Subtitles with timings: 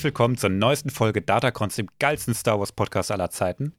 [0.00, 3.74] Herzlich willkommen zur neuesten Folge Datacons, dem geilsten Star Wars Podcast aller Zeiten.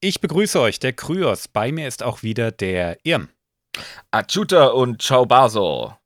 [0.00, 1.46] Ich begrüße euch, der Kryos.
[1.46, 3.28] Bei mir ist auch wieder der Irm.
[4.10, 5.96] Achuta und Ciao Baso.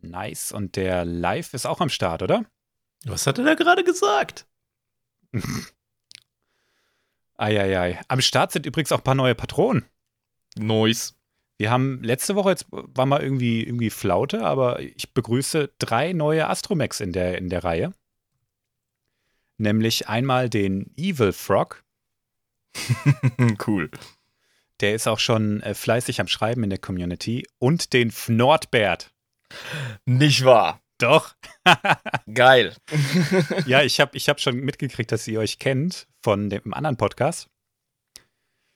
[0.00, 0.52] Nice.
[0.52, 2.44] Und der Live ist auch am Start, oder?
[3.04, 4.46] Was hat er da gerade gesagt?
[7.36, 8.00] Eieiei.
[8.06, 9.86] Am Start sind übrigens auch ein paar neue Patronen.
[10.56, 11.14] Noise.
[11.58, 16.48] Wir haben letzte Woche, jetzt war mal irgendwie, irgendwie Flaute, aber ich begrüße drei neue
[16.48, 17.92] Astromex in der, in der Reihe.
[19.56, 21.84] Nämlich einmal den Evil Frog.
[23.66, 23.90] cool.
[24.80, 27.46] Der ist auch schon äh, fleißig am Schreiben in der Community.
[27.58, 29.12] Und den Fnordbert.
[30.04, 30.80] Nicht wahr.
[30.98, 31.34] Doch.
[32.34, 32.74] Geil.
[33.66, 37.48] ja, ich habe ich hab schon mitgekriegt, dass ihr euch kennt von dem anderen Podcast.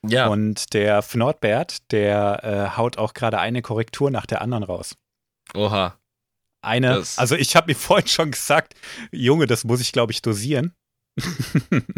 [0.06, 0.28] Ja.
[0.28, 4.96] Und der Fnordbert, der äh, haut auch gerade eine Korrektur nach der anderen raus.
[5.54, 5.98] Oha.
[6.62, 8.74] Eine, Das- also ich habe mir vorhin schon gesagt,
[9.12, 10.74] Junge, das muss ich, glaube ich, dosieren.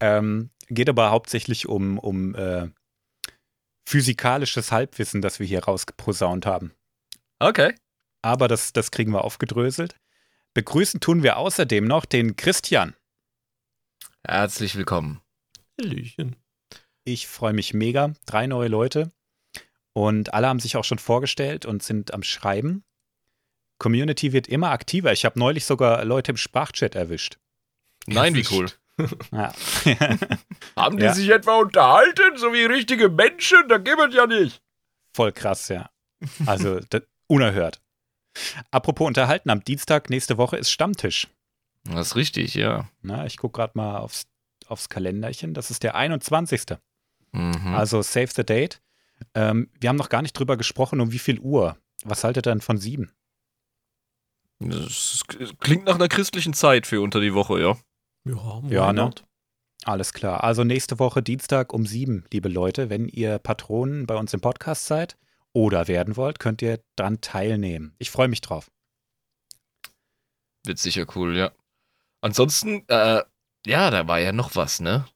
[0.00, 2.68] ähm, geht aber hauptsächlich um, um äh,
[3.88, 6.72] physikalisches Halbwissen, das wir hier rausgeposaunt haben.
[7.38, 7.74] Okay.
[8.22, 9.96] Aber das, das kriegen wir aufgedröselt.
[10.54, 12.94] Begrüßen tun wir außerdem noch den Christian.
[14.26, 15.20] Herzlich willkommen.
[15.80, 16.36] Hallöchen.
[17.04, 18.12] Ich freue mich mega.
[18.26, 19.12] Drei neue Leute.
[19.94, 22.84] Und alle haben sich auch schon vorgestellt und sind am Schreiben.
[23.78, 25.12] Community wird immer aktiver.
[25.12, 27.38] Ich habe neulich sogar Leute im Sprachchat erwischt.
[28.06, 28.68] Nein, wie cool.
[29.32, 29.52] Ja.
[30.76, 31.14] Haben die Ja.
[31.14, 33.68] sich etwa unterhalten, so wie richtige Menschen?
[33.68, 34.60] Da gibt es ja nicht.
[35.12, 35.90] Voll krass, ja.
[36.46, 36.80] Also
[37.28, 37.80] unerhört.
[38.70, 41.28] Apropos unterhalten, am Dienstag nächste Woche ist Stammtisch.
[41.84, 42.88] Das ist richtig, ja.
[43.02, 44.26] Na, ich gucke gerade mal aufs,
[44.66, 45.54] aufs Kalenderchen.
[45.54, 46.62] Das ist der 21.
[47.32, 47.74] Mhm.
[47.74, 48.80] Also save the date.
[49.34, 51.76] Ähm, wir haben noch gar nicht drüber gesprochen, um wie viel Uhr.
[52.04, 53.12] Was haltet ihr denn von sieben?
[54.60, 55.22] Das
[55.60, 57.76] klingt nach einer christlichen Zeit für unter die Woche, ja.
[58.24, 59.10] Ja, Ja, ne?
[59.84, 60.42] Alles klar.
[60.44, 62.90] Also nächste Woche Dienstag um sieben, liebe Leute.
[62.90, 65.16] Wenn ihr Patronen bei uns im Podcast seid
[65.52, 67.94] oder werden wollt, könnt ihr dran teilnehmen.
[67.98, 68.70] Ich freue mich drauf.
[70.66, 71.52] Wird sicher cool, ja.
[72.20, 73.22] Ansonsten, äh,
[73.66, 75.06] ja, da war ja noch was, ne?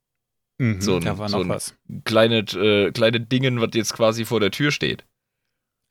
[0.58, 1.74] Mhm, So ein- da war so noch ein- was.
[2.04, 5.04] Kleine, äh, kleine Dingen, was jetzt quasi vor der Tür steht.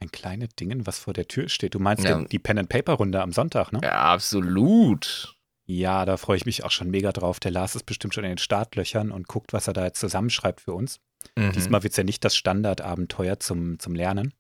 [0.02, 1.76] Ein kleines Ding, was vor der Tür steht.
[1.76, 2.24] Du meinst Ja.
[2.24, 3.80] die, Pen-and-Paper-Runde am Sonntag, ne?
[3.84, 5.36] Ja, absolut.
[5.66, 7.40] Ja, da freue ich mich auch schon mega drauf.
[7.40, 10.62] Der Lars ist bestimmt schon in den Startlöchern und guckt, was er da jetzt zusammenschreibt
[10.62, 11.00] für uns.
[11.38, 11.52] Mhm.
[11.52, 14.34] Diesmal wird es ja nicht das Standardabenteuer zum, zum Lernen.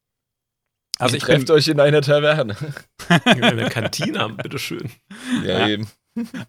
[0.98, 2.56] Also ich trefft bin, euch in einer Taverne.
[3.08, 4.92] Wir werden eine Kantine bitteschön.
[5.44, 5.68] ja, Ja.
[5.68, 5.88] eben.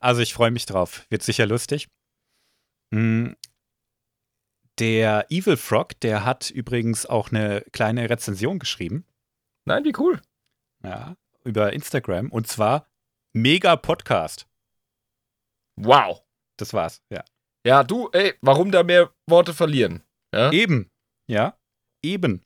[0.00, 1.04] also ich freue mich drauf.
[1.10, 1.88] Wird sicher lustig.
[4.86, 9.06] Der Evil Frog, der hat übrigens auch eine kleine Rezension geschrieben.
[9.64, 10.20] Nein, wie cool.
[10.82, 12.32] Ja, über Instagram.
[12.32, 12.88] Und zwar
[13.32, 14.48] Mega Podcast.
[15.76, 16.24] Wow.
[16.56, 17.00] Das war's.
[17.10, 17.22] Ja.
[17.64, 20.02] Ja, du, ey, warum da mehr Worte verlieren?
[20.34, 20.50] Ja?
[20.50, 20.90] Eben.
[21.28, 21.56] Ja.
[22.02, 22.42] Eben.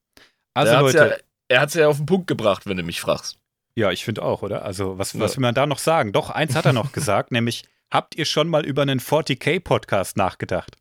[0.52, 0.98] Also er Leute.
[0.98, 1.16] ja,
[1.48, 3.38] er hat's ja auf den Punkt gebracht, wenn du mich fragst.
[3.76, 4.62] Ja, ich finde auch, oder?
[4.62, 5.20] Also, was, Ja.
[5.20, 6.12] was will man da noch sagen?
[6.12, 10.76] Doch, eins hat er noch gesagt, nämlich, habt ihr schon mal über einen 40k-Podcast nachgedacht?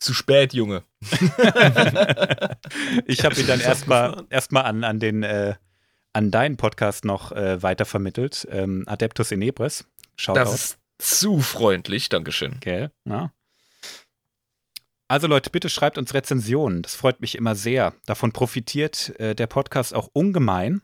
[0.00, 0.82] Zu spät, Junge.
[3.06, 5.54] Ich habe ihn dann erstmal erst mal an, an, den, äh,
[6.12, 8.46] an deinen Podcast noch äh, weitervermittelt.
[8.50, 9.84] Ähm, Adeptus Inebris.
[10.16, 10.54] Schaut Das aus.
[10.54, 12.58] ist zu freundlich, Dankeschön.
[12.60, 12.90] Gell?
[13.04, 13.32] Ja.
[15.08, 16.82] Also Leute, bitte schreibt uns Rezensionen.
[16.82, 17.94] Das freut mich immer sehr.
[18.06, 20.82] Davon profitiert äh, der Podcast auch ungemein,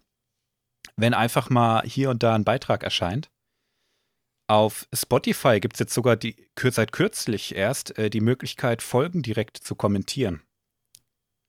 [0.97, 3.31] wenn einfach mal hier und da ein Beitrag erscheint.
[4.49, 9.57] Auf Spotify gibt es jetzt sogar die, seit kürzlich erst äh, die Möglichkeit, Folgen direkt
[9.57, 10.43] zu kommentieren.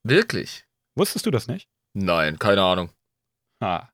[0.04, 0.66] Wirklich?
[0.96, 1.70] Wusstest du das nicht?
[1.94, 2.92] Nein, keine Ahnung.
[3.60, 3.90] Ah,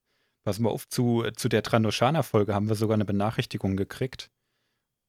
[0.45, 4.29] pass mal auf, zu, zu der Trandoshana-Folge haben wir sogar eine Benachrichtigung gekriegt.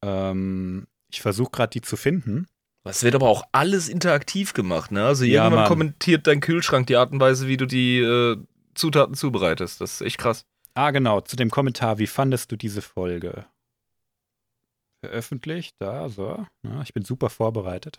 [0.04, 2.46] Ähm, ich versuche gerade die zu finden.
[2.84, 5.06] Das wird aber auch alles interaktiv gemacht, ne?
[5.06, 5.68] Also Ja, irgendwann Mann.
[5.68, 8.36] kommentiert dein Kühlschrank die Art und Weise, wie du die äh,
[8.74, 9.80] Zutaten zubereitest.
[9.80, 10.44] Das ist echt krass.
[10.74, 13.46] Ah, genau, zu dem Kommentar, wie fandest du diese Folge?
[15.04, 16.46] Veröffentlicht, da, so.
[16.62, 17.98] Ja, ich bin super vorbereitet.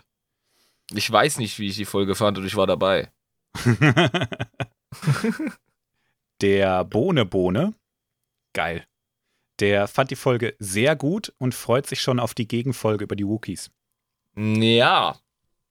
[0.91, 3.11] Ich weiß nicht, wie ich die Folge fand und ich war dabei.
[6.41, 7.75] Der Bohne Bohne,
[8.53, 8.85] geil.
[9.59, 13.27] Der fand die Folge sehr gut und freut sich schon auf die Gegenfolge über die
[13.27, 13.69] Wookies.
[14.35, 15.17] Ja,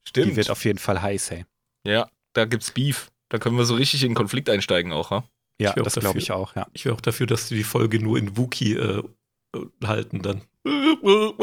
[0.05, 0.31] stimmt.
[0.31, 1.45] Die wird auf jeden Fall heiß, hey.
[1.85, 3.11] ja, da gibt's Beef.
[3.29, 5.29] Da können wir so richtig in Konflikt einsteigen auch, ha?
[5.61, 6.69] Ja, das glaube ich auch, ja.
[6.73, 9.03] Ich wäre auch dafür, dass die die Folge nur in Wookie äh,
[9.85, 10.43] halten dann.
[10.65, 11.35] Oh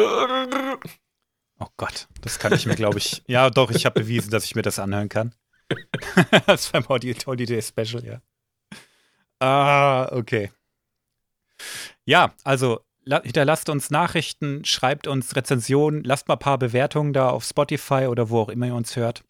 [1.77, 3.21] Gott, das kann ich mir, glaube ich.
[3.27, 5.35] Ja, doch, ich habe bewiesen, dass ich mir das anhören kann.
[6.47, 8.21] das war beim Holiday Special, ja.
[9.39, 10.51] Ah, okay.
[12.05, 17.29] Ja, also la- hinterlasst uns Nachrichten, schreibt uns Rezensionen, lasst mal ein paar Bewertungen da
[17.29, 19.23] auf Spotify oder wo auch immer ihr uns hört.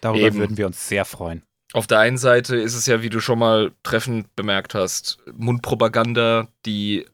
[0.00, 0.38] Darüber Eben.
[0.38, 1.42] würden wir uns sehr freuen.
[1.74, 6.48] Auf der einen Seite ist es ja, wie du schon mal treffend bemerkt hast, Mundpropaganda,
[6.64, 7.06] die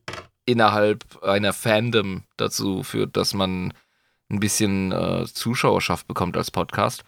[0.47, 3.73] innerhalb einer Fandom dazu führt, dass man
[4.31, 7.05] ein bisschen äh, Zuschauerschaft bekommt als Podcast.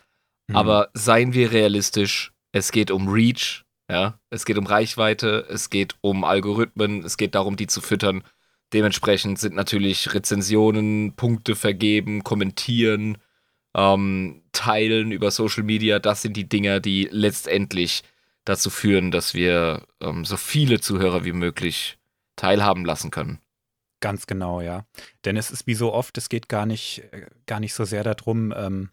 [0.49, 0.57] Mhm.
[0.57, 5.95] Aber seien wir realistisch, es geht um Reach, ja, es geht um Reichweite, es geht
[6.01, 8.23] um Algorithmen, es geht darum, die zu füttern.
[8.73, 13.19] Dementsprechend sind natürlich Rezensionen, Punkte vergeben, kommentieren,
[13.77, 18.03] ähm, teilen über Social Media, das sind die Dinger, die letztendlich
[18.45, 21.99] dazu führen, dass wir ähm, so viele Zuhörer wie möglich
[22.37, 23.41] teilhaben lassen können.
[24.01, 24.85] Ganz genau, ja.
[25.25, 28.05] Denn es ist wie so oft, es geht gar nicht, äh, gar nicht so sehr
[28.05, 28.91] darum, ähm,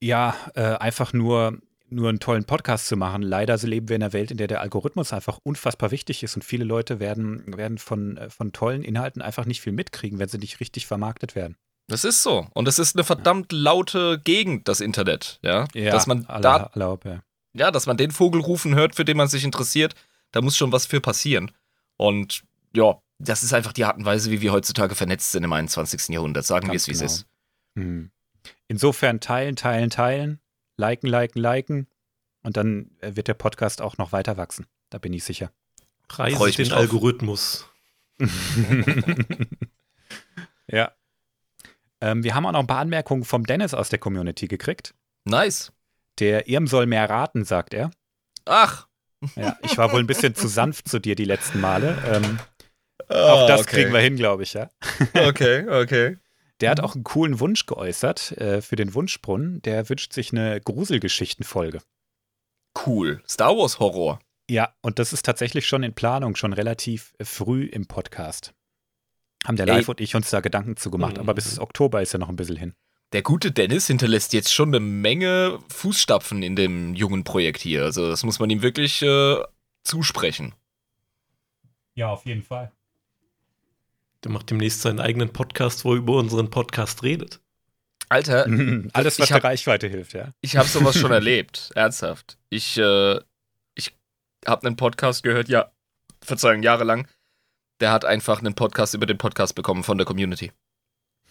[0.00, 1.58] ja, äh, einfach nur,
[1.88, 3.22] nur einen tollen Podcast zu machen.
[3.22, 6.44] Leider leben wir in einer Welt, in der der Algorithmus einfach unfassbar wichtig ist und
[6.44, 10.38] viele Leute werden, werden von, äh, von tollen Inhalten einfach nicht viel mitkriegen, wenn sie
[10.38, 11.56] nicht richtig vermarktet werden.
[11.88, 12.46] Das ist so.
[12.52, 15.66] Und es ist eine verdammt laute Gegend, das Internet, ja.
[15.72, 17.22] dass man da alle, ja.
[17.52, 19.94] ja, dass man den Vogel rufen hört, für den man sich interessiert,
[20.36, 21.50] da muss schon was für passieren.
[21.96, 22.44] Und
[22.74, 26.08] ja, das ist einfach die Art und Weise, wie wir heutzutage vernetzt sind im 21.
[26.08, 26.44] Jahrhundert.
[26.44, 27.10] Sagen wir es, wie es genau.
[27.10, 27.26] ist.
[27.74, 28.10] Mhm.
[28.68, 30.40] Insofern teilen, teilen, teilen,
[30.76, 31.86] liken, liken, liken
[32.42, 34.66] und dann äh, wird der Podcast auch noch weiter wachsen.
[34.90, 35.50] Da bin ich sicher.
[36.06, 36.72] Preise Freu ich den.
[36.72, 37.66] Algorithmus.
[40.70, 40.92] ja.
[42.02, 44.94] Ähm, wir haben auch noch ein paar Anmerkungen vom Dennis aus der Community gekriegt.
[45.24, 45.72] Nice.
[46.18, 47.90] Der Irm soll mehr raten, sagt er.
[48.44, 48.86] Ach.
[49.34, 51.96] Ja, ich war wohl ein bisschen zu sanft zu dir die letzten Male.
[52.06, 52.38] Ähm,
[53.08, 54.70] auch das kriegen wir hin, glaube ich, ja.
[55.14, 56.18] Okay, okay.
[56.60, 59.60] Der hat auch einen coolen Wunsch geäußert äh, für den Wunschbrunnen.
[59.62, 61.80] Der wünscht sich eine Gruselgeschichtenfolge.
[62.86, 63.22] Cool.
[63.28, 64.20] Star Wars Horror.
[64.50, 68.54] Ja, und das ist tatsächlich schon in Planung, schon relativ äh, früh im Podcast.
[69.46, 69.76] Haben der Ey.
[69.76, 71.20] Live und ich uns da Gedanken zu gemacht, Mhm.
[71.20, 72.74] aber bis Oktober ist ja noch ein bisschen hin.
[73.16, 77.82] Der gute Dennis hinterlässt jetzt schon eine Menge Fußstapfen in dem jungen Projekt hier.
[77.84, 79.38] Also das muss man ihm wirklich äh,
[79.84, 80.54] zusprechen.
[81.94, 82.72] Ja, auf jeden Fall.
[84.22, 87.40] Der macht demnächst seinen eigenen Podcast, wo er über unseren Podcast redet.
[88.10, 88.44] Alter,
[88.92, 90.34] Alles, was Ich hab- der Reichweite hilft, ja.
[90.42, 92.36] Ich habe sowas schon erlebt, ernsthaft.
[92.50, 93.16] Ich, äh,
[93.76, 93.94] ich
[94.46, 95.72] habe einen Podcast gehört, ja,
[96.20, 97.08] Verzeihung, jahrelang.
[97.80, 100.52] Der hat einfach einen Podcast über den Podcast bekommen von der Community.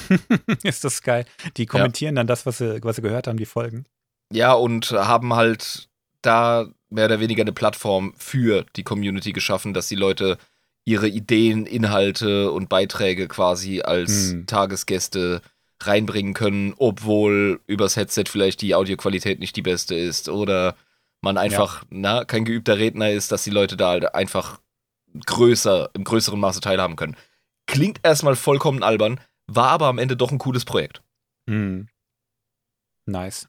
[0.63, 1.25] ist das geil.
[1.57, 3.85] Die kommentieren dann das, was sie, was sie gehört haben, die Folgen.
[4.31, 5.89] Ja, und haben halt
[6.21, 10.37] da mehr oder weniger eine Plattform für die Community geschaffen, dass die Leute
[10.85, 14.47] ihre Ideen, Inhalte und Beiträge quasi als Hm.
[14.47, 15.41] Tagesgäste
[15.81, 20.75] reinbringen können, obwohl übers Headset vielleicht die Audioqualität nicht die beste ist oder
[21.21, 24.59] man einfach na, kein geübter Redner ist, dass die Leute da halt einfach
[25.25, 27.15] größer, im größeren Maße teilhaben können.
[27.67, 31.01] Klingt erstmal vollkommen albern, war aber am Ende doch ein cooles Projekt.
[31.47, 31.87] Hm.
[33.05, 33.47] Nice.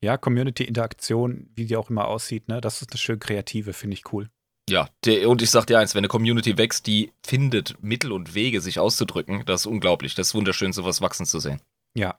[0.00, 2.60] Ja, Community-Interaktion, wie die auch immer aussieht, ne?
[2.60, 4.28] Das ist eine schön kreative, finde ich cool.
[4.68, 8.34] Ja, der, und ich sag dir eins, wenn eine Community wächst, die findet Mittel und
[8.34, 10.14] Wege, sich auszudrücken, das ist unglaublich.
[10.14, 11.60] Das ist wunderschön, sowas wachsen zu sehen.
[11.94, 12.18] Ja.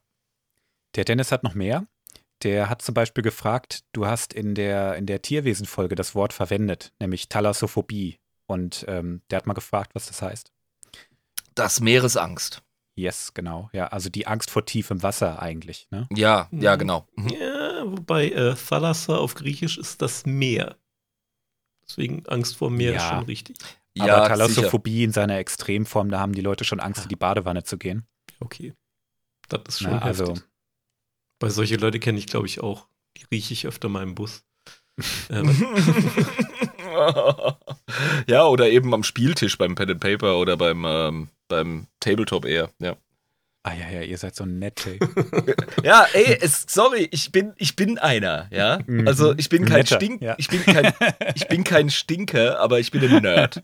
[0.95, 1.87] Der Dennis hat noch mehr.
[2.43, 6.93] Der hat zum Beispiel gefragt, du hast in der, in der Tierwesen-Folge das Wort verwendet,
[6.99, 8.19] nämlich Thalassophobie.
[8.45, 10.51] Und ähm, der hat mal gefragt, was das heißt.
[11.55, 12.61] Das Meeresangst.
[12.97, 13.69] Yes, genau.
[13.73, 15.87] Ja, also die Angst vor tiefem Wasser eigentlich.
[15.91, 16.07] Ne?
[16.13, 16.79] Ja, ja, Mhm.
[16.79, 17.07] genau.
[17.15, 17.29] Mhm.
[17.29, 20.77] Ja, wobei äh, Thalassa auf Griechisch ist das Meer.
[21.87, 23.09] Deswegen Angst vor Meer ist Ja.
[23.09, 23.57] schon richtig.
[23.99, 24.27] Aber Ja, sicher.
[24.29, 28.05] Thalassophobie in seiner Extremform, da haben die Leute schon Angst, in die Badewanne zu gehen.
[28.39, 28.73] Okay.
[29.49, 30.43] Das ist schon Na, also, heftig.
[31.41, 32.87] Weil solche Leute kenne ich, glaube ich, auch.
[33.17, 34.43] Die rieche ich öfter mal im Bus.
[35.29, 35.43] äh,
[38.27, 42.69] ja, oder eben am Spieltisch beim Pen and Paper oder beim, ähm, beim Tabletop eher.
[42.79, 42.95] Ja.
[43.63, 44.99] ah ja, ja, ihr seid so nett, ey.
[45.83, 48.79] Ja, ey, es, sorry, ich bin, ich bin einer, ja.
[48.85, 49.07] Mhm.
[49.07, 50.35] Also ich bin kein Netter, Stink, ja.
[50.37, 50.93] ich bin kein,
[51.35, 53.61] ich bin kein Stinker, aber ich bin ein Nerd.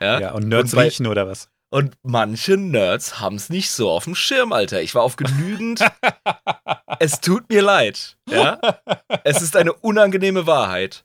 [0.00, 0.20] Ja.
[0.20, 1.48] Ja, und Nerds Und bei- riechen oder was?
[1.74, 4.80] Und manche Nerds haben es nicht so auf dem Schirm, Alter.
[4.80, 5.84] Ich war auf genügend.
[7.00, 8.60] es tut mir leid, ja.
[9.24, 11.04] Es ist eine unangenehme Wahrheit.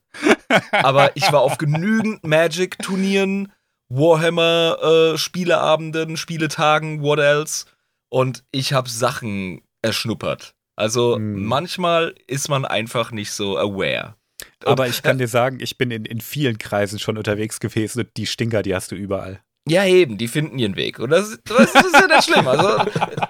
[0.71, 3.51] Aber ich war auf genügend Magic-Turnieren,
[3.89, 7.65] Warhammer-Spieleabenden, Spieletagen, what else.
[8.09, 10.53] Und ich habe Sachen erschnuppert.
[10.75, 11.45] Also Hm.
[11.45, 14.17] manchmal ist man einfach nicht so aware.
[14.65, 18.15] Aber ich kann dir sagen, ich bin in, in vielen Kreisen schon unterwegs gewesen und
[18.17, 19.41] die Stinker, die hast du überall.
[19.69, 20.99] Ja, eben, die finden ihren Weg.
[20.99, 22.47] Und das, das, das ist ja nicht schlimm.
[22.47, 22.77] Also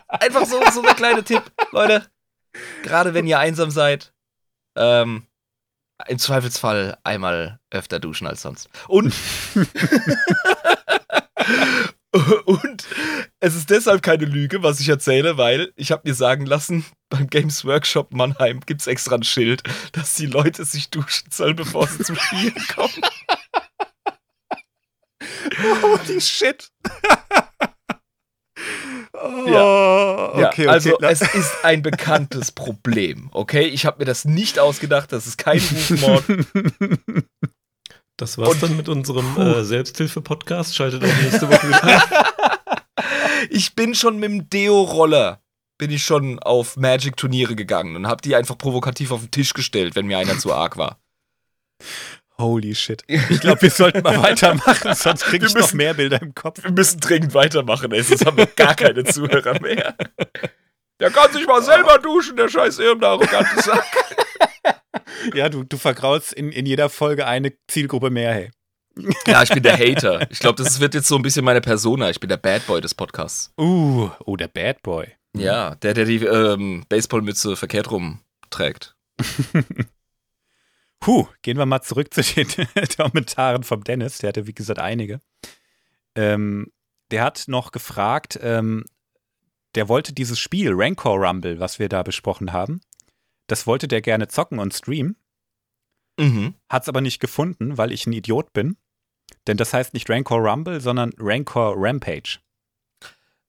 [0.07, 2.05] einfach so, so der kleine Tipp, Leute.
[2.83, 4.13] Gerade wenn ihr einsam seid,
[4.75, 5.23] ähm,
[6.07, 8.69] im Zweifelsfall einmal öfter duschen als sonst.
[8.87, 9.13] Und
[12.45, 12.87] Und
[13.39, 17.27] es ist deshalb keine Lüge, was ich erzähle, weil ich habe mir sagen lassen, beim
[17.27, 21.85] Games Workshop Mannheim gibt es extra ein Schild, dass die Leute sich duschen sollen, bevor
[21.87, 23.03] sie zum Spielen kommen.
[25.81, 26.69] Holy shit.
[29.13, 30.67] oh, Ja, okay, okay.
[30.67, 33.63] also es ist ein bekanntes Problem, okay?
[33.67, 36.23] Ich habe mir das nicht ausgedacht, das ist kein Rufmord.
[38.17, 40.75] Das war's Und- dann mit unserem äh, Selbsthilfe-Podcast.
[40.75, 42.01] Schaltet auch nächste Woche wieder ein.
[43.49, 45.41] Ich bin schon mit dem Deo-Roller
[45.77, 49.95] bin ich schon auf Magic-Turniere gegangen und habe die einfach provokativ auf den Tisch gestellt,
[49.95, 50.99] wenn mir einer zu arg war.
[52.39, 53.03] Holy shit.
[53.07, 56.33] Ich glaube, wir sollten mal weitermachen, sonst kriege Wir ich noch müssen- mehr Bilder im
[56.33, 56.63] Kopf.
[56.63, 59.95] Wir müssen dringend weitermachen, ey, sonst haben wir gar keine Zuhörer mehr.
[60.99, 63.85] Der kann sich mal selber duschen, der scheiß irgendein arrogante Sack.
[65.33, 68.51] Ja, du, du vergraulst in, in jeder Folge eine Zielgruppe mehr, hey.
[69.27, 70.29] Ja, ich bin der Hater.
[70.31, 72.09] Ich glaube, das wird jetzt so ein bisschen meine Persona.
[72.09, 73.51] Ich bin der Bad Boy des Podcasts.
[73.59, 75.07] Uh, oh, der Bad Boy.
[75.35, 78.95] Ja, der, der die ähm, Baseballmütze verkehrt rum trägt.
[80.99, 82.47] Puh, gehen wir mal zurück zu den
[82.97, 84.17] Kommentaren vom Dennis.
[84.19, 85.21] Der hatte, wie gesagt, einige.
[86.15, 86.71] Ähm,
[87.11, 88.85] der hat noch gefragt, ähm,
[89.75, 92.81] der wollte dieses Spiel, Rancor Rumble, was wir da besprochen haben,
[93.47, 95.15] das wollte der gerne zocken und streamen,
[96.19, 96.55] Mhm.
[96.67, 98.75] hat es aber nicht gefunden, weil ich ein Idiot bin.
[99.47, 102.39] Denn das heißt nicht Rancor Rumble, sondern Rancor Rampage.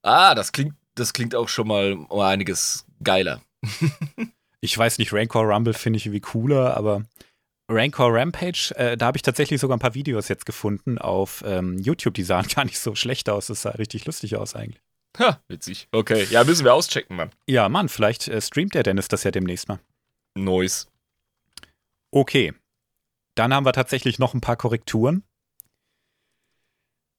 [0.03, 3.41] Ah, das klingt, das klingt auch schon mal um einiges geiler.
[4.63, 7.01] Ich weiß nicht, Rancor Rumble finde ich irgendwie cooler, aber
[7.71, 11.77] Rancor Rampage, äh, da habe ich tatsächlich sogar ein paar Videos jetzt gefunden auf ähm,
[11.77, 12.13] YouTube.
[12.13, 13.47] Die sahen gar nicht so schlecht aus.
[13.47, 14.81] Das sah richtig lustig aus eigentlich.
[15.19, 15.87] Ha, witzig.
[15.91, 17.31] Okay, ja, müssen wir auschecken, Mann.
[17.45, 19.79] Ja, Mann, vielleicht äh, streamt der Dennis das ja demnächst mal.
[20.35, 20.87] Noise.
[22.11, 22.53] Okay.
[23.35, 25.23] Dann haben wir tatsächlich noch ein paar Korrekturen.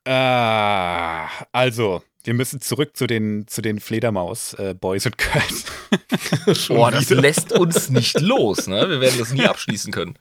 [0.07, 5.65] Ah, also, wir müssen zurück zu den, zu den Fledermaus-Boys und Girls.
[6.69, 7.21] Boah, das wieder.
[7.21, 8.89] lässt uns nicht los, ne?
[8.89, 10.17] Wir werden das nie abschließen können.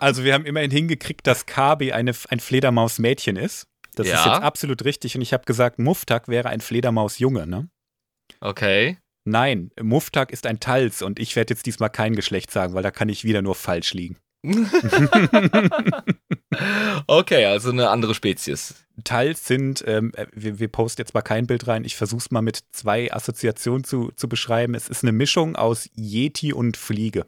[0.00, 3.66] Also, wir haben immerhin hingekriegt, dass Kabi eine, ein Fledermaus-Mädchen ist.
[3.94, 4.24] Das ist Ja.
[4.34, 5.14] jetzt absolut richtig.
[5.16, 7.68] Und ich habe gesagt, Muftak wäre ein Fledermaus-Junge, ne?
[8.40, 8.98] Okay.
[9.24, 12.90] Nein, Muftak ist ein Tals und ich werde jetzt diesmal kein Geschlecht sagen, weil da
[12.90, 14.16] kann ich wieder nur falsch liegen.
[17.06, 18.74] Okay, also eine andere Spezies.
[19.04, 22.30] Tals sind, ähm, äh, wir, wir posten jetzt mal kein Bild rein, ich versuche es
[22.30, 24.74] mal mit zwei Assoziationen zu, zu beschreiben.
[24.74, 27.26] Es ist eine Mischung aus Yeti und Fliege.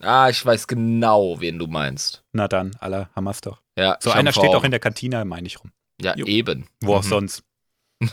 [0.00, 2.24] Ah, ich weiß genau, wen du meinst.
[2.32, 3.60] Na dann, alle haben wir's doch.
[3.76, 5.72] Ja, So einer steht auch in der Kantine, meine ich rum.
[6.00, 6.26] Ja, Jo.
[6.26, 6.68] eben.
[6.80, 7.08] Wo auch Mhm.
[7.08, 7.42] sonst.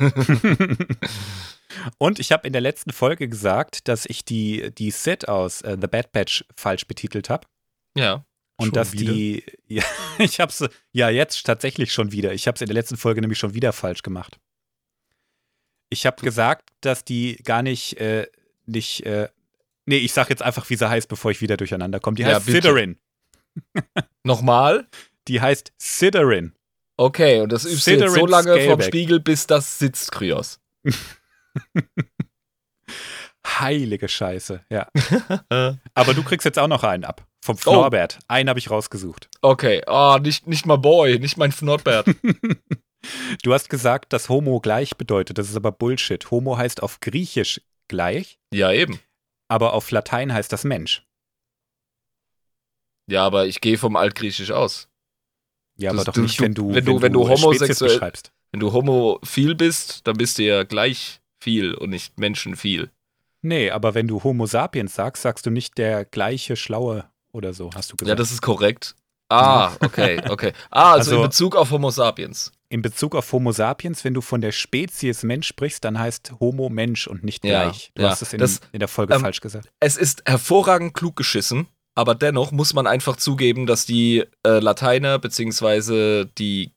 [1.98, 5.78] und ich habe in der letzten Folge gesagt, dass ich die, die Sid aus äh,
[5.80, 7.48] The Bad Batch falsch betitelt habe.
[7.96, 8.26] Ja.
[8.58, 9.14] Und dass wieder?
[9.14, 9.84] die, ja,
[10.18, 12.34] ich habe es, ja, jetzt tatsächlich schon wieder.
[12.34, 14.40] Ich habe es in der letzten Folge nämlich schon wieder falsch gemacht.
[15.90, 18.28] Ich habe gesagt, dass die gar nicht, äh,
[18.66, 19.30] nicht, äh,
[19.86, 22.16] nee, ich sag jetzt einfach, wie sie heißt, bevor ich wieder durcheinander komme.
[22.16, 22.62] Die Ja, heißt bitte.
[22.62, 23.00] Sidorin.
[24.24, 24.88] Nochmal?
[25.28, 26.54] Die heißt Sidorin.
[26.98, 28.86] Okay, und das übst du jetzt so lange vom Scaleback.
[28.86, 30.60] Spiegel, bis das sitzt, Kryos.
[33.48, 34.88] Heilige Scheiße, ja.
[35.94, 37.26] Aber du kriegst jetzt auch noch einen ab.
[37.44, 37.72] Vom Oh.
[37.74, 38.20] Norbert.
[38.28, 39.30] Einen habe ich rausgesucht.
[39.42, 42.08] Okay, oh, nicht, nicht mal Boy, nicht mein Nordbert.
[43.44, 45.38] Du hast gesagt, dass Homo gleich bedeutet.
[45.38, 46.30] Das ist aber Bullshit.
[46.32, 49.00] Homo heißt auf Griechisch gleich, ja, eben.
[49.48, 51.06] aber auf Latein heißt das Mensch.
[53.10, 54.90] Ja, aber ich gehe vom Altgriechisch aus.
[55.78, 57.82] Ja, Das- aber doch du- nicht, du- wenn du, wenn du- wenn du äh, Spezies
[57.82, 58.22] homosexuell-.
[58.52, 62.92] Wenn du homophil bist, dann bist du ja gleich viel und nicht menschenviel.
[63.42, 67.70] Nee, aber wenn du Homo sapiens sagst, sagst du nicht der gleiche Schlaue oder so,
[67.74, 68.10] hast du gesagt.
[68.10, 68.96] Ja, das ist korrekt.
[69.30, 70.54] Ah, okay, okay.
[70.72, 72.52] Ah, also, Also- in Bezug auf Homo sapiens.
[72.72, 76.70] In Bezug auf Homo sapiens, wenn du von der Spezies Mensch sprichst, dann heißt Homo
[76.70, 77.92] Mensch und nicht Ja, gleich.
[77.96, 78.10] Du ja.
[78.10, 79.70] hast es in, Das, in der Folge ähm, falsch gesagt.
[79.80, 85.18] Es ist hervorragend klug geschissen, aber dennoch muss man einfach zugeben, dass die äh, Lateiner
[85.18, 86.26] bzw.
[86.38, 86.74] die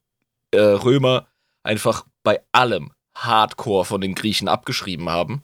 [0.52, 1.26] äh, Römer
[1.62, 5.42] einfach bei allem Hardcore von den Griechen abgeschrieben haben.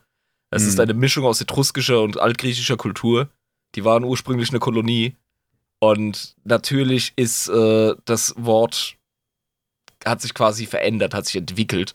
[0.51, 0.69] Es Mhm.
[0.69, 3.29] ist eine Mischung aus etruskischer und altgriechischer Kultur.
[3.75, 5.17] Die waren ursprünglich eine Kolonie.
[5.81, 8.97] Und natürlich ist äh, das Wort,
[10.05, 11.95] hat sich quasi verändert, hat sich entwickelt.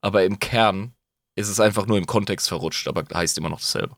[0.00, 0.94] Aber im Kern
[1.36, 3.96] ist es einfach nur im Kontext verrutscht, aber heißt immer noch dasselbe.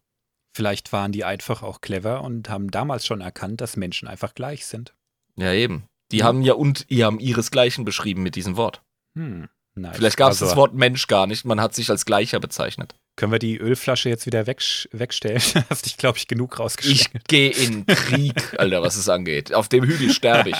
[0.57, 4.67] Vielleicht waren die einfach auch clever und haben damals schon erkannt, dass Menschen einfach gleich
[4.67, 4.95] sind.
[5.37, 5.85] Ja, eben.
[6.13, 8.83] Die haben ja und die haben ihresgleichen beschrieben mit diesem Wort.
[9.17, 9.97] Hm, nice.
[9.97, 12.95] Vielleicht gab es Also, das Wort Mensch gar nicht, man hat sich als gleicher bezeichnet.
[13.17, 15.41] Können wir die Ölflasche jetzt wieder wegsch- wegstellen?
[15.71, 17.29] Hast dich, glaube ich, genug Ich rausgeschickt.
[17.29, 19.55] gehe in Krieg, Alter, was es angeht.
[19.55, 20.57] Auf dem Hügel sterbe ich.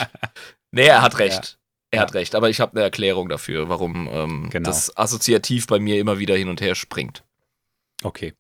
[0.71, 1.59] Nee, er hat recht.
[1.91, 2.03] Er Ja.
[2.03, 4.69] hat recht, aber ich habe eine Erklärung dafür, warum ähm, Genau.
[4.69, 7.25] das assoziativ bei mir immer wieder hin und her springt.
[8.03, 8.35] Okay.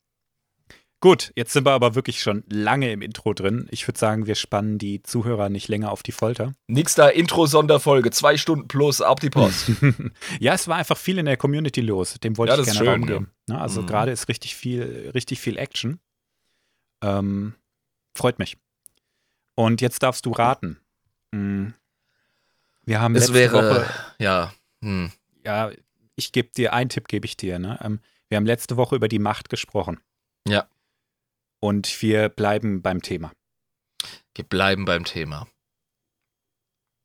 [1.04, 3.68] Gut, jetzt sind wir aber wirklich schon lange im Intro drin.
[3.70, 6.54] Ich würde sagen, wir spannen die Zuhörer nicht länger auf die Folter.
[6.66, 9.70] Da Intro-Sonderfolge, zwei Stunden plus, ab die Post.
[10.40, 12.14] ja, es war einfach viel in der Community los.
[12.20, 13.06] Dem wollte Ja, ich gerne schön, Raum ja.
[13.06, 13.30] geben.
[13.48, 13.86] Ne, also Mhm.
[13.86, 16.00] gerade ist richtig viel, richtig viel Action.
[17.02, 17.52] Ähm,
[18.14, 18.56] freut mich.
[19.56, 20.80] Und jetzt darfst du raten.
[21.34, 21.74] Hm.
[22.86, 23.86] Wir haben es letzte wäre, Woche,
[24.18, 25.12] ja, hm.
[25.44, 25.70] ja,
[26.16, 27.58] ich gebe dir, einen Tipp gebe ich dir.
[27.58, 27.78] Ne?
[27.82, 30.00] Ähm, wir haben letzte Woche über die Macht gesprochen.
[30.48, 30.66] Ja.
[31.64, 33.32] Und wir bleiben beim Thema.
[34.34, 35.48] wir bleiben beim Thema.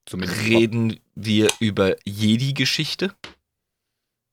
[0.05, 3.15] Zumindest Reden wir über Jedi-Geschichte?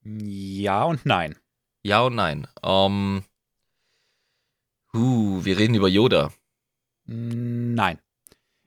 [0.02, 1.36] Ja und nein.
[1.84, 2.48] Ja und nein.
[2.64, 3.22] Ähm,
[4.92, 6.32] uh, wir reden über Yoda.
[7.04, 8.00] Nein.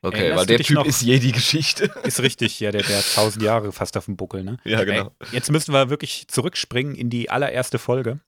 [0.02, 1.92] Okay, Erinnerst weil der Typ noch- ist Jedi-Geschichte.
[2.06, 4.60] Ist richtig, ja, der, der hat tausend Jahre fast auf dem Buckel, ne?
[4.64, 5.14] ja, genau.
[5.20, 8.22] Ey, jetzt müssen wir wirklich zurückspringen in die allererste Folge.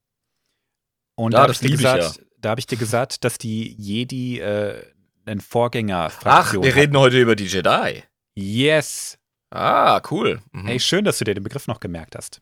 [1.16, 3.24] Und Ja, da habe das ich, dir lieb ich gesagt, da hab ich dir gesagt,
[3.24, 4.84] dass die Jedi äh,
[5.26, 8.04] einen Ach, Vorgängerfraktion wir reden heute über die Jedi.
[8.36, 9.18] Yes.
[9.52, 10.42] Ah, cool.
[10.52, 10.68] Mhm.
[10.68, 12.42] Hey, schön, dass du dir den Begriff noch gemerkt hast.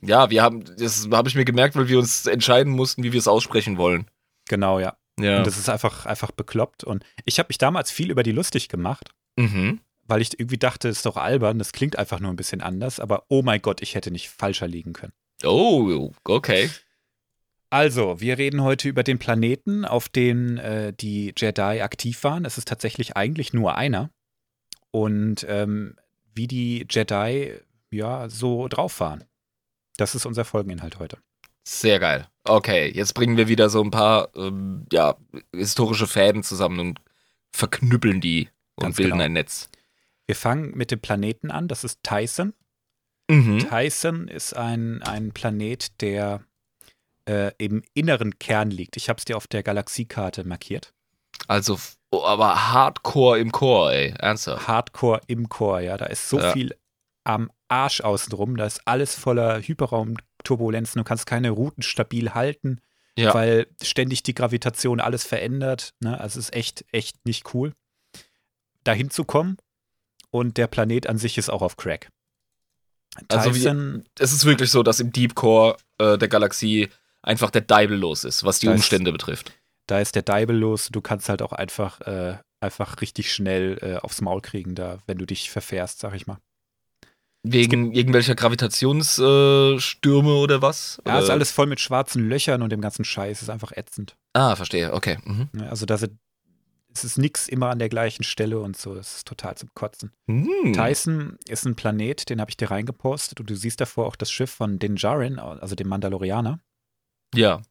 [0.00, 3.18] Ja, wir haben, das habe ich mir gemerkt, weil wir uns entscheiden mussten, wie wir
[3.18, 4.06] es aussprechen wollen.
[4.48, 4.96] Genau, ja.
[5.18, 5.38] Ja.
[5.38, 6.84] Und das ist einfach, einfach bekloppt.
[6.84, 9.80] Und ich habe mich damals viel über die lustig gemacht, mhm.
[10.04, 13.24] weil ich irgendwie dachte, ist doch albern, das klingt einfach nur ein bisschen anders, aber
[13.28, 15.12] oh mein Gott, ich hätte nicht falscher liegen können.
[15.42, 16.70] Oh, okay.
[17.70, 22.44] Also, wir reden heute über den Planeten, auf dem äh, die Jedi aktiv waren.
[22.44, 24.10] Es ist tatsächlich eigentlich nur einer.
[24.90, 25.96] Und ähm,
[26.32, 29.24] wie die Jedi ja so drauf waren.
[29.96, 31.18] Das ist unser Folgeninhalt heute.
[31.64, 32.26] Sehr geil.
[32.44, 35.16] Okay, jetzt bringen wir wieder so ein paar ähm, ja,
[35.54, 37.00] historische Fäden zusammen und
[37.52, 39.24] verknüppeln die und Ganz bilden genau.
[39.24, 39.68] ein Netz.
[40.26, 41.68] Wir fangen mit dem Planeten an.
[41.68, 42.54] Das ist Tyson.
[43.30, 43.58] Mhm.
[43.58, 46.44] Tyson ist ein, ein Planet, der
[47.28, 48.96] äh, im inneren Kern liegt.
[48.96, 50.92] Ich habe es dir auf der Galaxiekarte markiert.
[51.46, 51.78] Also,
[52.10, 54.14] oh, aber Hardcore im Core, ey.
[54.18, 54.66] Ernsthaft.
[54.66, 55.96] Hardcore im Core, ja.
[55.96, 56.52] Da ist so Ja.
[56.52, 56.74] viel
[57.24, 58.56] am Arsch außenrum.
[58.56, 60.98] Da ist alles voller Hyperraumturbulenzen.
[61.00, 62.80] Du kannst keine Routen stabil halten,
[63.16, 63.34] Ja.
[63.34, 65.94] weil ständig die Gravitation alles verändert.
[66.00, 66.18] Ne?
[66.18, 67.74] Also es ist echt, echt nicht cool,
[68.84, 69.58] dahin zu kommen.
[70.30, 72.10] Und der Planet an sich ist auch auf Crack.
[73.28, 76.88] Also wie- Tyson, Es ist wirklich so, dass im Deep Core äh, der Galaxie
[77.22, 79.52] einfach der Deibel los ist, was die Da ist- Umstände betrifft.
[79.86, 80.88] da ist der Deibel los.
[80.90, 85.18] Du kannst halt auch einfach, äh, einfach richtig schnell äh, aufs Maul kriegen, da, wenn
[85.18, 86.38] du dich verfährst, sag ich mal.
[87.44, 91.00] Wegen irgendwelcher Gravitationsstürme äh, oder was?
[91.06, 93.42] Ja, ist Oder- alles voll mit schwarzen Löchern und dem ganzen Scheiß.
[93.42, 94.16] Ist einfach ätzend.
[94.34, 95.18] Ah, verstehe, okay.
[95.24, 95.48] Mhm.
[95.70, 96.18] Also da sind,
[96.92, 98.96] es ist nix immer an der gleichen Stelle und so.
[98.96, 100.12] Es ist total zum Kotzen.
[100.28, 100.72] Hm.
[100.72, 104.30] Tyson ist ein Planet, den habe ich dir reingepostet und du siehst davor auch das
[104.32, 106.58] Schiff von Din Djarin, also dem Mandalorianer.
[107.34, 107.62] Ja.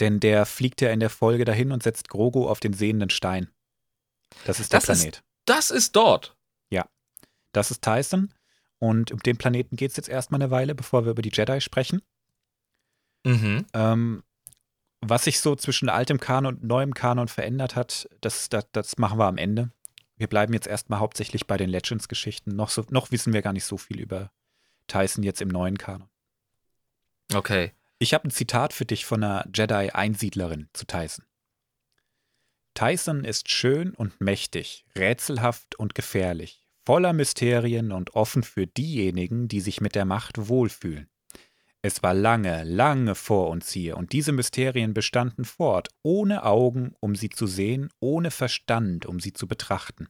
[0.00, 3.48] Denn der fliegt ja in der Folge dahin und setzt Grogu auf den sehenden Stein.
[4.44, 5.22] Das ist der Das ist- Planet.
[5.46, 6.36] Das ist dort.
[7.52, 8.34] das ist Tyson.
[8.80, 11.60] Und um den Planeten geht es jetzt erstmal eine Weile, bevor wir über die Jedi
[11.60, 12.02] sprechen.
[13.24, 13.64] Mhm.
[13.72, 14.24] Ähm,
[15.00, 19.20] was sich so zwischen altem Kanon und neuem Kanon verändert hat, das, das, das machen
[19.20, 19.70] wir am Ende.
[20.16, 22.56] Wir bleiben jetzt erstmal hauptsächlich bei den Legends-Geschichten.
[22.56, 24.32] Noch, so, noch wissen wir gar nicht so viel über
[24.88, 26.08] Tyson jetzt im neuen Kanon.
[27.32, 27.72] Okay.
[27.98, 31.24] Ich habe ein Zitat für dich von einer Jedi-Einsiedlerin zu Tyson.
[32.74, 39.60] Tyson ist schön und mächtig, rätselhaft und gefährlich, voller Mysterien und offen für diejenigen, die
[39.60, 41.08] sich mit der Macht wohlfühlen.
[41.82, 47.14] Es war lange, lange vor uns hier, und diese Mysterien bestanden fort, ohne Augen, um
[47.14, 50.08] sie zu sehen, ohne Verstand, um sie zu betrachten.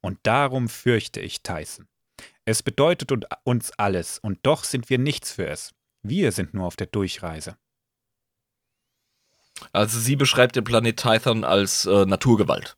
[0.00, 1.88] Und darum fürchte ich Tyson.
[2.44, 3.12] Es bedeutet
[3.42, 5.74] uns alles, und doch sind wir nichts für es.
[6.08, 7.56] Wir sind nur auf der Durchreise.
[9.72, 12.76] Also sie beschreibt den Planet Tython als äh, Naturgewalt.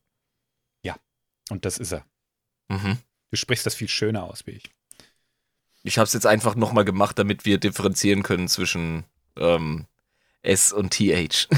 [1.52, 2.04] Und das ist er.
[2.68, 2.98] Mhm.
[3.32, 4.70] Du sprichst das viel schöner aus wie ich.
[5.82, 9.02] Ich habe es jetzt einfach nochmal gemacht, damit wir differenzieren können zwischen
[9.36, 9.86] ähm,
[10.42, 11.48] S und TH.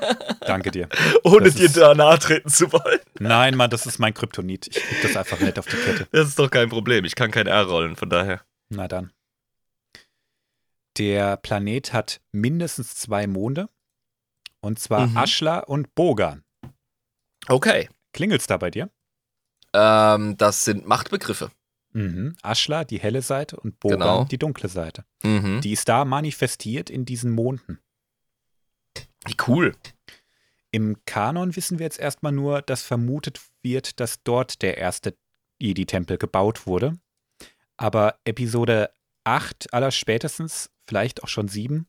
[0.40, 0.88] Danke dir.
[1.22, 3.00] Ohne Das dir ist- da nahe treten zu wollen.
[3.18, 4.68] Nein, Mann, das ist mein Kryptonit.
[4.68, 6.08] Ich krieg das einfach nicht auf die Kette.
[6.12, 7.04] Das ist doch kein Problem.
[7.04, 8.40] Ich kann kein R rollen, von daher.
[8.70, 9.12] Na dann.
[10.98, 13.68] Der Planet hat mindestens zwei Monde.
[14.60, 15.16] Und zwar Mhm.
[15.16, 16.44] Ashla und Bogan.
[17.48, 17.88] Okay.
[18.12, 18.90] Klingelt's da bei dir?
[19.72, 21.50] Ähm, das sind Machtbegriffe.
[21.92, 22.36] Mhm.
[22.42, 24.24] Ashla, die helle Seite, und Bogan, Genau.
[24.24, 25.04] die dunkle Seite.
[25.22, 25.60] Mhm.
[25.62, 27.78] Die ist da manifestiert in diesen Monden.
[29.26, 29.74] Wie cool.
[30.70, 35.16] Im Kanon wissen wir jetzt erstmal nur, dass vermutet wird, dass dort der erste
[35.60, 36.98] Jedi-Tempel gebaut wurde.
[37.76, 38.90] Aber Episode
[39.24, 41.86] 8 aller spätestens, vielleicht auch schon 7,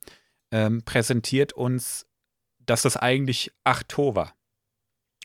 [0.51, 2.05] ähm, präsentiert uns,
[2.59, 4.35] dass das eigentlich Achto war.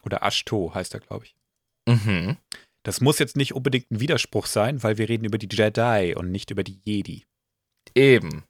[0.05, 1.37] Oder Ashto heißt er, glaube ich.
[1.87, 2.37] Mhm.
[2.83, 6.31] Das muss jetzt nicht unbedingt ein Widerspruch sein, weil wir reden über die Jedi und
[6.31, 7.27] nicht über die Jedi.
[7.95, 8.45] Eben.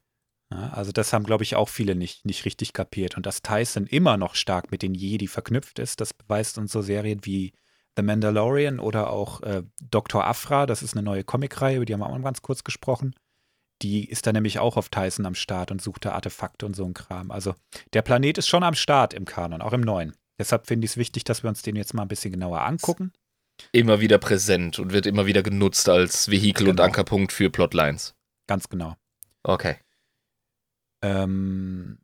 [0.51, 3.17] Ja, also das haben, glaube ich, auch viele nicht, nicht richtig kapiert.
[3.17, 6.81] Und dass Tyson immer noch stark mit den Jedi verknüpft ist, das beweist uns so
[6.81, 7.53] Serien wie
[7.95, 10.25] The Mandalorian oder auch äh, Dr.
[10.25, 13.13] Afra, das ist eine neue Comicreihe, über die haben wir auch ganz kurz gesprochen.
[13.81, 16.85] Die ist da nämlich auch auf Tyson am Start und sucht da Artefakte und so
[16.85, 17.31] ein Kram.
[17.31, 17.55] Also
[17.93, 20.15] der Planet ist schon am Start im Kanon, auch im neuen.
[20.37, 23.11] Deshalb finde ich es wichtig, dass wir uns den jetzt mal ein bisschen genauer angucken.
[23.71, 26.85] Immer wieder präsent und wird immer wieder genutzt als Vehikel und Genau.
[26.85, 28.15] Ankerpunkt für Plotlines.
[28.47, 28.95] Ganz genau.
[29.43, 29.75] Okay.
[31.01, 31.99] Ähm,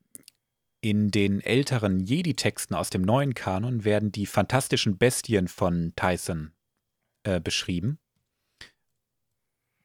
[0.81, 6.51] in den älteren Jedi-Texten aus dem neuen Kanon werden die fantastischen Bestien von Tyson
[7.23, 7.99] äh, beschrieben.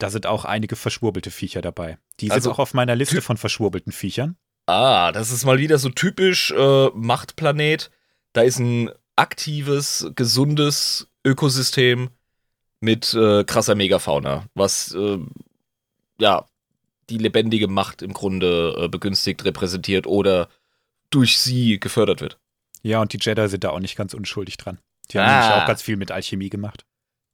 [0.00, 1.98] Da sind auch einige verschwurbelte Viecher dabei.
[2.18, 4.36] Die sind Also, auch auf meiner Liste von verschwurbelten Viechern.
[4.66, 7.90] Ah, das ist mal wieder so typisch äh, Machtplanet.
[8.32, 12.10] Da ist ein aktives, gesundes Ökosystem
[12.80, 15.18] mit äh, krasser Megafauna, was äh,
[16.18, 16.46] ja
[17.10, 20.48] die lebendige Macht im Grunde äh, begünstigt, repräsentiert oder
[21.10, 22.38] durch sie gefördert wird.
[22.82, 24.78] Ja, und die Jedi sind da auch nicht ganz unschuldig dran.
[25.10, 25.40] Die haben Ah.
[25.40, 26.86] nämlich auch ganz viel mit Alchemie gemacht.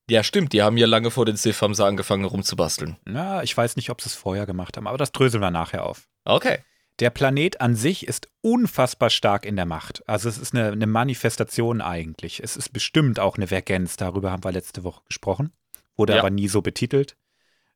[0.08, 2.96] Ja, stimmt, die haben ja lange vor den Sith haben sie angefangen rumzubasteln.
[3.04, 5.84] Na, ich weiß nicht, ob sie es vorher gemacht haben, aber das dröseln wir nachher
[5.84, 6.08] auf.
[6.24, 6.58] Okay.
[7.00, 10.08] Der Planet an sich ist unfassbar stark in der Macht.
[10.08, 12.40] Also es ist eine, eine Manifestation eigentlich.
[12.42, 15.52] Es ist bestimmt auch eine Vergenz, darüber haben wir letzte Woche gesprochen.
[15.96, 16.20] Wurde Ja.
[16.20, 17.16] aber nie so betitelt.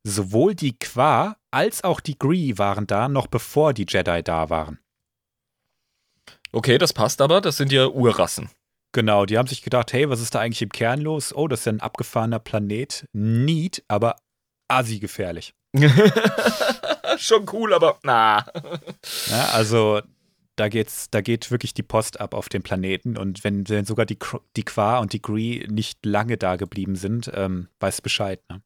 [0.03, 4.79] Sowohl die Qua als auch die Gree waren da, noch bevor die Jedi da waren.
[6.51, 8.49] Okay, das passt aber, das sind ja Urrassen.
[8.93, 11.33] Genau, die haben sich gedacht, hey, was ist da eigentlich im Kern los?
[11.33, 13.05] Oh, das ist ja ein abgefahrener Planet.
[13.13, 14.17] Neat, aber
[14.67, 15.53] assi gefährlich.
[17.17, 18.45] Schon cool, aber na.
[19.27, 20.01] Ja, also
[20.57, 24.05] da geht's, da geht wirklich die Post ab auf dem Planeten und wenn, wenn sogar
[24.05, 24.17] die,
[24.57, 28.41] die Qua und die Gree nicht lange da geblieben sind, ähm, weiß Bescheid.
[28.49, 28.61] Ne?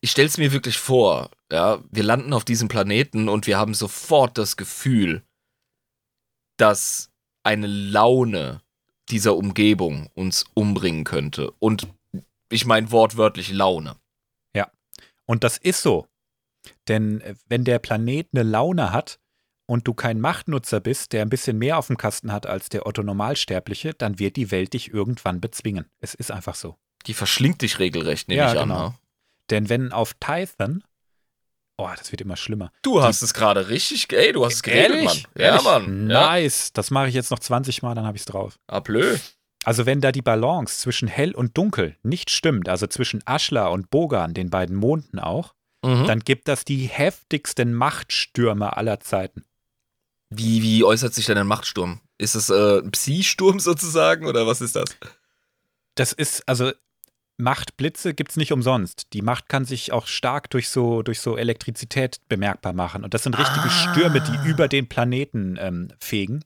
[0.00, 4.36] Ich stell's mir wirklich vor, ja, wir landen auf diesem Planeten und wir haben sofort
[4.36, 5.22] das Gefühl,
[6.58, 7.10] dass
[7.42, 8.60] eine Laune
[9.10, 11.52] dieser Umgebung uns umbringen könnte.
[11.58, 11.88] Und
[12.50, 13.96] ich meine wortwörtlich Laune.
[15.28, 16.06] Und das ist so.
[16.88, 19.18] Denn äh, wenn der Planet eine Laune hat
[19.66, 22.86] und du kein Machtnutzer bist, der ein bisschen mehr auf dem Kasten hat als der
[22.86, 25.86] Otto Normalsterbliche, dann wird die Welt dich irgendwann bezwingen.
[25.98, 26.76] Es ist einfach so.
[27.06, 28.68] Die verschlingt dich regelrecht, nehme Ja, ich an.
[28.68, 28.88] genau.
[28.90, 28.94] ne?
[29.50, 30.84] Denn wenn auf Tython,
[31.78, 32.72] oh, das wird immer schlimmer.
[32.82, 35.18] Du hast es gerade richtig, ey, du hast es geredet, Mann.
[35.36, 35.60] Ja?
[35.62, 36.10] Mann.
[36.10, 36.26] Ja.
[36.32, 36.72] Nice.
[36.72, 38.58] Das mache ich jetzt noch 20 Mal, dann habe ich es drauf.
[38.66, 39.16] Ablö.
[39.64, 43.90] Also wenn da die Balance zwischen hell und dunkel nicht stimmt, also zwischen Ashla und
[43.90, 46.06] Bogan, den beiden Monden auch, Mhm.
[46.06, 49.44] dann gibt das die heftigsten Machtstürme aller Zeiten.
[50.30, 52.00] Wie, wie äußert sich denn ein Machtsturm?
[52.18, 54.96] Ist es äh, ein Psi-Sturm sozusagen oder was ist das?
[55.94, 56.72] Das ist, also
[57.38, 59.12] Machtblitze gibt es nicht umsonst.
[59.12, 63.04] Die Macht kann sich auch stark durch so, durch so Elektrizität bemerkbar machen.
[63.04, 63.70] Und das sind richtige Ah.
[63.92, 66.44] Stürme, die über den Planeten ähm, fegen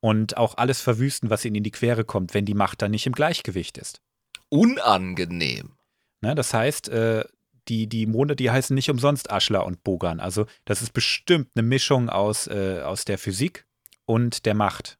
[0.00, 3.06] und auch alles verwüsten, was ihnen in die Quere kommt, wenn die Macht dann nicht
[3.06, 4.00] im Gleichgewicht ist.
[4.48, 5.76] Unangenehm.
[6.20, 7.24] Ne, das heißt, äh,
[7.68, 10.20] die, die Monde, die heißen nicht umsonst Aschler und Bogan.
[10.20, 13.66] Also das ist bestimmt eine Mischung aus, äh, aus der Physik
[14.04, 14.98] und der Macht.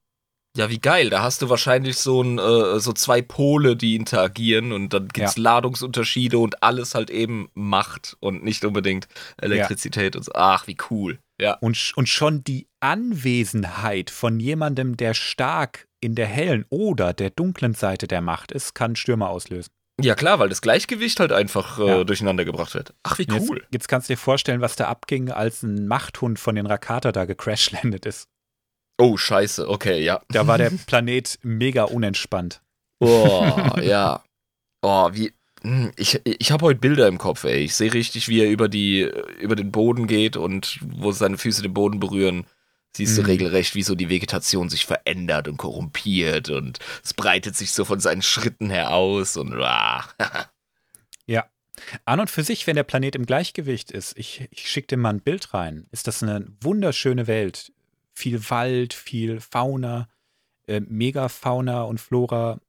[0.57, 1.11] Ja, wie geil.
[1.11, 5.37] Da hast du wahrscheinlich so, ein, äh, so zwei Pole, die interagieren und dann gibt's
[5.37, 10.33] Ladungsunterschiede und alles halt eben Macht und nicht unbedingt Elektrizität und so.
[10.35, 11.19] Ach, wie cool.
[11.39, 11.55] Ja.
[11.61, 17.75] Und, und schon die Anwesenheit von jemandem, der stark in der hellen oder der dunklen
[17.75, 19.71] Seite der Macht ist, kann Stürme auslösen.
[20.01, 22.05] Ja, klar, weil das Gleichgewicht halt einfach äh, Ja.
[22.05, 22.95] durcheinander gebracht wird.
[23.03, 23.59] Ach, wie cool.
[23.59, 27.13] Jetzt, jetzt kannst du dir vorstellen, was da abging, als ein Machthund von den Rakata
[27.13, 28.29] da gecrashlandet ist.
[28.99, 29.69] Oh, scheiße.
[29.69, 30.23] Okay, ja.
[30.29, 32.63] Da war der Planet mega unentspannt.
[33.01, 33.47] Oh,
[33.83, 34.23] ja.
[34.83, 35.33] Oh, wie.
[35.63, 37.59] hm, Ich, ich habe heute Bilder im Kopf, ey.
[37.65, 39.01] Ich sehe richtig, wie er über, die,
[39.39, 42.47] über den Boden geht und wo seine Füße den Boden berühren,
[42.97, 43.27] siehst du Mhm.
[43.27, 48.01] regelrecht, wie so die Vegetation sich verändert und korrumpiert und es breitet sich so von
[48.01, 50.05] seinen Schritten her aus und ah.
[51.27, 51.45] Ja.
[52.07, 55.11] An und für sich, wenn der Planet im Gleichgewicht ist, ich, ich schicke dir mal
[55.11, 57.71] ein Bild rein, ist das eine wunderschöne Welt.
[58.17, 60.09] Viel Wald, viel Fauna,
[60.67, 62.61] äh, Megafauna und Flora.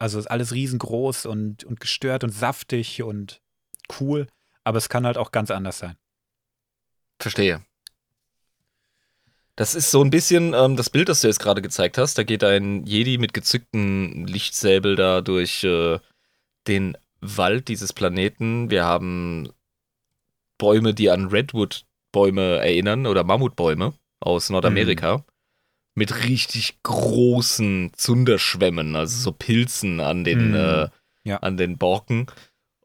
[0.00, 3.40] Also ist alles riesengroß und, und gestört und saftig und
[4.00, 4.26] cool.
[4.64, 5.96] Aber es kann halt auch ganz anders sein.
[7.20, 7.64] Verstehe.
[9.54, 12.18] Das ist so ein bisschen ähm, das Bild, das du jetzt gerade gezeigt hast.
[12.18, 16.00] Da geht ein Jedi mit gezückten Lichtsäbel da durch äh,
[16.66, 18.68] den Wald dieses Planeten.
[18.68, 19.52] Wir haben
[20.58, 25.18] Bäume, die an Redwood-Bäume erinnern oder Mammutbäume aus Nordamerika.
[25.18, 25.22] Mhm.
[25.94, 30.54] Mit richtig großen Zunderschwämmen, also so Pilzen an den, Mhm.
[30.54, 30.88] äh,
[31.24, 31.36] Ja.
[31.38, 32.26] an den Borken.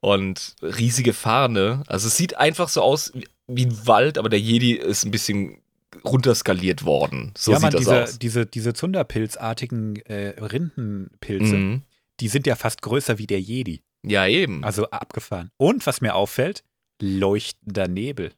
[0.01, 1.83] Und riesige Farne.
[1.87, 5.11] Also es sieht einfach so aus wie, wie ein Wald, aber der Jedi ist ein
[5.11, 5.57] bisschen
[6.05, 7.31] runterskaliert worden.
[7.37, 8.19] So ja, sieht man, das diese, aus.
[8.19, 11.81] diese, diese Zunderpilzartigen äh, Rindenpilze, Mhm.
[12.19, 13.81] die sind ja fast größer wie der Jedi.
[14.03, 14.63] Ja, eben.
[14.63, 15.49] Also abgefahren.
[15.57, 16.63] Und was mir auffällt,
[17.01, 18.33] leuchtender Nebel.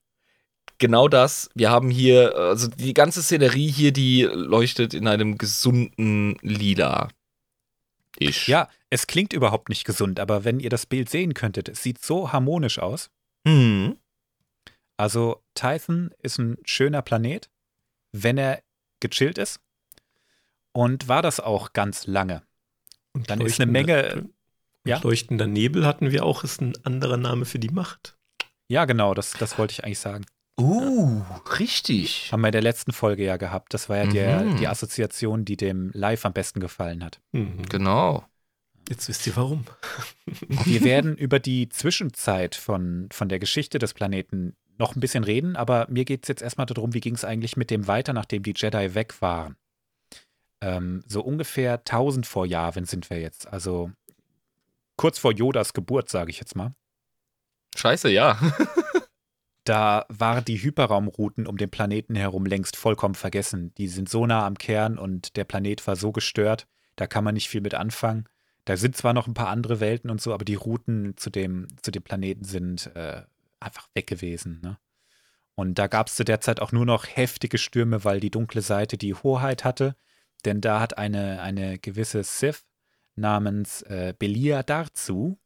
[0.79, 1.49] Genau das.
[1.53, 7.09] Wir haben hier, also die ganze Szenerie hier, die leuchtet in einem gesunden Lila.
[8.17, 8.47] Ich.
[8.47, 12.03] Ja, es klingt überhaupt nicht gesund, aber wenn ihr das Bild sehen könntet, es sieht
[12.03, 13.09] so harmonisch aus.
[13.45, 13.97] Mhm.
[14.97, 17.49] Also Tython ist ein schöner Planet,
[18.11, 18.61] wenn er
[18.99, 19.61] gechillt ist.
[20.73, 22.43] Und war das auch ganz lange.
[23.13, 24.29] Und Dann ist eine Menge-
[24.85, 24.99] ja?
[24.99, 28.17] Leuchtender Nebel hatten wir auch, ist ein anderer Name für die Macht.
[28.67, 30.25] Ja, genau, das, das wollte ich eigentlich sagen.
[30.59, 31.21] Uh,
[31.59, 32.31] richtig.
[32.31, 33.73] Haben wir in der letzten Folge ja gehabt.
[33.73, 34.57] Das war ja der, Mhm.
[34.57, 37.19] die Assoziation, die dem Live am besten gefallen hat.
[37.31, 37.63] Mhm.
[37.69, 38.25] Genau.
[38.89, 39.65] Jetzt wisst ihr warum.
[40.65, 45.55] Wir werden über die Zwischenzeit von, von der Geschichte des Planeten noch ein bisschen reden,
[45.55, 48.43] aber mir geht es jetzt erstmal darum, wie ging es eigentlich mit dem weiter, nachdem
[48.43, 49.57] die Jedi weg waren.
[50.61, 53.47] Ähm, so ungefähr 1000 vor Jahren sind wir jetzt.
[53.47, 53.91] Also
[54.97, 56.73] kurz vor Yodas Geburt, sage ich jetzt mal.
[57.75, 58.39] Scheiße, ja.
[59.69, 63.71] Da waren die Hyperraumrouten um den Planeten herum längst vollkommen vergessen.
[63.77, 67.35] Die sind so nah am Kern und der Planet war so gestört, da kann man
[67.35, 68.27] nicht viel mit anfangen.
[68.65, 71.67] Da sind zwar noch ein paar andere Welten und so, aber die Routen zu dem,
[71.83, 73.21] zu dem Planeten sind äh,
[73.59, 74.59] einfach weg gewesen.
[74.63, 74.79] Ne?
[75.53, 78.63] Und da gab es zu der Zeit auch nur noch heftige Stürme, weil die dunkle
[78.63, 79.95] Seite die Hoheit hatte.
[80.45, 82.65] Denn da hat eine, eine gewisse Sith
[83.15, 85.37] namens äh, Belia Darzu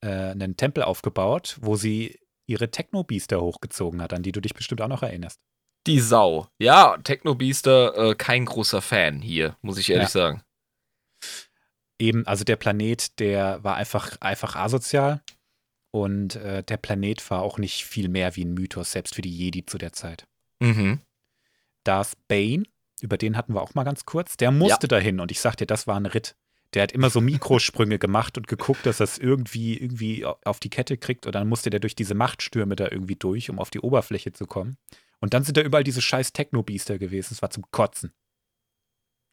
[0.00, 4.80] äh, einen Tempel aufgebaut, wo sie ihre Techno-Biester hochgezogen hat, an die du dich bestimmt
[4.82, 5.40] auch noch erinnerst.
[5.86, 6.48] Die Sau.
[6.58, 10.10] Ja, Techno-Beaster, äh, kein großer Fan hier, muss ich ehrlich Ja.
[10.10, 10.42] sagen.
[11.98, 15.22] Eben, also der Planet, der war einfach, einfach asozial
[15.92, 19.34] und äh, der Planet war auch nicht viel mehr wie ein Mythos, selbst für die
[19.34, 20.26] Jedi zu der Zeit.
[20.60, 21.00] Mhm.
[21.84, 22.64] Darth Bane,
[23.00, 25.66] über den hatten wir auch mal ganz kurz, der musste dahin und ich sag dir,
[25.66, 26.36] das war ein Ritt.
[26.76, 30.68] Der hat immer so Mikrosprünge gemacht und geguckt, dass er es irgendwie, irgendwie auf die
[30.68, 33.80] Kette kriegt und dann musste der durch diese Machtstürme da irgendwie durch, um auf die
[33.80, 34.76] Oberfläche zu kommen.
[35.18, 37.32] Und dann sind da überall diese scheiß Techno-Biester gewesen.
[37.32, 38.12] Es war zum Kotzen.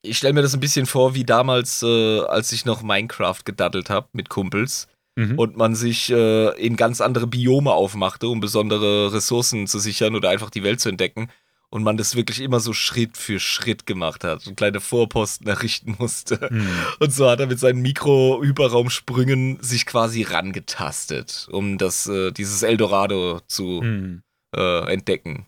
[0.03, 3.89] Ich stelle mir das ein bisschen vor, wie damals, äh, als ich noch Minecraft gedaddelt
[3.89, 5.37] habe mit Kumpels Mhm.
[5.37, 10.29] und man sich äh, in ganz andere Biome aufmachte, um besondere Ressourcen zu sichern oder
[10.29, 11.29] einfach die Welt zu entdecken.
[11.73, 15.95] Und man das wirklich immer so Schritt für Schritt gemacht hat und kleine Vorposten errichten
[15.97, 16.47] musste.
[16.51, 16.69] Mhm.
[16.99, 23.39] Und so hat er mit seinen Mikro-Hyperraumsprüngen sich quasi rangetastet, um das, äh, dieses Eldorado
[23.47, 24.21] zu Mhm.
[24.55, 25.47] äh, entdecken.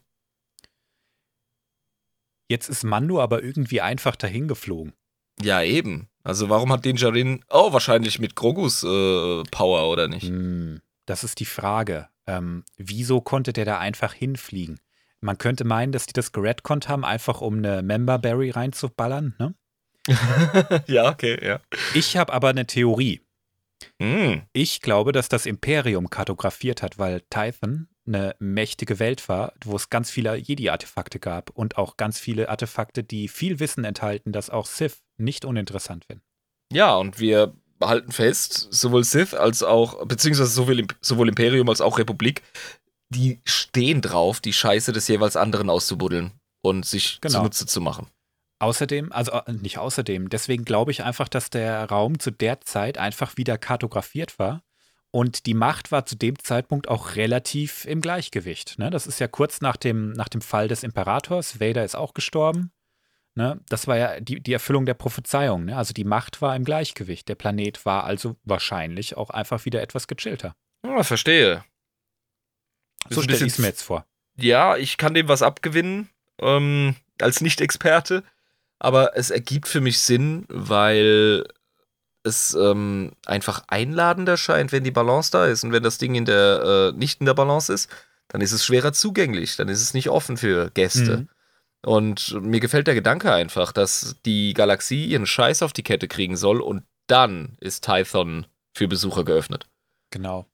[2.49, 4.93] Jetzt ist Mando aber irgendwie einfach dahin geflogen.
[5.41, 6.07] Ja, eben.
[6.23, 10.27] Also warum hat den Jarin, oh, wahrscheinlich mit Grogus äh, Power, oder nicht?
[10.27, 12.09] Hm, Das ist die Frage.
[12.25, 14.79] Ähm, wieso konnte der da einfach hinfliegen?
[15.25, 19.33] Man könnte meinen, dass die das geredconnt haben, einfach um eine Memberberry reinzuballern.
[19.39, 19.55] Ne?
[20.87, 21.59] ja, okay, ja.
[21.95, 23.21] Ich habe aber eine Theorie.
[23.99, 24.43] Hm.
[24.53, 29.89] Ich glaube, dass das Imperium kartografiert hat, weil Tython eine mächtige Welt war, wo es
[29.89, 34.67] ganz viele Jedi-Artefakte gab und auch ganz viele Artefakte, die viel Wissen enthalten, das auch
[34.67, 36.23] Sith nicht uninteressant finden.
[36.71, 40.51] Ja, und wir halten fest, sowohl Sith als auch, beziehungsweise
[41.01, 42.43] sowohl Imperium als auch Republik,
[43.09, 47.39] die stehen drauf, die Scheiße des jeweils anderen auszubuddeln und sich Genau.
[47.39, 48.07] zunutze zu machen.
[48.59, 52.97] Außerdem, also äh, nicht außerdem, deswegen glaube ich einfach, dass der Raum zu der Zeit
[52.97, 54.63] einfach wieder kartografiert war
[55.11, 58.79] und die Macht war zu dem Zeitpunkt auch relativ im Gleichgewicht.
[58.79, 58.89] Ne?
[58.89, 62.71] Das ist ja kurz nach dem, nach dem Fall des Imperators, Vader ist auch gestorben.
[63.35, 63.59] Ne?
[63.67, 65.65] Das war ja die, die Erfüllung der Prophezeiung.
[65.65, 65.77] Ne?
[65.77, 67.27] Also die Macht war im Gleichgewicht.
[67.27, 70.55] Der Planet war also wahrscheinlich auch einfach wieder etwas gechillter.
[70.85, 71.63] Ja, verstehe.
[73.09, 74.05] So stelle ich es bisschen- mir jetzt vor.
[74.37, 76.09] Ja, ich kann dem was abgewinnen,
[76.41, 78.23] ähm, als Nicht-Experte,
[78.79, 81.45] aber es ergibt für mich Sinn, weil
[82.23, 85.63] es ähm, einfach einladender scheint, wenn die Balance da ist.
[85.63, 87.89] Und wenn das Ding in der, äh, nicht in der Balance ist,
[88.27, 91.17] dann ist es schwerer zugänglich, dann ist es nicht offen für Gäste.
[91.17, 91.29] Mhm.
[91.85, 96.35] Und mir gefällt der Gedanke einfach, dass die Galaxie ihren Scheiß auf die Kette kriegen
[96.35, 99.67] soll und dann ist Tython für Besucher geöffnet.
[100.09, 100.47] Genau.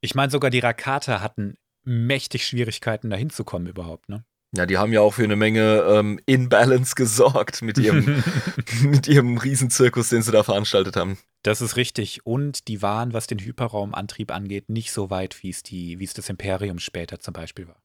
[0.00, 4.08] Ich meine, sogar die Rakata hatten mächtig Schwierigkeiten, da hinzukommen überhaupt.
[4.08, 4.24] Ne?
[4.56, 8.24] Ja, die haben ja auch für eine Menge ähm, Inbalance gesorgt mit ihrem,
[8.82, 11.18] mit ihrem Riesenzirkus, den sie da veranstaltet haben.
[11.42, 12.26] Das ist richtig.
[12.26, 16.14] Und die waren, was den Hyperraumantrieb angeht, nicht so weit, wie es, die, wie es
[16.14, 17.80] das Imperium später zum Beispiel war.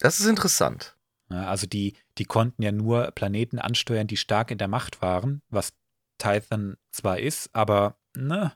[0.00, 0.96] Das ist interessant.
[1.30, 5.42] Ja, also die, die konnten ja nur Planeten ansteuern, die stark in der Macht waren,
[5.48, 5.72] was
[6.18, 8.52] Titan zwar ist, aber ne,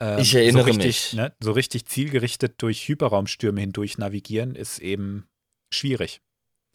[0.00, 1.12] ähm, Ich erinnere so richtig, mich.
[1.14, 5.28] Ne, so richtig zielgerichtet durch Hyperraumstürme hindurch navigieren, ist eben
[5.70, 6.20] schwierig.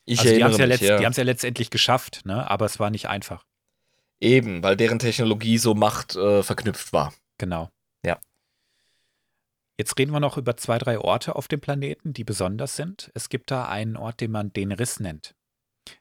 [0.06, 0.98] Ich also die haben erinnere es ja, mich, letzt, ja.
[0.98, 3.46] die haben's ja letztendlich geschafft, ne, aber es war nicht einfach.
[4.20, 7.14] Eben, weil deren Technologie so Macht äh, verknüpft war.
[7.38, 7.70] Genau.
[8.06, 8.20] Ja.
[9.78, 13.10] Jetzt reden wir noch über zwei, drei Orte auf dem Planeten, die besonders sind.
[13.16, 15.34] Es gibt da einen Ort, den man den Riss nennt.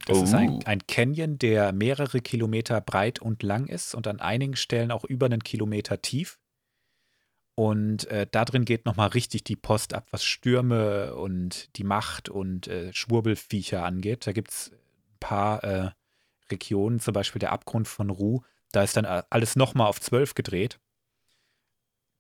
[0.07, 0.61] Das ist ein, Oh.
[0.67, 5.27] ein Canyon, der mehrere Kilometer breit und lang ist und an einigen Stellen auch über
[5.27, 6.39] einen Kilometer tief.
[7.61, 12.31] Und äh, da drin geht nochmal richtig die Post ab, was Stürme und die Macht
[12.31, 14.27] und äh, Schwurbelviecher angeht.
[14.27, 15.90] Da gibt es ein paar äh,
[16.51, 18.40] Regionen, zum Beispiel der Abgrund von Ru.
[18.73, 20.81] Da ist dann a- alles nochmal auf 12 gedreht.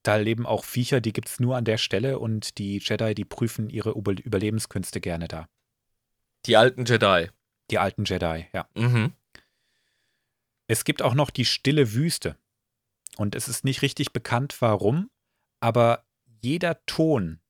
[0.02, 3.24] Da leben auch Viecher, die gibt es nur an der Stelle und die Jedi, die
[3.24, 5.48] prüfen ihre Über Überlebenskünste gerne da.
[6.44, 7.28] Die alten Jedi.
[7.70, 8.68] Die alten Jedi, ja.
[8.74, 9.14] Mhm.
[10.66, 12.36] Es gibt auch noch die stille Wüste.
[13.16, 15.08] Und es ist nicht richtig bekannt, warum,
[15.60, 16.04] aber
[16.42, 17.40] jeder Ton,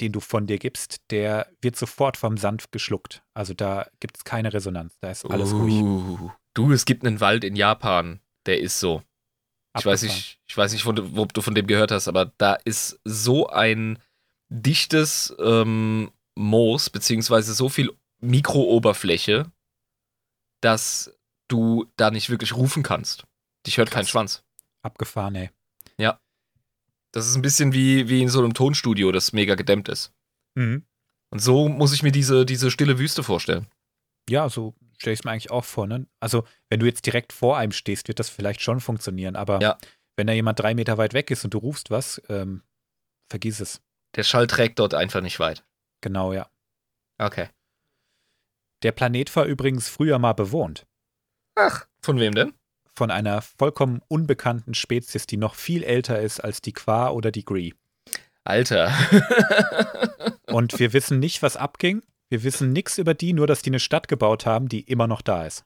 [0.00, 3.22] den du von dir gibst, der wird sofort vom Sand geschluckt.
[3.34, 4.96] Also da gibt es keine Resonanz.
[5.00, 5.82] Da ist alles ruhig.
[5.82, 9.02] Uh, du, es gibt einen Wald in Japan, der ist so.
[9.78, 12.54] Ich weiß nicht, ich weiß nicht, von, ob du von dem gehört hast, aber da
[12.54, 13.98] ist so ein
[14.50, 19.50] dichtes ähm, Moos, beziehungsweise so viel Mikrooberfläche,
[20.60, 21.16] dass
[21.48, 23.24] du da nicht wirklich rufen kannst.
[23.66, 24.10] Dich hört kein Krass.
[24.10, 24.44] Schwanz.
[24.82, 25.50] Abgefahren, ey.
[27.12, 30.12] Das ist ein bisschen wie, wie in so einem Tonstudio, das mega gedämmt ist.
[30.54, 30.86] Mhm.
[31.30, 33.66] Und so muss ich mir diese, diese stille Wüste vorstellen.
[34.28, 35.86] Ja, so stelle ich es mir eigentlich auch vor.
[35.86, 36.06] Ne?
[36.20, 39.36] Also, wenn du jetzt direkt vor einem stehst, wird das vielleicht schon funktionieren.
[39.36, 39.78] Aber Ja.
[40.16, 42.62] wenn da jemand drei Meter weit weg ist und du rufst was, ähm,
[43.30, 43.82] vergiss es.
[44.14, 45.64] Der Schall trägt dort einfach nicht weit.
[46.02, 46.50] Genau, ja.
[47.18, 47.48] Okay.
[48.82, 50.86] Der Planet war übrigens früher mal bewohnt.
[51.56, 52.52] Ach, von wem denn?
[52.94, 57.44] Von einer vollkommen unbekannten Spezies, die noch viel älter ist als die Qua oder die
[57.44, 57.72] Gree.
[58.44, 58.92] Alter.
[60.46, 62.02] Und wir wissen nicht, was abging.
[62.28, 65.22] Wir wissen nichts über die, nur dass die eine Stadt gebaut haben, die immer noch
[65.22, 65.64] da ist.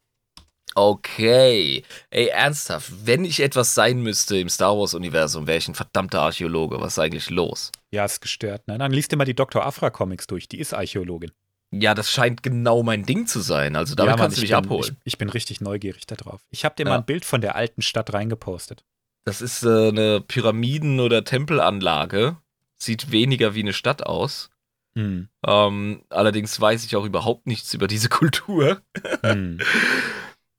[0.74, 1.84] okay.
[2.10, 6.80] Ey, ernsthaft, wenn ich etwas sein müsste im Star Wars-Universum, wäre ich ein verdammter Archäologe.
[6.80, 7.72] Was ist eigentlich los?
[7.92, 8.68] Ja, ist gestört.
[8.68, 8.78] Ne?
[8.78, 9.64] Dann liest dir mal die Dr.
[9.64, 10.48] Afra-Comics durch.
[10.48, 11.32] Die ist Archäologin.
[11.80, 13.76] Ja, das scheint genau mein Ding zu sein.
[13.76, 14.96] Also damit ja, Mann, kannst du ich mich bin, abholen.
[15.04, 16.40] Ich, ich bin richtig neugierig darauf.
[16.50, 16.90] Ich habe dir Ja.
[16.90, 18.84] mal ein Bild von der alten Stadt reingepostet.
[19.24, 22.36] Das ist äh, eine Pyramiden- oder Tempelanlage.
[22.78, 24.50] Sieht weniger wie eine Stadt aus.
[24.96, 25.28] Hm.
[25.46, 28.82] Ähm, allerdings weiß ich auch überhaupt nichts über diese Kultur.
[29.22, 29.58] Hm.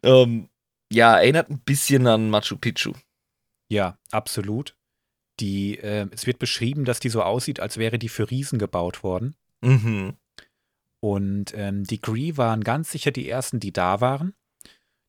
[0.04, 0.50] Ähm,
[0.94, 2.94] ja, erinnert ein bisschen an Machu Picchu.
[3.68, 4.76] Ja, absolut.
[5.40, 9.04] Die, äh, es wird beschrieben, dass die so aussieht, als wäre die für Riesen gebaut
[9.04, 9.36] worden.
[9.62, 10.16] Mhm.
[11.00, 14.34] Und ähm, die Gree waren ganz sicher die ersten, die da waren.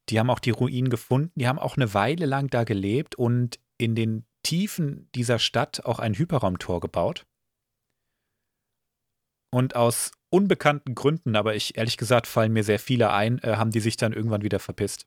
[0.09, 1.33] Die haben auch die Ruinen gefunden.
[1.35, 5.99] Die haben auch eine Weile lang da gelebt und in den Tiefen dieser Stadt auch
[5.99, 7.27] ein Hyperraumtor gebaut.
[9.51, 13.71] Und aus unbekannten Gründen, aber ich ehrlich gesagt fallen mir sehr viele ein, äh, haben
[13.71, 15.07] die sich dann irgendwann wieder verpisst.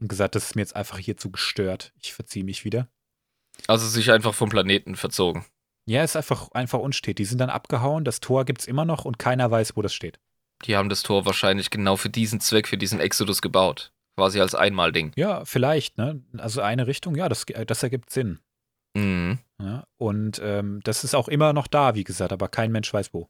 [0.00, 1.92] Und gesagt, das ist mir jetzt einfach hier zu gestört.
[2.00, 2.88] Ich verziehe mich wieder.
[3.68, 5.44] Also sich einfach vom Planeten verzogen.
[5.86, 7.18] Ja, ist einfach, einfach unstet.
[7.18, 10.20] Die sind dann abgehauen, das Tor gibt's immer noch und keiner weiß, wo das steht.
[10.64, 13.92] Die haben das Tor wahrscheinlich genau für diesen Zweck, für diesen Exodus gebaut.
[14.16, 15.12] Quasi als Einmalding.
[15.16, 16.22] Ja, vielleicht, ne?
[16.36, 18.38] Also eine Richtung, ja, das, das ergibt Sinn.
[18.94, 19.38] Mhm.
[19.58, 19.86] Ja?
[19.96, 23.28] Und ähm, das ist auch immer noch da, wie gesagt, aber kein Mensch weiß wo.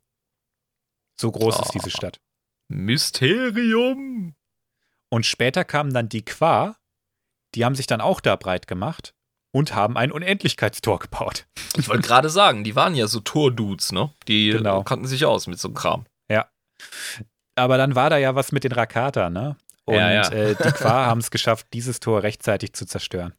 [1.18, 1.72] So groß ist Oh.
[1.74, 2.20] diese Stadt.
[2.68, 4.34] Mysterium.
[5.08, 6.76] Und später kamen dann die Qua,
[7.54, 9.14] die haben sich dann auch da breit gemacht
[9.52, 11.46] und haben ein Unendlichkeitstor gebaut.
[11.76, 14.10] Ich wollte gerade sagen, die waren ja so Tordudes, ne?
[14.28, 14.82] Die Genau.
[14.82, 16.06] kannten sich aus mit so einem Kram.
[17.54, 19.56] Aber dann war da ja was mit den Rakata, ne?
[19.84, 20.28] Und Ja, ja.
[20.30, 23.34] Äh, die Qua haben es geschafft, dieses Tor rechtzeitig zu zerstören.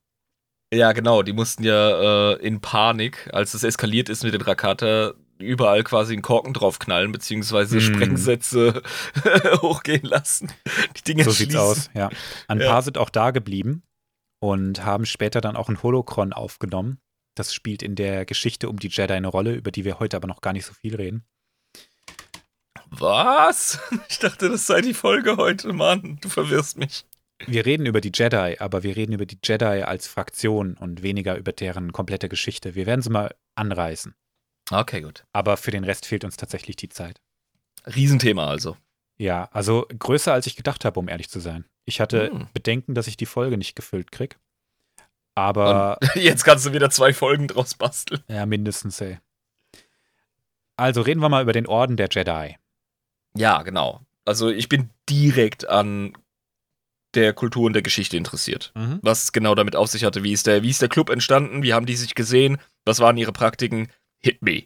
[0.74, 1.24] Ja, genau.
[1.24, 6.14] Die mussten ja äh, in Panik, als es eskaliert ist mit den Rakata, überall quasi
[6.14, 7.82] einen Korken draufknallen, beziehungsweise Hm.
[7.82, 8.84] Sprengsätze
[9.64, 10.52] hochgehen lassen.
[10.98, 11.60] Die Dinge So sieht's schließen.
[11.60, 12.10] aus, ja.
[12.48, 12.70] Ein Ja.
[12.70, 13.82] paar sind auch da geblieben
[14.44, 17.00] und haben später dann auch ein Holocron aufgenommen.
[17.34, 20.28] Das spielt in der Geschichte um die Jedi eine Rolle, über die wir heute aber
[20.28, 21.24] noch gar nicht so viel reden.
[22.90, 23.80] Was?
[24.10, 26.18] Ich dachte, das sei die Folge heute, Mann.
[26.20, 27.06] Du verwirrst mich.
[27.48, 31.38] Wir reden über die Jedi, aber wir reden über die Jedi als Fraktion und weniger
[31.38, 32.76] über deren komplette Geschichte.
[32.76, 34.14] Wir werden sie mal anreißen.
[34.72, 35.24] Okay, gut.
[35.32, 37.22] Aber für den Rest fehlt uns tatsächlich die Zeit.
[37.96, 38.76] Riesenthema also.
[39.18, 41.64] Ja, also größer als ich gedacht habe, um ehrlich zu sein.
[41.86, 42.48] Ich hatte Hm.
[42.54, 44.38] Bedenken, dass ich die Folge nicht gefüllt krieg.
[45.36, 48.24] Aber Jetzt kannst du wieder zwei Folgen draus basteln.
[48.28, 49.20] ja, mindestens, ey.
[50.78, 52.56] Also reden wir mal über den Orden der Jedi.
[53.36, 54.02] Ja, genau.
[54.26, 56.14] Also ich bin direkt an
[57.14, 58.72] der Kultur und der Geschichte interessiert.
[59.04, 60.24] Was es genau damit auf sich hatte.
[60.24, 61.62] Wie ist, der, wie ist der Club entstanden?
[61.62, 62.58] Wie haben die sich gesehen?
[62.86, 63.88] Was waren ihre Praktiken?
[64.18, 64.64] Hit me.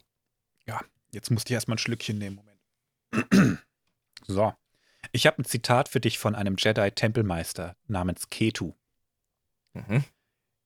[1.12, 2.36] Jetzt musste ich erstmal ein Schlückchen nehmen.
[2.36, 3.60] Moment.
[4.28, 4.54] so.
[5.18, 8.74] Ich habe ein Zitat für dich von einem Jedi-Tempelmeister namens Ketu.
[9.74, 10.04] Mhm.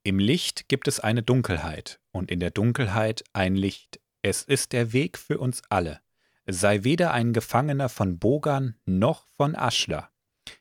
[0.04, 4.02] Im Licht gibt es eine Dunkelheit und in der Dunkelheit ein Licht.
[4.22, 6.02] Es ist der Weg für uns alle.
[6.46, 10.12] Sei weder ein Gefangener von Bogan noch von Ashla.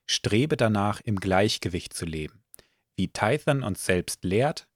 [0.07, 2.45] Strebe danach, im Gleichgewicht zu leben.
[2.95, 4.69] Wie Tython uns selbst lehrt,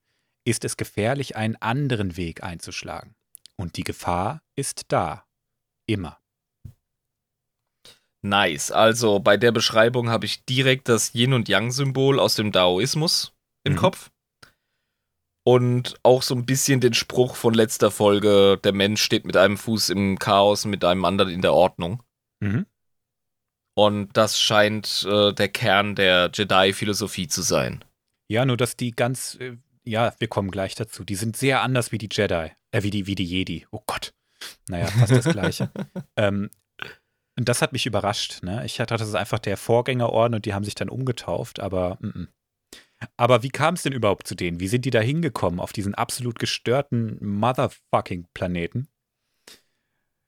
[0.44, 3.14] ist es gefährlich, einen anderen Weg einzuschlagen.
[3.54, 5.24] Und die Gefahr ist da.
[5.86, 6.18] Immer.
[8.24, 8.70] Nice.
[8.70, 13.74] Also bei der Beschreibung habe ich direkt das Yin- und Yang-Symbol aus dem Daoismus im
[13.74, 13.76] Mhm.
[13.76, 14.10] Kopf.
[15.46, 19.58] Und auch so ein bisschen den Spruch von letzter Folge, der Mensch steht mit einem
[19.58, 22.02] Fuß im Chaos, mit einem anderen in der Ordnung.
[22.40, 22.64] Mhm.
[23.76, 27.84] Und das scheint äh, der Kern der Jedi-Philosophie zu sein.
[28.28, 31.04] Ja, nur dass die ganz, äh, ja, wir kommen gleich dazu.
[31.04, 33.66] Die sind sehr anders wie die Jedi, äh, wie die, wie die Jedi.
[33.70, 34.14] Oh Gott.
[34.68, 35.70] Naja, fast das Gleiche.
[36.16, 36.48] ähm,
[37.38, 38.42] und das hat mich überrascht.
[38.42, 38.64] Ne?
[38.64, 42.06] Ich dachte, das ist einfach der Vorgängerorden und die haben sich dann umgetauft, aber mm
[42.06, 42.28] -mm.
[43.16, 44.60] Aber wie kam es denn überhaupt zu denen?
[44.60, 48.88] Wie sind die da hingekommen auf diesen absolut gestörten Motherfucking Planeten?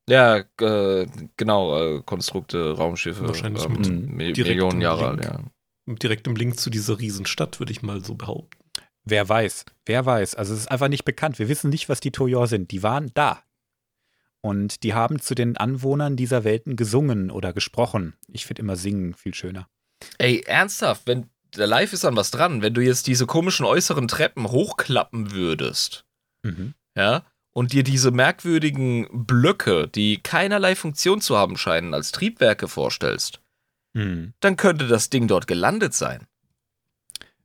[0.10, 3.28] Ja, äh, genau, äh, Konstrukte, Raumschiffe.
[3.28, 5.40] Wahrscheinlich ähm, mit Millionen Jahre alt, ja.
[5.88, 8.61] Direkt im Link zu dieser Riesenstadt, würde ich mal so behaupten.
[9.04, 10.36] Wer weiß, wer weiß.
[10.36, 11.40] Also es ist einfach nicht bekannt.
[11.40, 12.72] Wir wissen nicht, was die Toyor sind.
[12.72, 13.44] Die waren da.
[14.42, 18.16] Und die haben zu den Anwohnern dieser Welten gesungen oder gesprochen.
[18.28, 19.68] Ich finde immer singen viel schöner.
[20.18, 24.08] Ey, ernsthaft, wenn der Live ist an was dran, wenn du jetzt diese komischen äußeren
[24.08, 26.06] Treppen hochklappen würdest,
[26.44, 26.74] Mhm.
[26.96, 27.24] ja,
[27.54, 33.42] und dir diese merkwürdigen Blöcke, die keinerlei Funktion zu haben scheinen, als Triebwerke vorstellst,
[33.94, 34.34] Mhm.
[34.40, 36.26] dann könnte das Ding dort gelandet sein.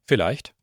[0.07, 0.55] Vielleicht.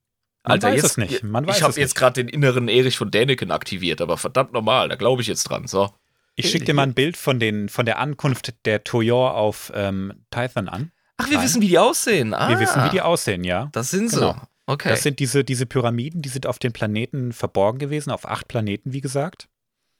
[0.44, 1.24] Man Alter, weiß jetzt, es nicht.
[1.24, 4.90] Man weiß ich habe jetzt gerade den inneren Erich von Däniken aktiviert, aber verdammt normal,
[4.90, 5.68] da glaube ich jetzt dran.
[5.68, 5.90] So.
[6.36, 10.14] Ich schicke dir mal ein Bild von, den, von der Ankunft der Toyor auf ähm,
[10.32, 10.92] Tython an.
[11.18, 11.46] Ach, wir Nein.
[11.46, 12.34] wissen, wie die aussehen.
[12.34, 13.70] Ah, Wir wissen, wie die aussehen, ja.
[13.72, 14.18] Das sind sie.
[14.18, 14.36] Genau.
[14.66, 14.90] Okay.
[14.90, 18.94] Das sind diese, diese Pyramiden, die sind auf den Planeten verborgen gewesen, auf acht Planeten,
[18.94, 19.48] wie gesagt.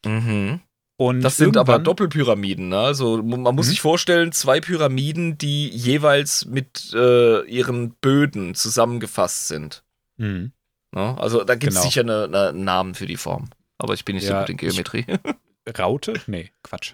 [0.06, 0.60] mhm.
[0.96, 2.78] Und Das sind aber Doppelpyramiden, ne?
[2.80, 3.70] Also man muss Mhm.
[3.72, 9.83] sich vorstellen, zwei Pyramiden, die jeweils mit äh, ihren Böden zusammengefasst sind.
[10.18, 10.52] Mhm.
[10.92, 11.18] Ne?
[11.20, 11.90] Also da gibt es Genau.
[11.90, 13.50] sicher eine, eine, einen Namen für die Form.
[13.78, 15.06] Aber ich bin nicht so Ja, gut in Geometrie.
[15.78, 16.14] Raute?
[16.28, 16.94] Nee, Quatsch.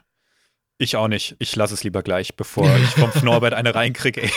[0.78, 1.36] Ich auch nicht.
[1.39, 4.22] Ich lasse es lieber gleich, bevor ich vom Norbert eine reinkriege.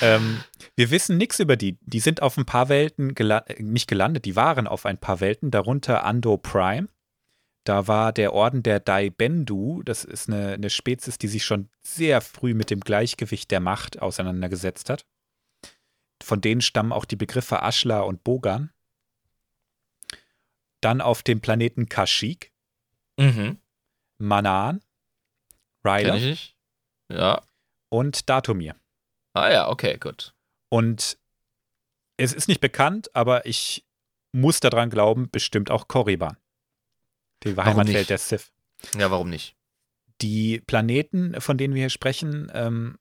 [0.00, 0.40] ähm,
[0.76, 1.78] wir wissen nichts über die.
[1.82, 5.20] Die sind auf ein paar Welten gela äh, nicht gelandet, die waren auf ein paar
[5.20, 6.88] Welten, darunter Ando Prime.
[7.64, 12.20] Da war der Orden der Daibendu, das ist eine, eine Spezies, die sich schon sehr
[12.20, 15.04] früh mit dem Gleichgewicht der Macht auseinandergesetzt hat.
[16.22, 18.72] Von denen stammen auch die Begriffe Ashla und Bogan.
[20.80, 22.50] Dann auf dem Planeten Kashyyyk,
[23.16, 23.58] mhm.
[24.18, 24.80] Manan,
[25.82, 26.56] Kenn Ryder ich nicht.
[27.08, 27.42] Ja.
[27.88, 28.76] und Datumir.
[29.34, 30.34] Ah ja, okay, gut.
[30.68, 31.18] Und
[32.16, 33.84] es ist nicht bekannt, aber ich
[34.32, 36.36] muss daran glauben, bestimmt auch Korriban.
[37.42, 38.10] Die Heimatwelt nicht?
[38.10, 38.52] der Sith.
[38.96, 39.56] Ja, warum nicht?
[40.20, 42.98] Die Planeten, von denen wir hier sprechen, ähm,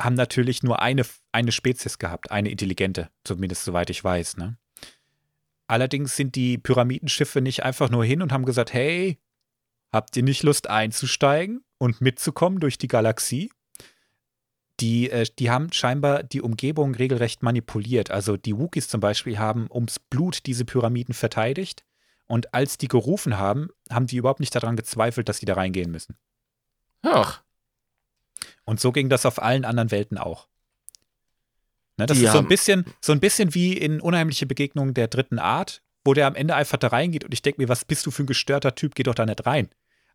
[0.00, 4.36] haben natürlich nur eine, eine Spezies gehabt, eine intelligente, zumindest soweit ich weiß.
[4.36, 4.56] Ne?
[5.66, 9.18] Allerdings sind die Pyramidenschiffe nicht einfach nur hin und haben gesagt, hey,
[9.92, 13.50] habt ihr nicht Lust einzusteigen und mitzukommen durch die Galaxie?
[14.80, 18.10] Die, äh, die haben scheinbar die Umgebung regelrecht manipuliert.
[18.10, 21.84] Also die Wookies zum Beispiel haben ums Blut diese Pyramiden verteidigt.
[22.26, 25.90] Und als die gerufen haben, haben die überhaupt nicht daran gezweifelt, dass die da reingehen
[25.90, 26.16] müssen.
[27.02, 27.42] Ach,
[28.68, 30.46] Und so ging das auf allen anderen Welten auch.
[31.96, 35.08] Ne, das Die ist so ein bisschen, so ein bisschen wie in Unheimliche Begegnungen der
[35.08, 38.04] dritten Art, wo der am Ende einfach da reingeht und ich denke mir, was bist
[38.04, 39.70] du für ein gestörter Typ, geh doch da nicht rein.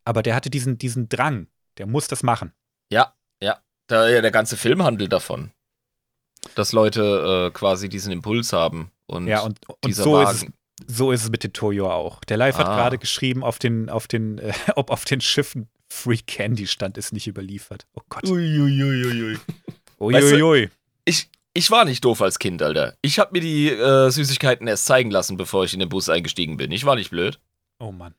[0.06, 1.48] Aber der hatte diesen, diesen Drang,
[1.80, 2.54] der muss das machen.
[2.92, 3.58] Ja, ja.
[3.90, 4.22] Ja.
[4.22, 5.52] Der ganze Film handelt davon.
[6.54, 8.92] Dass Leute äh, quasi diesen Impuls haben.
[9.08, 10.46] Und, Ja, und, und dieser so, ist es,
[10.86, 12.24] so ist es mit den Toyo auch.
[12.26, 12.76] Der Live hat Ah.
[12.76, 17.14] gerade geschrieben, auf den, auf den, äh, ob auf den Schiffen Free Candy stand, ist
[17.14, 17.86] nicht überliefert.
[17.94, 18.28] Oh Gott.
[18.28, 19.38] Uiuiuiui.
[20.00, 20.70] Uiuiui.
[21.06, 22.98] Ich, ich war nicht doof als Kind, Alter.
[23.02, 26.58] Ich habe mir die äh, Süßigkeiten erst zeigen lassen, bevor ich in den Bus eingestiegen
[26.58, 26.72] bin.
[26.72, 27.40] Ich war nicht blöd.
[27.80, 28.16] Oh Mann.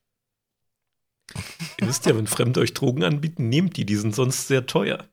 [1.80, 5.04] Ihr wisst ja, wenn Fremde euch Drogen anbieten, nehmt die, die sind sonst sehr teuer.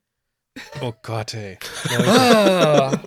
[0.81, 1.57] Oh Gott, ey.
[2.07, 3.01] Ah,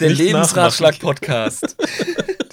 [0.00, 1.76] der Lebensratschlag-Podcast.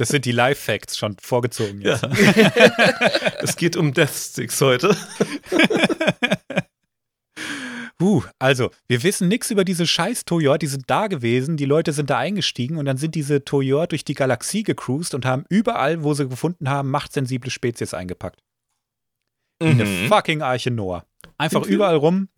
[0.02, 1.94] Das sind die Live-Facts schon vorgezogen Ja.
[1.94, 2.04] jetzt.
[3.40, 4.96] es geht um Death Sticks heute.
[8.02, 11.94] Uh, also, wir wissen nichts über diese scheiß Toyor, die sind da gewesen, die Leute
[11.94, 16.04] sind da eingestiegen und dann sind diese Toyor durch die Galaxie gecruised und haben überall,
[16.04, 18.42] wo sie gefunden haben, machtsensible Spezies eingepackt.
[19.62, 20.08] Wie eine Mhm.
[20.08, 21.06] fucking Arche Noah.
[21.38, 22.30] Einfach Sind wir- überall rum.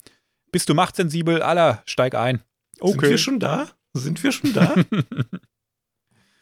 [0.52, 1.40] Bist du machtsensibel?
[1.40, 2.42] Aller, steig ein.
[2.82, 3.70] Sind wir schon da?
[3.94, 4.74] Sind wir schon da?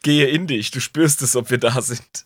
[0.03, 2.25] Gehe in dich, du spürst es, ob wir da sind.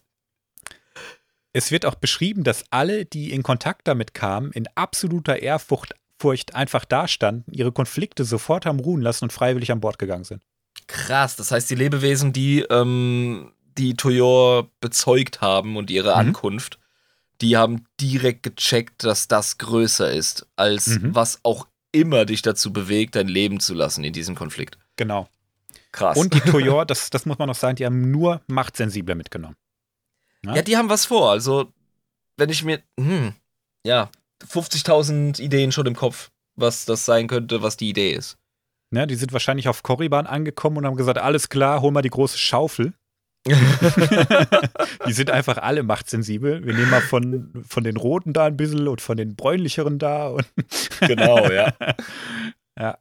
[1.54, 6.56] Es wird auch beschrieben, dass alle, die in Kontakt damit kamen, in absoluter Ehrfurcht Furcht
[6.56, 10.42] einfach dastanden, ihre Konflikte sofort haben ruhen lassen und freiwillig an Bord gegangen sind.
[10.88, 16.16] Krass, das heißt, die Lebewesen, die ähm, die Toyor bezeugt haben und ihre Mhm.
[16.30, 16.80] Ankunft,
[17.42, 21.14] die haben direkt gecheckt, dass das größer ist, als Mhm.
[21.14, 24.80] was auch immer dich dazu bewegt, dein Leben zu lassen in diesem Konflikt.
[24.96, 25.30] Genau.
[25.92, 26.18] Krass.
[26.18, 29.56] Und die Toyor, das, das muss man noch sagen, die haben nur Machtsensible mitgenommen.
[30.46, 31.32] ja, die haben was vor.
[31.32, 31.72] Also,
[32.38, 33.34] wenn ich mir, hm,
[33.86, 34.10] ja,
[34.46, 38.38] 50.000 Ideen schon im Kopf, was das sein könnte, was die Idee ist.
[38.90, 42.10] Ne, die sind wahrscheinlich auf Korriban angekommen und haben gesagt, alles klar, hol mal die
[42.10, 42.94] große Schaufel.
[45.08, 46.66] Die sind einfach alle machtsensibel.
[46.66, 50.28] Wir nehmen mal von, von den Roten da ein bisschen und von den Bräunlicheren da.
[50.28, 50.46] Und
[51.00, 51.74] genau, ja.
[52.78, 52.98] ja.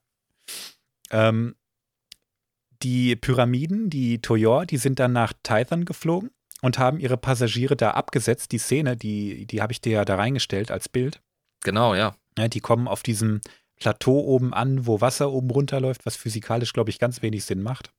[1.10, 1.56] Ähm,
[2.86, 6.30] die Pyramiden, die Toyor, die sind dann nach Tython geflogen
[6.62, 8.52] und haben ihre Passagiere da abgesetzt.
[8.52, 11.20] Die Szene, die, die habe ich dir ja da reingestellt als Bild.
[11.64, 12.14] Genau, ja.
[12.38, 13.40] Ja, die kommen auf diesem
[13.74, 17.90] Plateau oben an, wo Wasser oben runterläuft, was physikalisch, glaube ich, ganz wenig Sinn macht.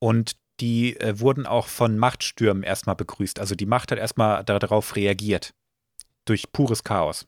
[0.00, 3.38] Und die äh, wurden auch von Machtstürmen erstmal begrüßt.
[3.38, 5.54] Also die Macht hat erstmal darauf reagiert.
[6.26, 7.26] Durch pures Chaos.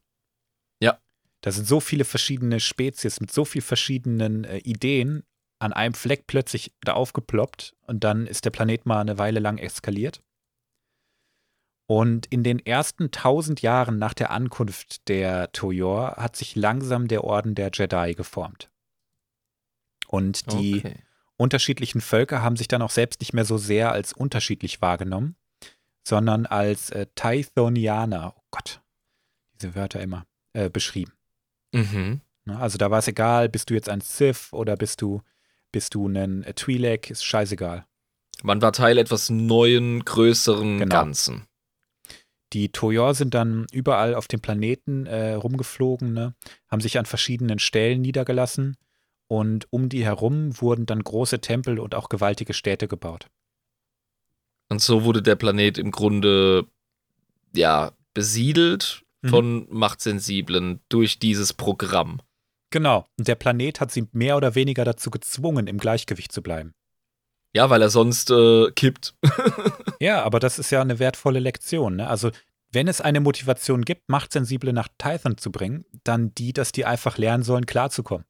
[0.78, 0.98] Ja.
[1.40, 5.22] Da sind so viele verschiedene Spezies mit so vielen verschiedenen äh, Ideen
[5.60, 9.58] an einem Fleck plötzlich da aufgeploppt und dann ist der Planet mal eine Weile lang
[9.58, 10.22] eskaliert.
[11.86, 17.24] Und in den ersten tausend Jahren nach der Ankunft der Toyor hat sich langsam der
[17.24, 18.70] Orden der Jedi geformt.
[20.06, 20.94] Und die Okay.
[21.36, 25.36] unterschiedlichen Völker haben sich dann auch selbst nicht mehr so sehr als unterschiedlich wahrgenommen,
[26.06, 28.80] sondern als äh, Tythonianer, oh Gott,
[29.54, 31.12] diese Wörter immer, äh, beschrieben.
[31.72, 32.20] Mhm.
[32.44, 32.58] Ne?
[32.58, 35.22] Also da war es egal, bist du jetzt ein Sith oder bist du,
[35.72, 37.86] bist du ein Twi'lek, ist scheißegal.
[38.42, 40.94] Man war Teil etwas neuen, größeren Genau.
[40.94, 41.46] Ganzen.
[42.52, 46.34] Die Toyor sind dann überall auf dem Planeten äh, rumgeflogen, ne?
[46.68, 48.76] haben sich an verschiedenen Stellen niedergelassen
[49.28, 53.28] und um die herum wurden dann große Tempel und auch gewaltige Städte gebaut.
[54.68, 56.66] Und so wurde der Planet im Grunde,
[57.54, 59.28] ja, besiedelt Mhm.
[59.28, 62.20] von Machtsensiblen durch dieses Programm.
[62.70, 66.72] Genau, und der Planet hat sie mehr oder weniger dazu gezwungen, im Gleichgewicht zu bleiben.
[67.52, 69.14] Ja, weil er sonst äh, kippt.
[70.02, 71.96] Ja, aber das ist ja eine wertvolle Lektion.
[71.96, 72.08] Ne?
[72.08, 72.30] Also,
[72.72, 77.18] wenn es eine Motivation gibt, Machtsensible nach Tython zu bringen, dann die, dass die einfach
[77.18, 78.24] lernen sollen, klarzukommen.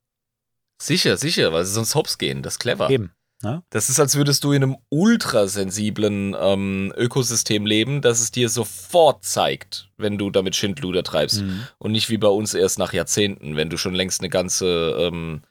[0.83, 2.43] sicher, sicher, weil sie sonst hops gehen.
[2.43, 2.91] Das ist clever.
[2.91, 3.13] Eben.
[3.43, 3.63] Ne?
[3.71, 9.25] Das ist, als würdest du in einem ultrasensiblen ähm, Ökosystem leben, das es dir sofort
[9.25, 11.43] zeigt, wenn du damit Schindluder treibst.
[11.43, 11.67] Mhm.
[11.79, 15.43] Und nicht wie bei uns erst nach Jahrzehnten, wenn du schon längst eine ganze ähm,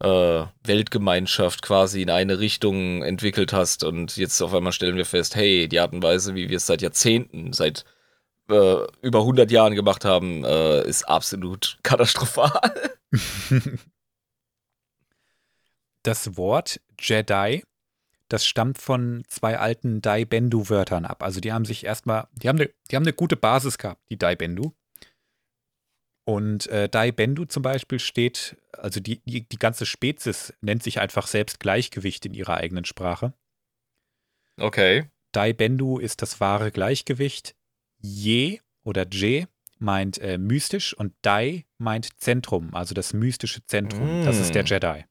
[0.00, 5.34] äh, Weltgemeinschaft quasi in eine Richtung entwickelt hast und jetzt auf einmal stellen wir fest,
[5.34, 7.84] hey, die Art und Weise, wie wir es seit Jahrzehnten, seit
[8.48, 12.60] äh, über 100 Jahren gemacht haben, äh, ist absolut katastrophal.
[16.06, 17.64] Das Wort Jedi,
[18.28, 21.22] das stammt von zwei alten Dai-Bendu-Wörtern ab.
[21.22, 24.16] Also die haben sich erstmal, die haben eine, die haben eine gute Basis gehabt, die
[24.16, 24.72] Dai-Bendu.
[26.24, 31.26] Und äh, Dai-Bendu zum Beispiel steht, also die, die, die ganze Spezies nennt sich einfach
[31.26, 33.32] selbst Gleichgewicht in ihrer eigenen Sprache.
[34.58, 35.10] Okay.
[35.32, 37.56] Dai-Bendu ist das wahre Gleichgewicht.
[37.98, 39.46] Je oder Je
[39.78, 44.24] meint äh, mystisch und Dai meint Zentrum, also das mystische Zentrum.
[44.24, 44.66] Das ist der Mm.
[44.66, 45.04] Jedi.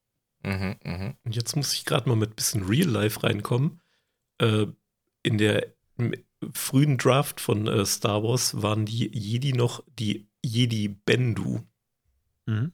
[0.46, 1.16] Mhm, mhm.
[1.24, 3.82] Und jetzt muss ich gerade mal mit ein bisschen Real Life reinkommen.
[4.40, 4.68] Äh,
[5.24, 5.74] in der
[6.54, 11.62] frühen Draft von äh, Star Wars waren die Jedi noch die Jedi Bendu.
[12.46, 12.74] Mhm.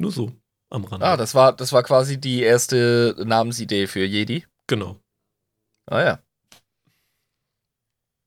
[0.00, 0.32] Nur so
[0.70, 1.02] am Rand.
[1.02, 4.46] Ah, das war, das war quasi die erste Namensidee für Jedi.
[4.68, 5.00] genau.
[5.86, 6.22] Ah ja.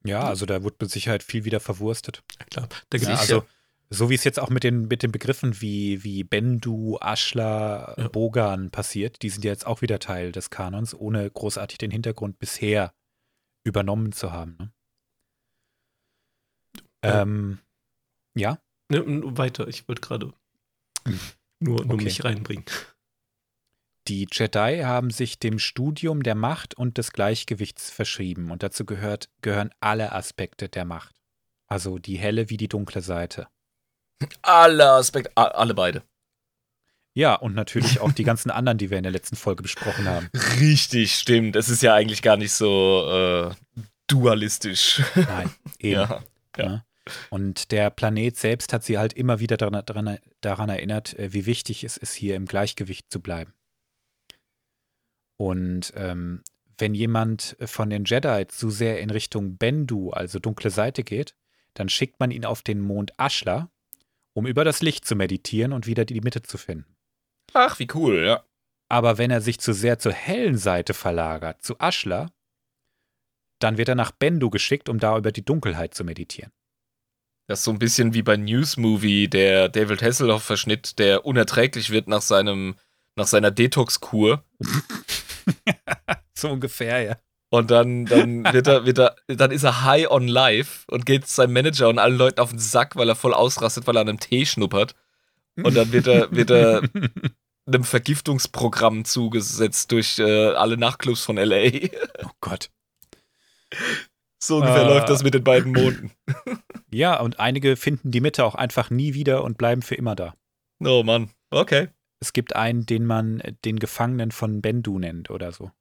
[0.06, 2.24] Ja, also da wird mit Sicherheit viel wieder verwurstet.
[2.38, 2.68] Ja, klar.
[2.90, 3.46] Da Ja, gibt's also
[3.94, 8.08] so wie es jetzt auch mit den, mit den Begriffen wie, wie Bendu, Ashla, Ja.
[8.10, 12.40] Bogan passiert, die sind ja jetzt auch wieder Teil des Kanons, ohne großartig den Hintergrund
[12.40, 12.94] bisher
[13.64, 14.58] übernommen zu haben.
[14.60, 14.74] Ne?
[17.04, 17.22] Ja.
[17.22, 17.60] Ähm,
[18.36, 18.60] ja,
[18.92, 19.02] Ne,
[19.38, 20.34] weiter, ich wollte gerade
[21.60, 22.04] nur, nur Okay.
[22.04, 22.66] mich reinbringen.
[24.10, 29.30] die Jedi haben sich dem Studium der Macht und des Gleichgewichts verschrieben und dazu gehört,
[29.42, 31.16] gehören alle Aspekte der Macht.
[31.68, 33.48] Also die helle wie die dunkle Seite.
[34.42, 36.04] Alle Aspekte, alle beide.
[37.16, 40.30] Ja, und natürlich auch die ganzen anderen, die wir in der letzten Folge besprochen haben.
[40.60, 41.56] Richtig, stimmt.
[41.56, 45.02] Es ist ja eigentlich gar nicht so äh, dualistisch.
[45.16, 46.02] Nein, eben.
[46.02, 46.24] Ja.
[46.58, 46.70] ja.
[46.70, 46.86] Ne?
[47.30, 51.46] Und der Planet selbst hat sie halt immer wieder daran, daran, daran erinnert, äh, wie
[51.46, 53.54] wichtig es ist, hier im Gleichgewicht zu bleiben.
[55.38, 56.44] Und ähm,
[56.78, 61.36] wenn jemand von den Jedi zu sehr in Richtung Bendu, also dunkle Seite geht,
[61.74, 63.70] dann schickt man ihn auf den Mond Ashla,
[64.34, 66.96] um über das Licht zu meditieren und wieder die Mitte zu finden.
[67.54, 68.44] Ach, wie cool, ja.
[68.90, 72.32] Aber wenn er sich zu sehr zur hellen Seite verlagert, zu Ashla,
[73.60, 76.52] dann wird er nach Bendu geschickt, um da über die Dunkelheit zu meditieren.
[77.48, 82.08] Das ist so ein bisschen wie bei News Movie, der David Hasselhoff-Verschnitt, der unerträglich wird
[82.08, 82.76] nach seinem,
[83.16, 84.44] nach seiner Detox-Kur.
[86.36, 87.16] So ungefähr, ja.
[87.54, 91.28] Und dann, dann wird er, wird er, dann ist er high on life und geht
[91.28, 94.02] zu seinem Manager und allen Leuten auf den Sack, weil er voll ausrastet, weil er
[94.02, 94.96] an einem Tee schnuppert.
[95.62, 96.82] Und dann wird er, wird er
[97.68, 101.90] einem Vergiftungsprogramm zugesetzt durch äh, alle Nachtclubs von LA.
[102.24, 102.72] Oh Gott.
[104.44, 104.88] So ungefähr Ah.
[104.90, 106.12] läuft das mit den beiden Monden.
[106.90, 110.36] Ja, und einige finden die Mitte auch einfach nie wieder und bleiben für immer da.
[110.80, 111.32] Oh Mann.
[111.50, 111.88] Okay.
[112.20, 115.72] Es gibt einen, den man äh, den Gefangenen von Bendu nennt oder so.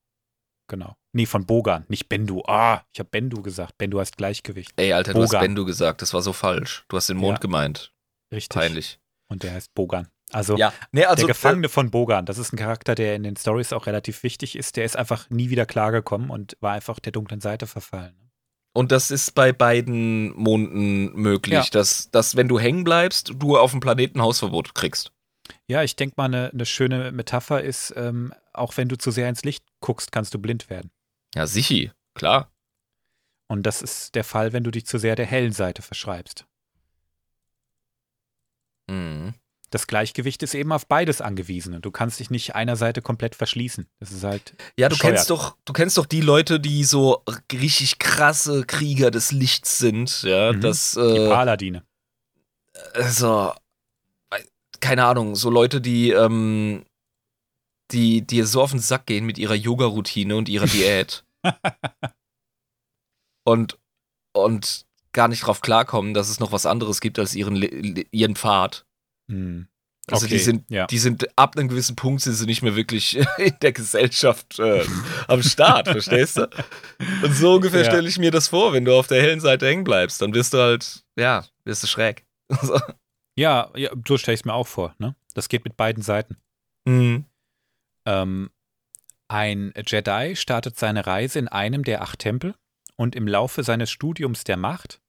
[0.69, 0.97] Genau.
[1.13, 2.43] Nee, von Bogan, nicht Bendu.
[2.47, 3.77] Ah, ich habe Bendu gesagt.
[3.79, 4.73] Bendu heißt Gleichgewicht.
[4.77, 5.41] Ey, Alter, du hast Bogan.
[5.43, 6.01] Bendu gesagt.
[6.03, 6.85] Das war so falsch.
[6.89, 7.41] Du hast den Mond Ja.
[7.41, 7.93] gemeint.
[8.33, 8.55] Richtig.
[8.57, 8.99] Peinlich.
[9.29, 10.09] Und der heißt Bogan.
[10.31, 13.37] Also, Ja, nee, also der Gefangene von Bogan, das ist ein Charakter, der in den
[13.37, 14.77] Stories auch relativ wichtig ist.
[14.79, 18.15] Der ist einfach nie wieder klargekommen und war einfach der dunklen Seite verfallen.
[18.75, 21.65] Und das ist bei beiden Monden möglich, Ja.
[21.71, 25.13] dass, dass, wenn du hängen bleibst, du auf dem Planeten Hausverbot kriegst.
[25.67, 29.29] Ja, ich denke mal, eine, eine schöne Metapher ist, ähm, auch wenn du zu sehr
[29.29, 30.91] ins Licht guckst, kannst du blind werden.
[31.35, 32.51] Ja, sichi, klar.
[33.49, 36.47] Und das ist der Fall, wenn du dich zu sehr der hellen Seite verschreibst.
[38.89, 39.35] Mhm.
[39.71, 43.35] Das Gleichgewicht ist eben auf beides angewiesen und du kannst dich nicht einer Seite komplett
[43.35, 43.87] verschließen.
[44.01, 45.15] Das ist halt, Ja, du Bescheuert.
[45.15, 50.23] kennst doch, du kennst doch die Leute, die so richtig krasse Krieger des Lichts sind,
[50.25, 50.61] ja, Mhm.
[50.61, 51.85] das, die äh, Paladine.
[52.95, 53.55] also,
[54.83, 56.85] keine Ahnung, so Leute, die, ähm,
[57.93, 61.25] die dir so auf den Sack gehen mit ihrer Yoga-Routine und ihrer Diät.
[63.45, 63.79] und,
[64.35, 67.57] und gar nicht drauf klarkommen, dass es noch was anderes gibt als ihren,
[68.11, 68.85] ihren Pfad.
[69.31, 69.69] Hm.
[70.11, 70.87] Also Okay, die sind, ja.
[70.89, 74.85] die sind ab einem gewissen Punkt sind sie nicht mehr wirklich in der Gesellschaft äh,
[75.29, 76.51] am Start, verstehst du?
[77.23, 77.91] Und so ungefähr Ja.
[77.91, 80.55] stelle ich mir das vor, wenn du auf der hellen Seite hängen bleibst, dann wirst
[80.55, 82.25] du halt, ja, wirst du schräg.
[83.35, 84.95] Ja, ja, so stelle ich es mir auch vor.
[84.99, 85.15] Ne?
[85.35, 86.37] Das geht mit beiden Seiten.
[86.85, 87.25] Mhm.
[88.05, 88.51] Ähm,
[89.29, 92.55] ein Jedi startet seine Reise in einem der acht Tempel
[92.97, 95.01] und im Laufe seines Studiums der Macht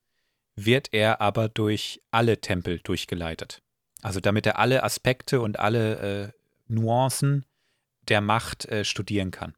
[0.56, 3.60] wird er aber durch alle Tempel durchgeleitet.
[4.02, 6.32] Also damit er alle Aspekte und alle äh,
[6.68, 7.44] Nuancen
[8.08, 9.54] der Macht äh, studieren kann.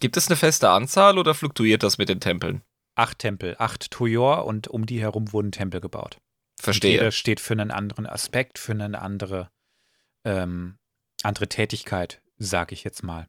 [0.00, 2.62] Gibt es eine feste Anzahl oder fluktuiert das mit den Tempeln?
[2.94, 6.18] Acht Tempel, acht Tojor und um die herum wurden Tempel gebaut.
[6.58, 6.92] Und Verstehe.
[6.92, 9.50] jeder steht für einen anderen Aspekt, für eine andere,
[10.24, 10.78] ähm,
[11.22, 13.28] andere Tätigkeit, sage ich jetzt mal.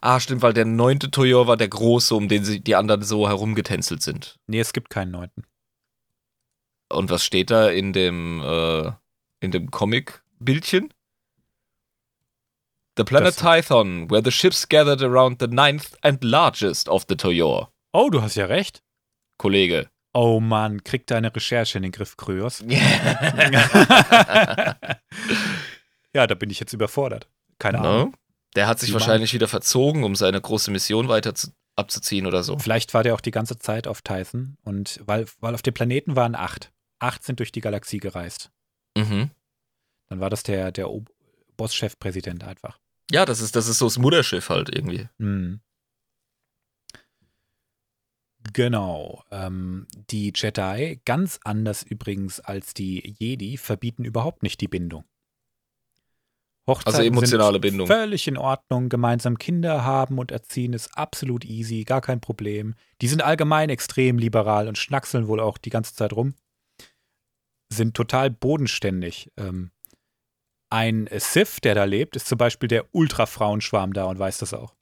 [0.00, 3.28] Ah, stimmt, weil der neunte Tojor war der große, um den sie, die anderen so
[3.28, 4.38] herumgetänzelt sind.
[4.46, 5.44] Nee, es gibt keinen neunten.
[6.88, 8.92] Und was steht da in dem, äh,
[9.40, 10.92] in dem Comic-Bildchen?
[12.96, 17.16] The planet Das- Tython, where the ships gathered around the ninth and largest of the
[17.16, 17.72] Tojor.
[17.92, 18.82] Oh, du hast ja recht.
[19.36, 19.90] Kollege.
[20.18, 22.64] Oh Mann, krieg deine Recherche in den Griff, Kryos.
[22.66, 23.36] ja,
[26.26, 27.28] da bin ich jetzt überfordert.
[27.58, 28.10] Keine Ahnung.
[28.10, 28.12] no?
[28.54, 32.42] Der hat sich Wie wahrscheinlich wieder verzogen, um seine große Mission weiter zu, abzuziehen oder
[32.42, 32.58] so.
[32.58, 36.16] Vielleicht war der auch die ganze Zeit auf Tyson und weil, weil auf dem Planeten
[36.16, 36.72] waren acht.
[36.98, 38.50] Acht sind durch die Galaxie gereist.
[38.96, 39.30] Mhm.
[40.08, 40.88] Dann war das der, der
[41.58, 42.78] Boss-Chef-Präsident einfach.
[43.10, 45.10] Ja, das ist, das ist so das Mutterschiff halt irgendwie.
[45.18, 45.60] Hm.
[48.52, 49.22] Genau.
[49.30, 55.04] Ähm, die Jedi, ganz anders übrigens als die Jedi, verbieten überhaupt nicht die Bindung.
[56.66, 57.86] Hochzeiten Also emotionale Bindung.
[57.86, 58.88] Völlig in Ordnung.
[58.88, 62.74] Gemeinsam Kinder haben und erziehen ist absolut easy, gar kein Problem.
[63.00, 66.34] Die sind allgemein extrem liberal und schnackseln wohl auch die ganze Zeit rum.
[67.68, 69.30] Sind total bodenständig.
[69.36, 69.70] Ähm,
[70.70, 74.75] ein Sith, der da lebt, ist zum Beispiel der Ultra-Frauenschwarm da und weiß das auch.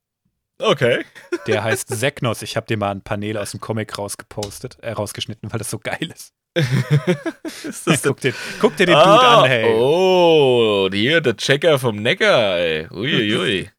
[0.58, 1.04] Okay.
[1.46, 2.42] Der heißt Seknos.
[2.42, 5.78] Ich habe dir mal ein Panel aus dem Comic rausgepostet, äh, rausgeschnitten, weil das so
[5.78, 6.32] geil ist.
[7.64, 9.74] ist das guck, dir, guck dir den Dude ah, an, hey.
[9.74, 12.86] Oh, hier, der Checker vom Neckar, ey.
[12.92, 13.70] Uiuiui.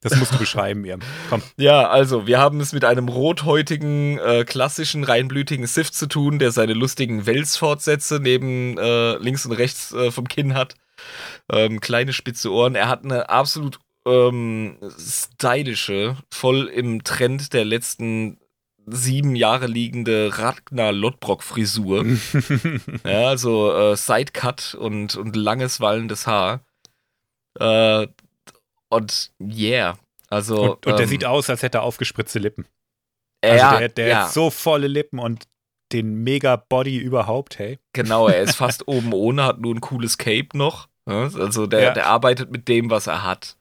[0.00, 0.98] Das musst du beschreiben, ihr.
[1.28, 1.42] Komm.
[1.56, 6.52] Ja, also, wir haben es mit einem rothäutigen, äh, klassischen, reinblütigen Sith zu tun, der
[6.52, 10.74] seine lustigen Wels-Fortsätze neben äh, links und rechts äh, vom Kinn hat.
[11.50, 12.74] Ähm, kleine spitze Ohren.
[12.74, 18.38] Er hat eine absolut ähm, stylische, voll im Trend der letzten
[18.86, 22.06] sieben Jahre liegende Ragnar Lodbrok-Frisur.
[23.04, 26.60] ja, also äh, Sidecut und, und langes wallendes Haar.
[27.58, 28.06] Äh,
[28.88, 29.98] und yeah.
[30.28, 32.66] Also, und, und der ähm, sieht aus, als hätte er aufgespritzte Lippen.
[33.42, 35.44] Also ja, der, der ja, hat so volle Lippen und
[35.92, 37.78] den mega Body überhaupt, hey.
[37.92, 40.88] genau, er ist fast oben ohne, hat nur ein cooles Cape noch.
[41.06, 41.90] Also der, Ja.
[41.92, 43.56] der arbeitet mit dem, was er hat.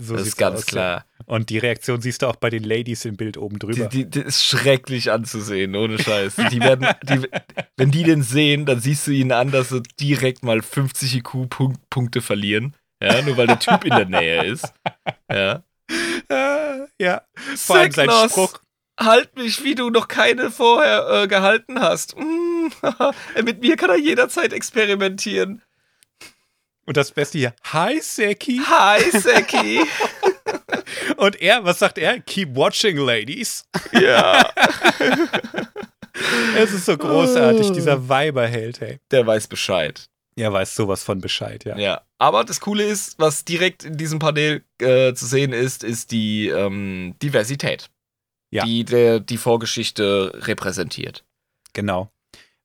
[0.00, 1.04] So das ist ganz aus, klar.
[1.26, 3.86] Und die Reaktion siehst du auch bei den Ladies im Bild oben drüber.
[3.88, 6.36] Die, die, die ist schrecklich anzusehen, ohne Scheiß.
[6.50, 7.28] Die werden, die,
[7.76, 12.20] wenn die den sehen, dann siehst du ihnen an, dass sie direkt mal 50 IQ-Punkte
[12.20, 12.74] verlieren.
[13.02, 14.72] Ja, nur weil der Typ in der Nähe ist.
[15.30, 15.62] Ja.
[16.28, 17.22] Äh, ja,
[17.56, 18.60] vor allem sein Spruch.
[18.98, 22.16] Halt mich, wie du noch keine vorher äh, gehalten hast.
[22.18, 22.68] Mm,
[23.44, 25.62] mit mir kann er jederzeit experimentieren.
[26.90, 28.60] Und das Beste hier, hi Seki.
[28.68, 29.78] Hi, Seki.
[31.18, 32.18] Und er, was sagt er?
[32.18, 33.64] Keep watching, ladies.
[33.92, 34.50] ja.
[36.56, 38.98] Es ist so großartig, dieser Weiberheld, hey.
[39.12, 40.08] Der weiß Bescheid.
[40.34, 41.78] Er weiß sowas von Bescheid, ja.
[41.78, 46.10] Ja, aber das Coole ist, was direkt in diesem Panel äh, zu sehen ist, ist
[46.10, 47.88] die ähm, Diversität,
[48.50, 48.64] Ja.
[48.64, 51.24] die der, die Vorgeschichte repräsentiert.
[51.72, 52.10] Genau.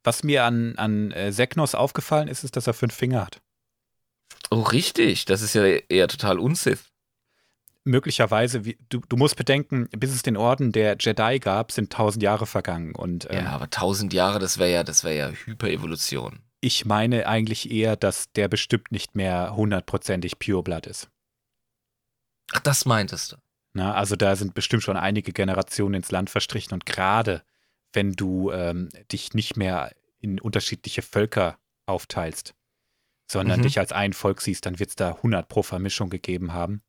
[0.03, 3.39] Was mir an, an äh, Seknos aufgefallen ist, ist, dass er fünf Finger hat.
[4.51, 5.25] Oh, richtig.
[5.25, 6.91] Das ist ja eher total unsith.
[7.83, 12.23] Möglicherweise, wie, du, du musst bedenken, bis es den Orden der Jedi gab, sind tausend
[12.23, 12.95] Jahre vergangen.
[12.95, 16.39] Und ähm, Ja, aber tausend Jahre, das wäre ja, das wäre ja Hyperevolution.
[16.61, 21.09] ich meine eigentlich eher, dass der bestimmt nicht mehr hundertprozentig Pure Blood ist.
[22.53, 23.35] Ach, das meintest du.
[23.73, 27.43] Na, also da sind bestimmt schon einige Generationen ins Land verstrichen und gerade
[27.93, 32.55] wenn du ähm, dich nicht mehr in unterschiedliche Völker aufteilst,
[33.27, 33.63] sondern Mhm.
[33.63, 36.81] dich als ein Volk siehst, dann wird es da 100 pro Vermischung gegeben haben.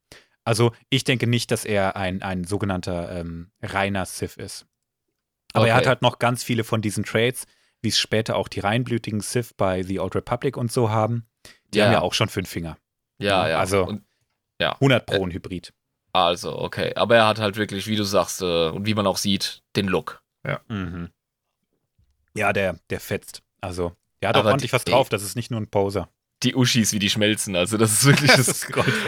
[0.44, 4.66] Also ich denke nicht, dass er ein, ein sogenannter ähm, reiner Sith ist.
[5.52, 5.80] Aber er Okay.
[5.80, 7.46] hat halt noch ganz viele von diesen Traits,
[7.82, 11.26] wie es später auch die reinblütigen Sith bei The Old Republic und so haben.
[11.72, 11.86] Die Ja.
[11.86, 12.76] haben ja auch schon fünf Finger.
[13.18, 13.58] Ja, ja.
[13.58, 14.02] Also- Und,
[14.60, 15.72] 100 pro ein Hybrid.
[16.12, 16.94] also, okay.
[16.94, 19.86] Aber er hat halt wirklich, wie du sagst, äh, und wie man auch sieht, den
[19.86, 20.22] Look.
[20.46, 20.60] Ja.
[20.68, 21.10] Mhm.
[22.34, 23.42] Ja, der, der fetzt.
[23.60, 25.08] Also, der hat auch Aber ordentlich die- was drauf.
[25.08, 26.08] Das ist nicht nur ein Poser.
[26.42, 27.56] Die Uschis, wie die schmelzen.
[27.56, 28.66] Also, das ist wirklich das, ist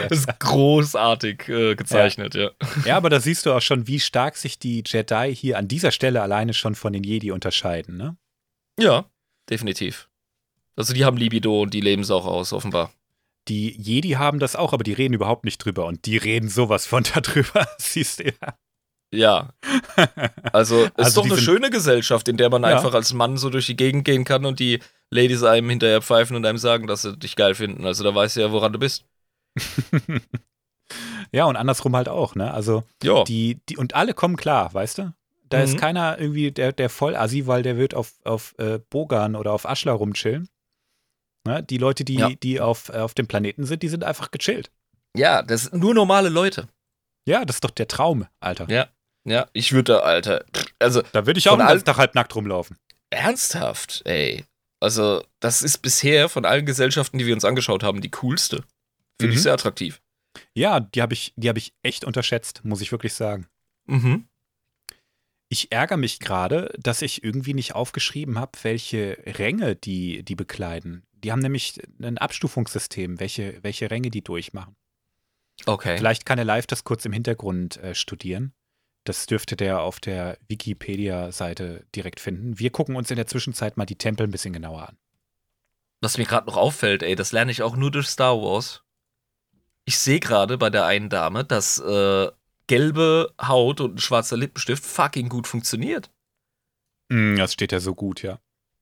[0.09, 2.49] das ist großartig äh, gezeichnet, ja.
[2.85, 5.91] Ja, aber da siehst du auch schon, wie stark sich die Jedi hier an dieser
[5.91, 7.97] Stelle alleine schon von den Jedi unterscheiden.
[7.97, 8.17] Ne?
[8.79, 9.05] Ja,
[9.49, 10.09] definitiv.
[10.75, 12.91] Also, die haben Libido und die leben es auch aus, offenbar.
[13.47, 15.85] Die Jedi haben das auch, aber die reden überhaupt nicht drüber.
[15.85, 18.55] Und die reden sowas von darüber, siehst du ja.
[19.11, 19.53] Ja.
[20.53, 22.69] Also, es ist Also doch die eine schöne Gesellschaft, in der man Ja.
[22.69, 24.79] einfach als Mann so durch die Gegend gehen kann und die
[25.11, 27.85] Ladies einem hinterher pfeifen und einem sagen, dass sie dich geil finden.
[27.85, 29.05] Also, da weißt du ja, woran du bist.
[31.31, 32.53] ja, und andersrum halt auch, ne?
[32.53, 32.83] Also,
[33.27, 35.13] die, die, und alle kommen klar, weißt du?
[35.49, 35.63] Da Mhm.
[35.63, 39.51] ist keiner irgendwie der, der voll assi, weil der wird auf, auf äh, Bogan oder
[39.53, 40.47] auf Aschla rumchillen.
[41.47, 41.63] Ne?
[41.63, 42.29] Die Leute, die, Ja.
[42.29, 44.69] die auf, äh, auf dem Planeten sind, die sind einfach gechillt.
[45.17, 46.67] Ja, das sind nur normale Leute.
[47.25, 48.69] Ja, das ist doch der Traum, Alter.
[48.69, 48.87] Ja.
[49.25, 50.45] Ja, ich würde, Alter.
[50.79, 52.77] Also, Da würde ich auch den ganzen Tag halb nackt rumlaufen.
[53.09, 54.45] ernsthaft, ey.
[54.79, 58.63] Also, das ist bisher von allen Gesellschaften, die wir uns angeschaut haben, die coolste.
[59.19, 59.43] Finde ich Mhm.
[59.43, 60.01] sehr attraktiv.
[60.53, 63.47] Ja, die habe ich, die hab ich echt unterschätzt, muss ich wirklich sagen.
[63.87, 64.25] Mhm.
[65.49, 71.03] Ich ärgere mich gerade, dass ich irgendwie nicht aufgeschrieben habe, welche Ränge die, die bekleiden.
[71.11, 74.75] Die haben nämlich ein Abstufungssystem, welche, welche Ränge die durchmachen.
[75.65, 75.97] Okay.
[75.97, 78.53] Vielleicht kann er live das kurz im Hintergrund äh, studieren.
[79.05, 82.59] Das dürfte der auf der Wikipedia-Seite direkt finden.
[82.59, 84.97] Wir gucken uns in der Zwischenzeit mal die Tempel ein bisschen genauer an.
[86.01, 88.83] Was mir gerade noch auffällt, ey, das lerne ich auch nur durch Star Wars.
[89.85, 92.29] ich sehe gerade bei der einen Dame, dass äh,
[92.67, 96.11] gelbe Haut und ein schwarzer Lippenstift fucking gut funktioniert.
[97.09, 98.39] Mm, das steht ja so gut, ja.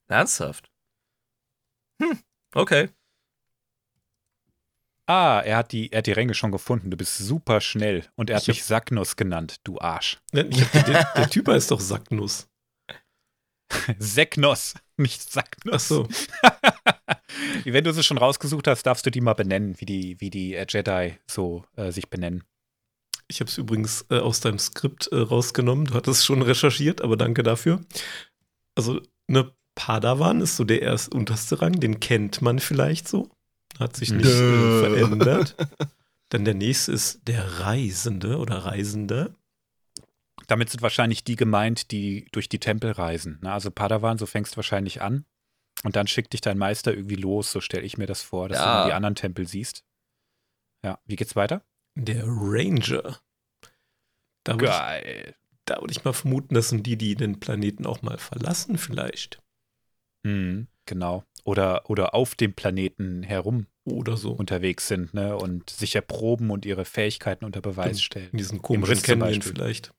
[0.10, 0.70] Ernsthaft?
[2.02, 2.20] Hm,
[2.54, 2.90] okay.
[5.10, 6.92] Ah, er hat die, er hat die Ränge schon gefunden.
[6.92, 8.06] Du bist super schnell.
[8.16, 10.18] Und er hat Ich hab- mich Sacknuss genannt, du Arsch.
[10.36, 12.48] Hab, der, der Typ heißt doch Sacknuss.
[14.00, 15.74] Säcknuss, nicht Sacknuss.
[15.76, 16.08] Ach so.
[17.66, 20.56] Wenn du sie schon rausgesucht hast, darfst du die mal benennen, wie die, wie die
[20.56, 22.44] äh, Jedi so äh, sich benennen.
[23.30, 25.86] Ich habe es übrigens äh, aus deinem Skript äh, rausgenommen.
[25.86, 27.82] Du hattest schon recherchiert, aber danke dafür.
[28.76, 33.30] Also, eine Padawan ist so der erst unterste Rang, den kennt man vielleicht so.
[33.80, 34.80] Hat sich nicht äh, Dö.
[34.82, 35.56] verändert.
[36.30, 39.36] Dann der nächste ist der Reisende oder Reisende.
[40.48, 43.40] Damit sind wahrscheinlich die gemeint, die durch die Tempel reisen.
[43.42, 43.52] Ne?
[43.52, 45.26] Also Padawan, so fängst du wahrscheinlich an.
[45.84, 48.58] Und dann schickt dich dein Meister irgendwie los, so stelle ich mir das vor, dass
[48.58, 48.80] du Ja.
[48.80, 49.84] dann die anderen Tempel siehst.
[50.84, 51.64] Ja, wie geht's weiter?
[51.96, 53.20] Der Ranger.
[54.44, 55.36] Da würde ich, Geil.
[55.66, 59.42] da würd ich mal vermuten, das sind die, die den Planeten auch mal verlassen, vielleicht.
[60.24, 61.24] Mhm, genau.
[61.48, 64.34] Oder, oder auf dem Planeten herum Oder so.
[64.34, 65.38] unterwegs sind ne?
[65.38, 68.28] und sich erproben und ihre Fähigkeiten unter Beweis stellen.
[68.34, 69.54] In diesen komischen Canyon Beispiel.
[69.54, 69.94] vielleicht.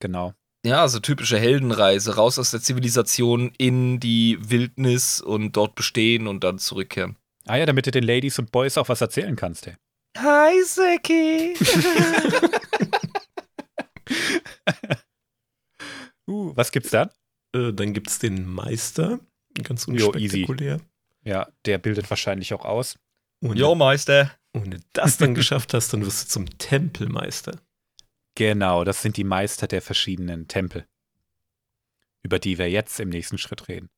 [0.00, 0.32] Genau.
[0.64, 6.42] Ja, also typische Heldenreise, raus aus der Zivilisation in die Wildnis und dort bestehen und
[6.44, 7.16] dann zurückkehren.
[7.46, 9.74] Ah ja, damit du den Ladies und Boys auch was erzählen kannst, ey.
[10.16, 11.56] Hi, Seki.
[16.28, 17.10] Uh, was gibt's dann?
[17.54, 19.20] Äh, dann gibt es den Meister.
[19.62, 20.44] Ganz Jo, easy.
[20.44, 20.80] unspektakulär.
[21.24, 22.98] Ja, der bildet wahrscheinlich auch aus.
[23.40, 24.30] Und Jo, Meister.
[24.52, 27.60] wenn du das dann geschafft hast, dann wirst du zum Tempelmeister.
[28.34, 30.86] Genau, das sind die Meister der verschiedenen Tempel,
[32.22, 33.88] über die wir jetzt im nächsten Schritt reden.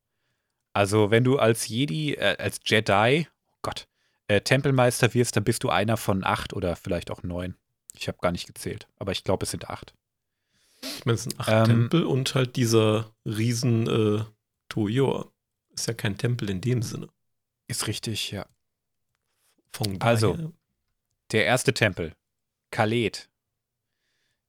[0.72, 3.88] Also, wenn du als Jedi, äh, als Jedi, oh Gott,
[4.28, 7.56] äh, Tempelmeister wirst, dann bist du einer von acht oder vielleicht auch neun.
[7.94, 9.92] Ich habe gar nicht gezählt, aber ich glaube, es sind acht.
[10.82, 14.24] Ich meine, es sind acht Ähm, Tempel und halt dieser riesen äh,
[14.68, 15.32] Toyor.
[15.78, 17.08] Ist ja kein Tempel in dem Sinne.
[17.68, 18.46] Ist richtig, ja.
[19.72, 20.32] Von Also.
[20.34, 20.52] daher-
[21.30, 22.14] Der erste Tempel,
[22.72, 23.28] Khaled,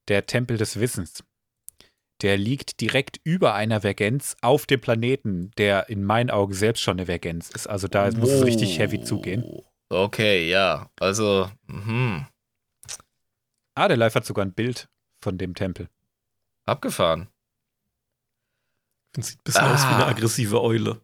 [0.07, 1.23] der Tempel des Wissens,
[2.21, 6.97] der liegt direkt über einer Vergenz auf dem Planeten, der in meinen Augen selbst schon
[6.97, 7.67] eine Vergenz ist.
[7.67, 9.43] Also da muss es richtig heavy zugehen.
[9.89, 10.89] Okay, ja.
[10.99, 12.25] Also, mhm.
[13.75, 14.89] Ah, der Live hat sogar ein Bild
[15.21, 15.89] von dem Tempel.
[16.65, 17.27] abgefahren.
[19.17, 20.09] Sieht ein bisschen aus wie eine Ah.
[20.09, 21.01] aggressive Eule.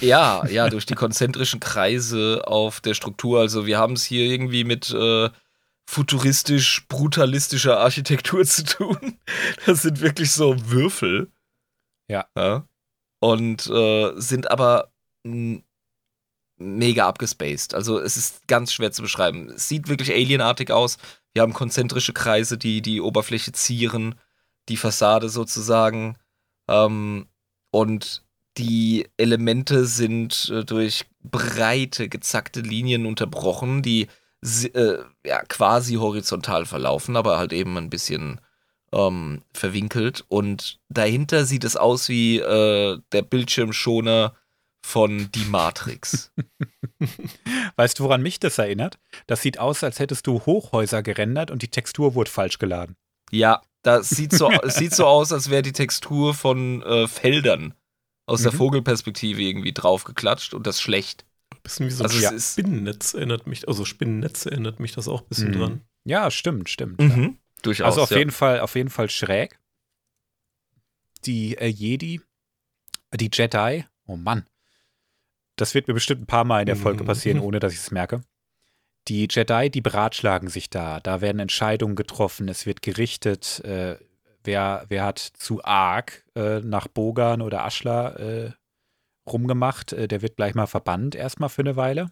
[0.00, 3.40] Ja, ja, durch die konzentrischen Kreise auf der Struktur.
[3.40, 5.30] Also wir haben es hier irgendwie mit äh,
[5.86, 9.18] futuristisch-brutalistischer Architektur zu tun.
[9.66, 11.30] Das sind wirklich so Würfel.
[12.08, 12.26] Ja.
[12.36, 12.66] ja.
[13.20, 14.92] Und äh, sind aber
[16.56, 17.74] mega abgespaced.
[17.74, 19.50] Also es ist ganz schwer zu beschreiben.
[19.50, 20.98] Es sieht wirklich alienartig aus.
[21.32, 24.14] Wir haben konzentrische Kreise, die die Oberfläche zieren,
[24.68, 26.16] die Fassade sozusagen.
[26.68, 27.26] Ähm,
[27.70, 28.23] und
[28.56, 34.08] die Elemente sind äh, durch breite, gezackte Linien unterbrochen, die
[34.74, 38.40] äh, ja, quasi horizontal verlaufen, aber halt eben ein bisschen
[38.92, 40.24] ähm, verwinkelt.
[40.28, 44.34] Und dahinter sieht es aus wie äh, der Bildschirmschoner
[44.84, 46.30] von Die Matrix.
[47.76, 48.98] Weißt du, woran mich das erinnert?
[49.26, 52.96] Das sieht aus, als hättest du Hochhäuser gerendert und die Textur wurde falsch geladen.
[53.30, 57.74] ja, das sieht so, sieht so aus, als wäre die Textur von äh, Feldern
[58.26, 58.56] aus der Mhm.
[58.56, 61.24] Vogelperspektive irgendwie draufgeklatscht und das schlecht.
[61.52, 65.22] Ein bisschen wie so Also ein Spinnennetz erinnert mich, also Spinnennetz erinnert mich das auch
[65.22, 65.58] ein bisschen Mhm.
[65.58, 65.80] dran.
[66.04, 67.00] Ja, stimmt, stimmt.
[67.00, 67.08] ja.
[67.08, 67.38] Mhm.
[67.62, 67.86] Durchaus.
[67.86, 68.18] Also auf ja.
[68.18, 69.58] jeden Fall, auf jeden Fall schräg.
[71.24, 72.20] Die äh, Jedi,
[73.14, 74.46] die Jedi, oh Mann.
[75.56, 77.06] Das wird mir bestimmt ein paar Mal in der Folge Mhm.
[77.06, 78.20] passieren, ohne dass ich es merke.
[79.08, 81.00] Die Jedi, die beratschlagen sich da.
[81.00, 82.48] Da werden Entscheidungen getroffen.
[82.48, 83.96] Es wird gerichtet, äh,
[84.44, 88.52] wer, wer hat zu arg äh, nach Bogan oder Aschla äh,
[89.30, 89.92] rumgemacht.
[89.92, 92.10] Äh, der wird gleich mal verbannt, erstmal für eine Weile.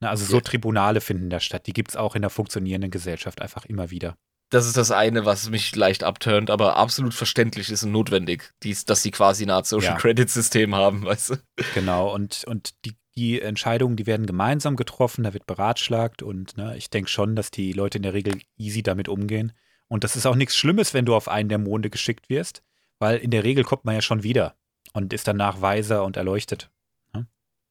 [0.00, 0.40] Na, also so.
[0.40, 1.66] Tribunale finden da statt.
[1.66, 4.16] Die gibt es auch in der funktionierenden Gesellschaft einfach immer wieder.
[4.50, 8.84] Das ist das eine, was mich leicht abturnt, aber absolut verständlich ist und notwendig, dies,
[8.84, 9.98] dass sie quasi eine Art Social Ja.
[9.98, 11.36] Credit System haben, weißt du?
[11.74, 16.76] Genau, und, und die, die Entscheidungen, die werden gemeinsam getroffen, da wird beratschlagt und ne,
[16.76, 19.52] ich denke schon, dass die Leute in der Regel easy damit umgehen.
[19.88, 22.62] Und das ist auch nichts Schlimmes, wenn du auf einen der Monde geschickt wirst,
[22.98, 24.56] weil in der Regel kommt man ja schon wieder
[24.92, 26.70] und ist danach weiser und erleuchtet.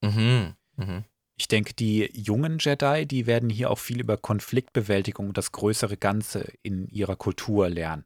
[0.04, 0.54] Mhm.
[0.76, 1.04] Mhm.
[1.36, 5.96] Ich denke, die jungen Jedi, die werden hier auch viel über Konfliktbewältigung und das größere
[5.96, 8.04] Ganze in ihrer Kultur lernen.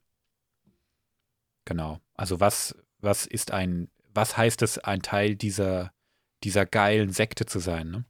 [1.65, 1.99] Genau.
[2.15, 5.91] Also was, was ist ein, was heißt es, ein Teil dieser,
[6.43, 8.05] dieser geilen Sekte zu sein, ne?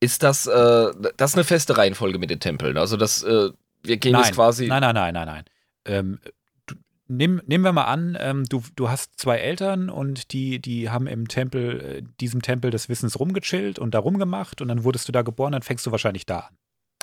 [0.00, 2.76] Ist das, äh, das ist eine feste Reihenfolge mit den Tempeln?
[2.76, 3.50] Also das, äh,
[3.84, 4.66] wir gehen nein, jetzt quasi.
[4.66, 5.44] Nein, nein, nein, nein, nein.
[5.86, 6.18] Ähm,
[6.66, 6.74] du,
[7.08, 11.06] nimm, nehmen wir mal an, ähm, du, du hast zwei Eltern und die, die haben
[11.06, 15.12] im Tempel, äh, diesem Tempel des Wissens rumgechillt und da rumgemacht und dann wurdest du
[15.12, 16.56] da geboren, dann fängst du wahrscheinlich da an.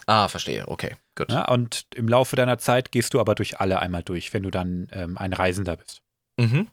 [0.07, 1.31] Ah, verstehe, okay, gut.
[1.31, 4.49] Ja, und im Laufe deiner Zeit gehst du aber durch alle einmal durch, wenn du
[4.49, 6.01] dann ähm, ein Reisender bist.
[6.37, 6.67] Mhm.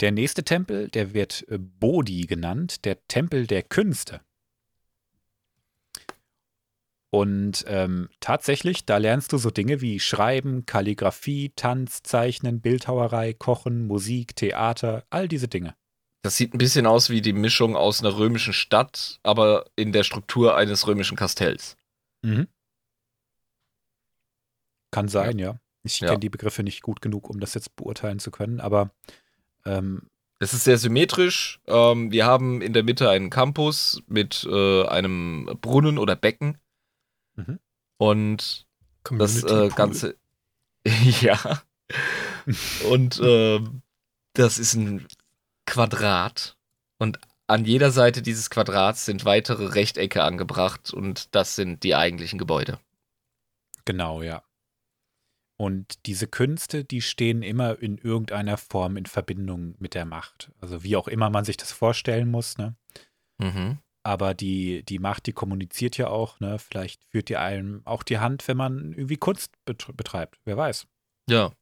[0.00, 4.20] Der nächste Tempel, der wird äh, Bodhi genannt, der Tempel der Künste.
[7.14, 13.86] Und ähm, tatsächlich, da lernst du so Dinge wie Schreiben, Kalligraphie, Tanz, Zeichnen, Bildhauerei, Kochen,
[13.86, 15.76] Musik, Theater, all diese Dinge.
[16.22, 20.02] Das sieht ein bisschen aus wie die Mischung aus einer römischen Stadt, aber in der
[20.02, 21.76] Struktur eines römischen Kastells.
[22.22, 22.48] Mhm.
[24.90, 25.60] Kann sein, ja.
[25.84, 26.08] Ich Ja.
[26.08, 28.90] kenne die Begriffe nicht gut genug, um das jetzt beurteilen zu können, aber
[29.64, 30.08] ähm,
[30.40, 31.60] Es ist sehr symmetrisch.
[31.68, 36.58] Ähm, wir haben in der Mitte einen Campus mit äh, einem Brunnen oder Becken.
[37.36, 37.58] Mhm.
[37.96, 38.66] Und
[39.04, 39.70] das Community äh, Pool.
[39.70, 40.16] Ganze.
[41.20, 41.62] ja.
[42.88, 43.82] Und ähm,
[44.34, 45.06] das ist ein
[45.66, 46.56] Quadrat.
[46.98, 50.92] Und an jeder Seite dieses Quadrats sind weitere Rechtecke angebracht.
[50.92, 52.78] Und das sind die eigentlichen Gebäude.
[53.84, 54.42] Genau, ja.
[55.56, 60.50] Und diese Künste, die stehen immer in irgendeiner Form in Verbindung mit der Macht.
[60.60, 62.74] Also wie auch immer man sich das vorstellen muss, ne?
[63.38, 63.78] Mhm.
[64.06, 66.58] Aber die, die Macht, die kommuniziert ja auch, ne?
[66.58, 70.38] Vielleicht führt die einem auch die Hand, wenn man irgendwie Kunst bet- betreibt.
[70.44, 70.86] Wer weiß.
[71.28, 71.52] Ja,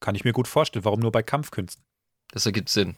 [0.00, 0.84] Kann ich mir gut vorstellen.
[0.84, 1.84] Warum nur bei Kampfkünsten?
[2.32, 2.96] das ergibt Sinn.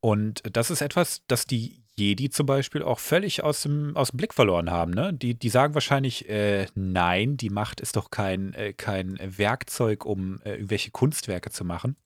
[0.00, 4.16] Und das ist etwas, das die Jedi zum Beispiel auch völlig aus dem, aus dem
[4.16, 4.92] Blick verloren haben.
[4.92, 5.12] Ne?
[5.12, 10.40] Die, die sagen wahrscheinlich, äh, nein, die Macht ist doch kein, äh, kein Werkzeug, um
[10.42, 11.96] äh, irgendwelche Kunstwerke zu machen.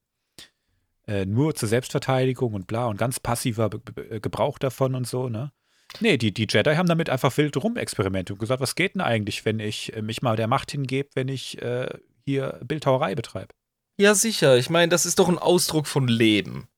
[1.07, 5.28] Äh, nur zur Selbstverteidigung und bla und ganz passiver Be Be Gebrauch davon und so.
[5.28, 5.52] Ne?
[6.00, 9.44] Nee, die, die Jedi haben damit einfach wild rumexperimentiert und gesagt, was geht denn eigentlich,
[9.44, 11.88] wenn ich äh, mich mal der Macht hingebe, wenn ich äh,
[12.24, 13.54] hier Bildhauerei betreibe?
[13.98, 14.57] Ja, sicher.
[14.57, 16.68] Ich meine, das ist doch ein Ausdruck von Leben.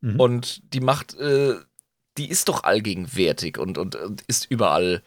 [0.00, 0.20] Mhm.
[0.20, 1.54] Und die Macht, äh,
[2.18, 5.02] die ist doch allgegenwärtig und, und, und ist überall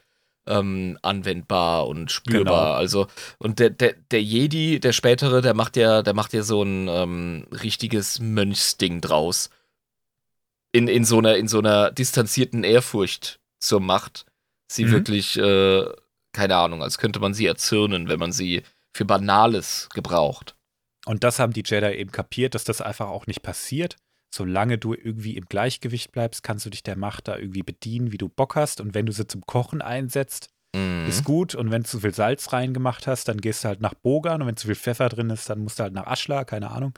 [0.51, 2.65] ähm, anwendbar und spürbar.
[2.65, 2.77] Genau.
[2.77, 6.61] Also, und der, der, der Jedi, der spätere, der macht ja, der macht ja so
[6.63, 9.49] ein ähm, richtiges Mönchsding draus.
[10.73, 14.25] In, in, so einer, in so einer distanzierten Ehrfurcht zur Macht.
[14.67, 14.91] Sie Mhm.
[14.91, 15.85] wirklich, äh,
[16.31, 20.55] keine Ahnung, als könnte man sie erzürnen, wenn man sie für Banales gebraucht.
[21.05, 23.97] Und das haben die Jedi eben kapiert, dass das einfach auch nicht passiert.
[24.33, 28.17] Solange du irgendwie im Gleichgewicht bleibst, kannst du dich der Macht da irgendwie bedienen, wie
[28.17, 28.79] du Bock hast.
[28.79, 31.05] Und wenn du sie zum Kochen einsetzt, Mhm.
[31.09, 31.53] ist gut.
[31.53, 34.41] Und wenn du zu viel Salz reingemacht hast, dann gehst du halt nach Bogan.
[34.41, 36.93] Und wenn zu viel Pfeffer drin ist, dann musst du halt nach Aschla, keine Ahnung.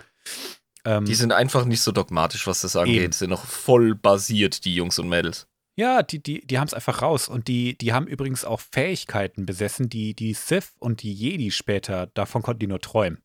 [0.85, 3.01] Ähm, Die sind einfach nicht so dogmatisch, was das angeht.
[3.01, 3.13] Eben.
[3.13, 5.47] Sind noch voll basiert, die Jungs und Mädels.
[5.75, 7.27] ja, die, die, die haben es einfach raus.
[7.27, 12.05] Und die, die haben übrigens auch Fähigkeiten besessen, die die Sith und die Jedi später,
[12.13, 13.23] davon konnten die nur träumen.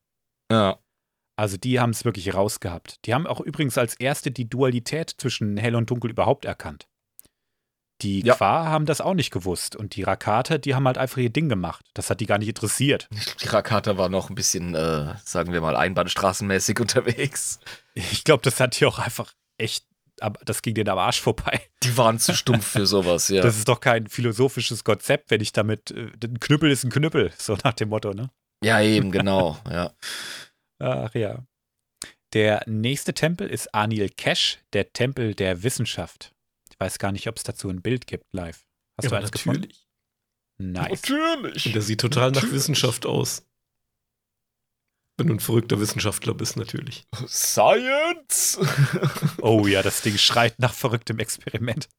[0.51, 0.79] Ja.
[1.39, 3.05] Also die haben es wirklich rausgehabt.
[3.05, 6.89] Die haben auch übrigens als erste die Dualität zwischen Hell und Dunkel überhaupt erkannt.
[8.01, 8.35] Die Ja.
[8.35, 9.77] Qua haben das auch nicht gewusst.
[9.77, 11.85] Und die Rakata, die haben halt einfach ihr Ding gemacht.
[11.93, 13.07] Das hat die gar nicht interessiert.
[13.41, 17.61] Die Rakata war noch ein bisschen, äh, sagen wir mal, einbahnstraßenmäßig unterwegs.
[17.93, 19.85] Ich glaube, das hat die auch einfach echt,
[20.43, 21.61] das ging denen am Arsch vorbei.
[21.83, 23.41] Die waren zu stumpf für sowas, ja.
[23.41, 27.31] Das ist doch kein philosophisches Konzept, wenn ich damit, äh, ein Knüppel ist ein Knüppel,
[27.37, 28.29] so nach dem Motto, ne?
[28.61, 29.57] ja, eben, genau.
[29.71, 29.93] Ja.
[30.79, 31.43] Ach ja.
[32.33, 36.31] Der nächste Tempel ist Anil Kesh, der Tempel der Wissenschaft.
[36.71, 38.63] Ich weiß gar nicht, ob es dazu ein Bild gibt live.
[38.97, 39.61] Hast Ja, du gefunden?
[39.61, 39.87] natürlich.
[40.57, 40.89] Nice.
[41.09, 41.65] Natürlich.
[41.65, 42.53] Und der sieht total nach Natürlich.
[42.55, 43.43] Wissenschaft aus.
[45.17, 47.05] Wenn du ein verrückter Wissenschaftler bist, natürlich.
[47.27, 48.59] Science!
[49.41, 51.89] Oh ja, das Ding schreit nach verrücktem Experiment.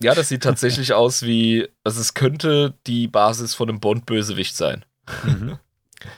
[0.00, 4.84] ja, das sieht tatsächlich aus wie, also es könnte die Basis von einem Bond-Bösewicht sein.
[5.24, 5.58] Mhm.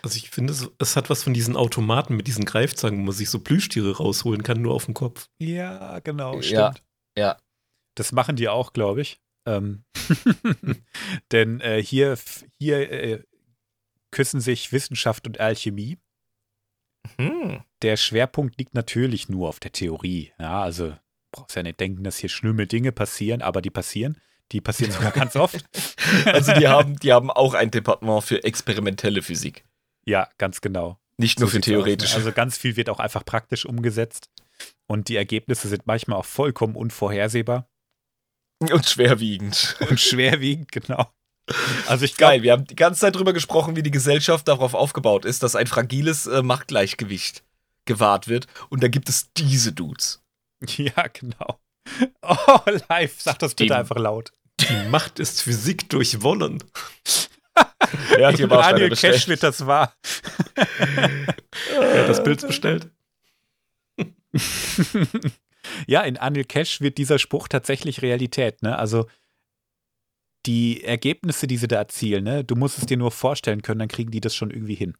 [0.02, 3.14] Also ich finde, es, es hat was von diesen Automaten mit diesen Greifzangen, wo man
[3.14, 5.28] sich so Plüschtiere rausholen kann, nur auf dem Kopf.
[5.38, 6.84] Ja, genau, Ja, stimmt.
[7.16, 7.36] ja.
[7.94, 9.20] Das machen die auch, glaube ich.
[9.46, 9.84] Ähm
[11.32, 12.18] Denn äh, hier,
[12.58, 13.22] hier äh,
[14.10, 15.98] küssen sich Wissenschaft und Alchemie.
[17.18, 17.62] Hm.
[17.82, 20.32] Der Schwerpunkt liegt natürlich nur auf der Theorie.
[20.38, 20.94] Ja, also
[21.32, 24.20] brauchst ja nicht denken, dass hier schlimme Dinge passieren, aber die passieren.
[24.52, 25.64] Die passieren sogar ganz oft.
[26.26, 29.64] Also die haben, die haben auch ein Departement für experimentelle Physik.
[30.06, 30.98] Ja, ganz genau.
[31.18, 31.72] Nicht nur So für aus, ne?
[31.74, 32.16] theoretische.
[32.16, 34.28] Also ganz viel wird auch einfach praktisch umgesetzt.
[34.86, 37.68] Und die Ergebnisse sind manchmal auch vollkommen unvorhersehbar
[38.58, 39.76] und schwerwiegend.
[39.88, 41.10] und schwerwiegend, genau.
[41.88, 44.74] Also ich glaube, Geil, wir haben die ganze Zeit drüber gesprochen, wie die Gesellschaft darauf
[44.74, 47.42] aufgebaut ist, dass ein fragiles äh, Machtgleichgewicht
[47.86, 48.46] gewahrt wird.
[48.68, 50.22] Und da gibt es diese Dudes.
[50.66, 51.58] ja, genau.
[52.22, 54.32] Oh, live, sag das bitte Die- einfach laut.
[54.60, 56.62] Die Macht ist Physik durch Wollen.
[58.18, 59.14] Er hat hier Daniel bestellt.
[59.14, 59.94] Cash wird das wahr.
[60.54, 62.90] Wer hat das Bild bestellt?
[65.86, 68.62] ja, in Anil Cash wird dieser Spruch tatsächlich Realität.
[68.62, 68.78] Ne?
[68.78, 69.06] Also
[70.46, 72.44] die Ergebnisse, die sie da erzielen, ne?
[72.44, 74.96] du musst es dir nur vorstellen können, dann kriegen die das schon irgendwie hin.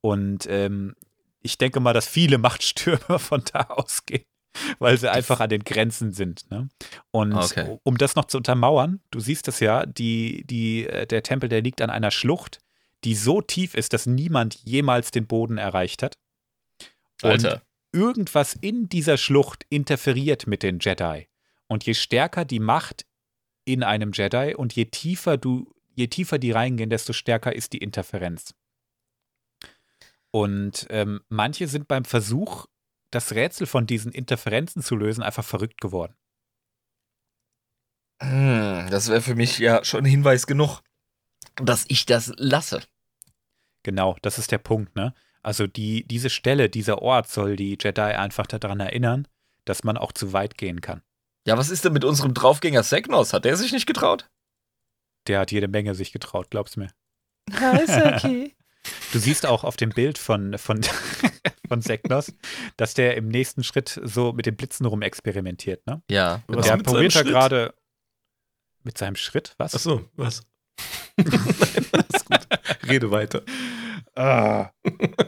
[0.00, 0.94] Und ähm,
[1.40, 4.24] ich denke mal, dass viele Machtstürme von da ausgehen,
[4.78, 6.50] weil sie einfach an den Grenzen sind.
[6.50, 6.68] Ne?
[7.10, 7.78] Und Okay.
[7.82, 11.62] um das noch zu untermauern, du siehst es ja, die, die, äh, der Tempel, der
[11.62, 12.58] liegt an einer Schlucht,
[13.04, 16.18] die so tief ist, dass niemand jemals den Boden erreicht hat.
[17.22, 17.62] Und Alter.
[17.92, 21.28] irgendwas in dieser Schlucht interferiert mit den Jedi.
[21.68, 23.06] Und je stärker die Macht
[23.64, 27.78] in einem Jedi und je tiefer du, je tiefer die reingehen, desto stärker ist die
[27.78, 28.54] Interferenz.
[30.30, 32.66] Und ähm, manche sind beim Versuch,
[33.10, 36.14] das Rätsel von diesen Interferenzen zu lösen, einfach verrückt geworden.
[38.20, 40.80] Hm, das wäre für mich ja schon Hinweis genug,
[41.56, 42.82] dass ich das lasse.
[43.84, 45.14] Genau, das ist der Punkt, ne?
[45.42, 49.28] Also die, diese Stelle, dieser Ort soll die Jedi einfach daran erinnern,
[49.64, 51.02] dass man auch zu weit gehen kann.
[51.46, 53.32] Ja, was ist denn mit unserem Draufgänger Segnos?
[53.32, 54.28] Hat der sich nicht getraut?
[55.26, 56.90] Der hat jede Menge sich getraut, glaub's mir.
[57.50, 58.54] Ja, ist okay.
[59.12, 60.80] Du siehst auch auf dem Bild von, von,
[61.68, 62.32] von Seknos,
[62.76, 66.02] dass der im nächsten Schritt so mit den Blitzen rum experimentiert, ne?
[66.10, 66.42] ja.
[66.46, 67.28] Was der mit seinem probiert da Schritt?
[67.28, 67.74] gerade
[68.82, 69.74] mit seinem Schritt, was?
[69.74, 70.42] Achso, was?
[71.16, 71.26] Nein,
[71.92, 72.88] alles gut.
[72.88, 73.42] Rede weiter.
[74.14, 74.70] Ah.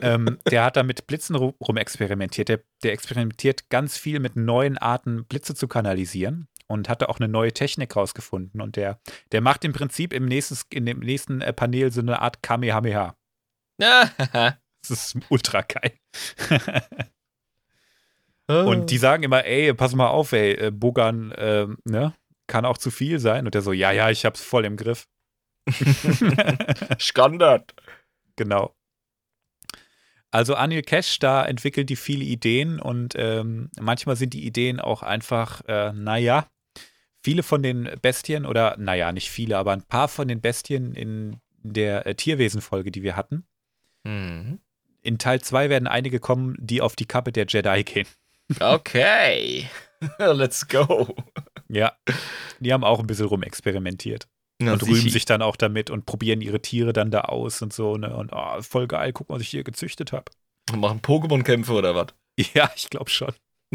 [0.01, 2.49] ähm, der hat da mit Blitzen rum, rum experimentiert.
[2.49, 7.19] Der, der experimentiert ganz viel mit neuen Arten, Blitze zu kanalisieren und hat da auch
[7.19, 8.61] eine neue Technik rausgefunden.
[8.61, 9.01] Und der,
[9.33, 13.17] der macht im Prinzip im nächsten, in dem nächsten äh, Panel so eine Art Kamehameha.
[14.91, 15.93] Das ist ultra geil.
[18.49, 22.15] Und die sagen immer, ey, pass mal auf, ey, äh, Bogan, ähm, ne,
[22.49, 23.47] kann auch zu viel sein.
[23.47, 25.07] Und der so, ja, ja, ich hab's voll im Griff.
[26.99, 27.75] Standard.
[28.35, 28.75] Genau.
[30.33, 35.03] Also Anil Cash, da entwickelt die viele Ideen und ähm, manchmal sind die Ideen auch
[35.03, 36.49] einfach, äh, naja,
[37.23, 41.41] viele von den Bestien oder, naja, nicht viele, aber ein paar von den Bestien in
[41.63, 43.45] der äh, Tierwesen-Folge, die wir hatten.
[44.05, 44.61] Mhm.
[45.11, 48.07] In Teil 2 werden einige kommen, die auf die Kappe der Jedi gehen.
[48.61, 49.69] Okay.
[50.19, 51.17] Let's go.
[51.67, 51.95] Ja,
[52.61, 54.29] die haben auch ein bisschen rumexperimentiert.
[54.61, 57.73] Na, und rühmen sich dann auch damit und probieren ihre Tiere dann da aus und
[57.73, 58.17] so, ne?
[58.17, 60.27] Und oh, voll geil, guck mal, was ich hier gezüchtet habe.
[60.71, 62.07] Und machen Pokémon-Kämpfe oder was?
[62.55, 63.35] Ja, ich glaube schon.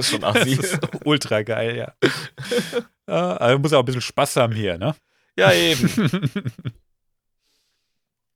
[0.00, 0.52] schon Das assi.
[0.52, 1.92] ist ultra geil, ja.
[3.08, 4.94] ja also muss auch ein bisschen Spaß haben hier, ne?
[5.36, 6.30] ja, eben.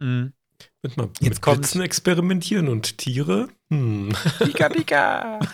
[0.00, 0.32] Mhm.
[0.82, 3.48] Wird mal Jetzt mit kommt- Blitzen experimentieren und Tiere?
[3.70, 4.12] Hm.
[4.38, 5.40] Pika, Pika.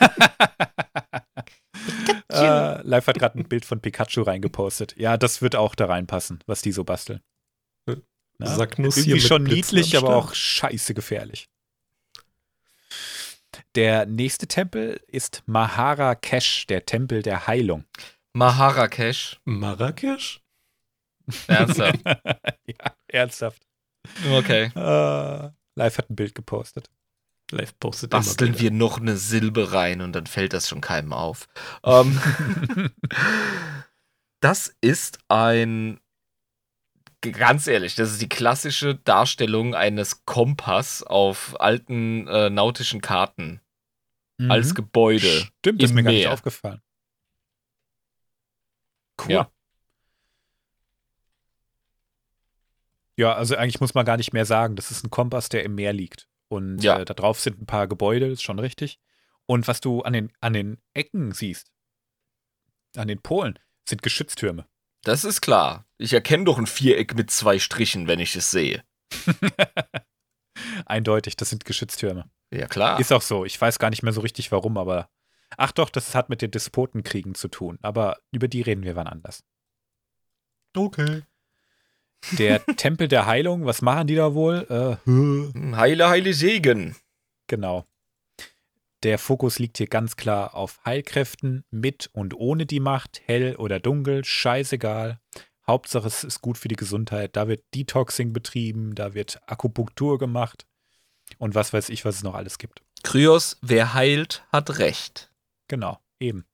[2.30, 4.94] Äh, Live hat gerade ein Bild von Pikachu reingepostet.
[4.98, 7.20] Ja, das wird auch da reinpassen, was die so basteln.
[7.86, 7.96] Äh,
[8.38, 8.46] Na?
[8.54, 11.48] Sacknuss hier Irgendwie mit schon Blitzen niedlich, aber auch scheiße gefährlich.
[13.74, 17.84] Der nächste Tempel ist Mahara-Kesh, der Tempel der Heilung.
[18.34, 19.40] Maharakesh.
[19.44, 20.40] Marrakesch?
[21.46, 22.00] Ernsthaft.
[22.66, 23.62] ja, ernsthaft.
[24.30, 24.70] Okay.
[24.76, 26.90] Äh, Live hat ein Bild gepostet.
[27.50, 31.12] Live postet Basteln immer wir noch eine Silbe rein und dann fällt das schon keinem
[31.12, 31.46] auf.
[31.84, 32.20] Ähm,
[34.40, 36.00] das ist ein,
[37.20, 43.60] ganz ehrlich, das ist die klassische Darstellung eines Kompass auf alten äh, nautischen Karten
[44.48, 44.74] als Mhm.
[44.74, 45.48] Gebäude.
[45.58, 46.32] Stimmt, das ist mir gar nicht Meer.
[46.32, 46.80] aufgefallen.
[49.20, 49.32] Cool.
[49.32, 49.50] Ja.
[53.18, 54.76] Ja, also eigentlich muss man gar nicht mehr sagen.
[54.76, 56.28] Das ist ein Kompass, der im Meer liegt.
[56.48, 56.98] Und Ja.
[57.00, 59.00] äh, da drauf sind ein paar Gebäude, ist schon richtig.
[59.46, 61.72] Und was du an den, an den Ecken siehst,
[62.96, 63.58] an den Polen,
[63.88, 64.66] sind Geschütztürme.
[65.02, 65.84] Das ist klar.
[65.96, 68.84] Ich erkenne doch ein Viereck mit zwei Strichen, wenn ich es sehe.
[70.86, 72.30] Eindeutig, das sind Geschütztürme.
[72.52, 73.00] Ja, klar.
[73.00, 73.44] Ist auch so.
[73.44, 75.10] Ich weiß gar nicht mehr so richtig warum, aber.
[75.56, 77.78] Ach doch, das hat mit den Despotenkriegen zu tun.
[77.82, 79.42] Aber über die reden wir wann anders.
[80.76, 81.22] okay.
[82.32, 84.66] Der Tempel der Heilung, was machen die da wohl?
[84.68, 86.96] Äh, Heile, heile Segen.
[87.46, 87.86] Genau.
[89.04, 93.78] Der Fokus liegt hier ganz klar auf Heilkräften mit und ohne die Macht, hell oder
[93.78, 95.20] dunkel, scheißegal.
[95.66, 97.36] Hauptsache es ist gut für die Gesundheit.
[97.36, 100.66] Da wird Detoxing betrieben, da wird Akupunktur gemacht
[101.38, 102.82] und was weiß ich, was es noch alles gibt.
[103.04, 105.30] Kryos, wer heilt, hat Recht.
[105.68, 106.44] Genau, eben.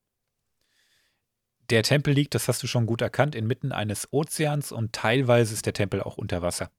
[1.71, 5.67] Der Tempel liegt, das hast du schon gut erkannt, inmitten eines Ozeans und teilweise ist
[5.67, 6.71] der Tempel auch unter Wasser.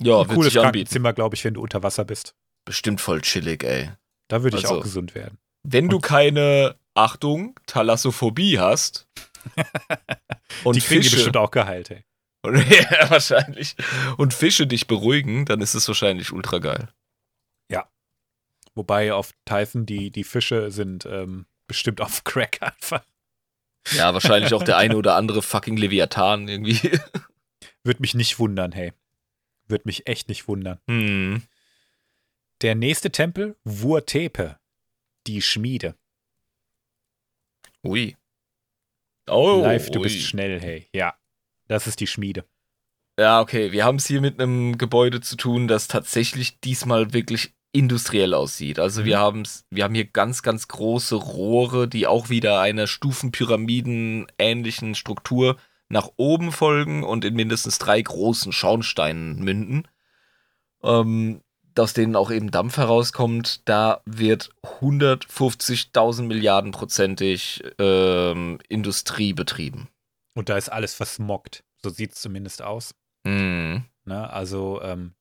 [0.00, 0.54] Ja, Ein cooles.
[0.54, 2.34] Krankenzimmer, glaube ich, wenn du unter Wasser bist.
[2.64, 3.90] Bestimmt voll chillig, ey.
[4.28, 5.38] Da würde ich Also- auch gesund werden.
[5.64, 9.06] Wenn du Und- keine Achtung, Thalassophobie hast
[10.64, 12.04] und die kriegen die Fische, bestimmt auch geheilt, ey.
[12.44, 13.76] ja, wahrscheinlich,
[14.16, 16.88] und Fische dich beruhigen, dann ist es wahrscheinlich ultra geil.
[18.74, 23.04] Wobei auf Typhon die, die Fische sind ähm, bestimmt auf Crack einfach.
[23.90, 26.76] Ja, wahrscheinlich auch der eine oder andere fucking Leviathan irgendwie.
[27.84, 28.92] Würde mich nicht wundern, hey.
[29.66, 30.78] Würde mich echt nicht wundern.
[30.88, 31.42] Hm.
[32.60, 34.58] Der nächste Tempel, Wurtepe,
[35.26, 35.96] die Schmiede.
[37.84, 38.16] Ui.
[39.28, 40.04] Oh, Live, du ui.
[40.04, 40.88] bist schnell, hey.
[40.92, 41.14] Ja,
[41.66, 42.44] das ist die Schmiede.
[43.18, 47.52] Ja, okay, wir haben es hier mit einem Gebäude zu tun, das tatsächlich diesmal wirklich
[47.72, 48.78] industriell aussieht.
[48.78, 49.22] Also wir Mhm.
[49.22, 55.56] haben's, wir haben hier ganz, ganz große Rohre, die auch wieder einer Stufenpyramiden-ähnlichen Struktur
[55.88, 59.88] nach oben folgen und in mindestens drei großen Schornsteinen münden.
[60.82, 61.40] Ähm,
[61.78, 69.88] aus denen auch eben Dampf herauskommt, da wird 150.000 Milliarden prozentig ähm, Industrie betrieben.
[70.34, 71.64] Und da ist alles versmoggt.
[71.82, 72.94] So sieht es zumindest aus.
[73.24, 73.84] Mhm.
[74.04, 74.30] Ne?
[74.30, 75.14] Also, ähm,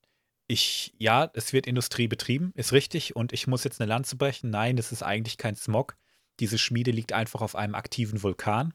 [0.52, 3.15] ich, ja, es wird Industrie betrieben, ist richtig.
[3.15, 4.49] Und ich muss jetzt eine Lanze brechen.
[4.49, 5.95] Nein, es ist eigentlich kein Smog.
[6.40, 8.73] Diese Schmiede liegt einfach auf einem aktiven Vulkan.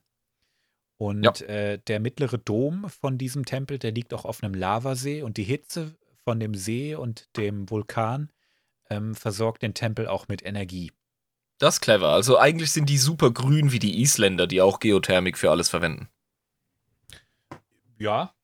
[0.98, 1.32] Und Ja.
[1.46, 5.22] äh, der mittlere Dom von diesem Tempel, der liegt auch auf einem Lavasee.
[5.22, 5.94] Und die Hitze
[6.24, 8.32] von dem See und dem Vulkan
[8.88, 10.92] ähm, versorgt den Tempel auch mit Energie.
[11.58, 12.08] Das ist clever.
[12.08, 16.08] Also eigentlich sind die super grün wie die Isländer, die auch Geothermik für alles verwenden.
[17.98, 18.35] Ja.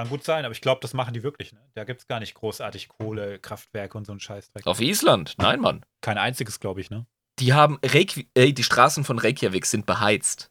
[0.00, 1.52] Kann gut sein, aber ich glaube, das machen die wirklich.
[1.52, 1.60] Ne?
[1.74, 4.66] Da gibt es gar nicht großartig Kohle, Kraftwerke und so einen Scheißdreck.
[4.66, 5.34] Auf Island?
[5.38, 5.84] Nein, Mann.
[6.00, 7.06] Kein einziges, glaube ich, ne?
[7.38, 10.50] Die haben Reykj äh, die Straßen von Reykjavik sind beheizt.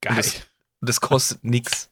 [0.00, 0.16] Geil.
[0.16, 0.36] Das-
[0.80, 1.90] Und das kostet nix.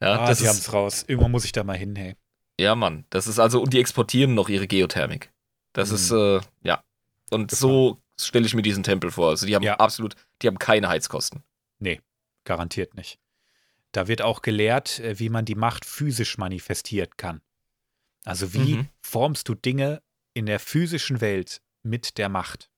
[0.00, 1.04] Ja, ah, das die haben es raus.
[1.06, 2.16] Irgendwann muss ich da mal hin, hey.
[2.58, 3.04] ja, Mann.
[3.10, 5.32] Das ist also, und die exportieren noch ihre Geothermik.
[5.72, 5.94] Das Mhm.
[5.96, 6.82] ist, äh, ja.
[7.30, 9.30] Und so stelle ich mir diesen Tempel vor.
[9.30, 9.76] Also die haben Ja.
[9.76, 11.42] absolut, die haben keine Heizkosten.
[12.44, 13.18] Garantiert nicht.
[13.94, 17.40] Da wird auch gelehrt, äh, wie man die Macht physisch manifestiert kann.
[18.24, 18.88] Also wie Mhm.
[19.02, 20.02] formst du Dinge
[20.32, 22.70] in der physischen Welt mit der Macht?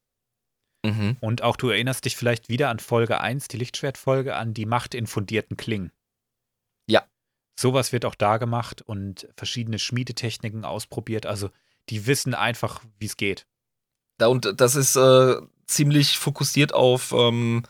[0.85, 1.17] Mhm.
[1.21, 5.57] Und auch du erinnerst dich vielleicht wieder an Folge 1, die Lichtschwertfolge, an die machtinfundierten
[5.57, 5.91] Klingen.
[6.87, 7.07] Ja.
[7.59, 11.25] Sowas wird auch da gemacht und verschiedene Schmiedetechniken ausprobiert.
[11.27, 11.51] Also
[11.89, 13.47] die wissen einfach, wie es geht.
[14.19, 15.37] Da, und das ist äh,
[15.67, 17.63] ziemlich fokussiert auf ähm,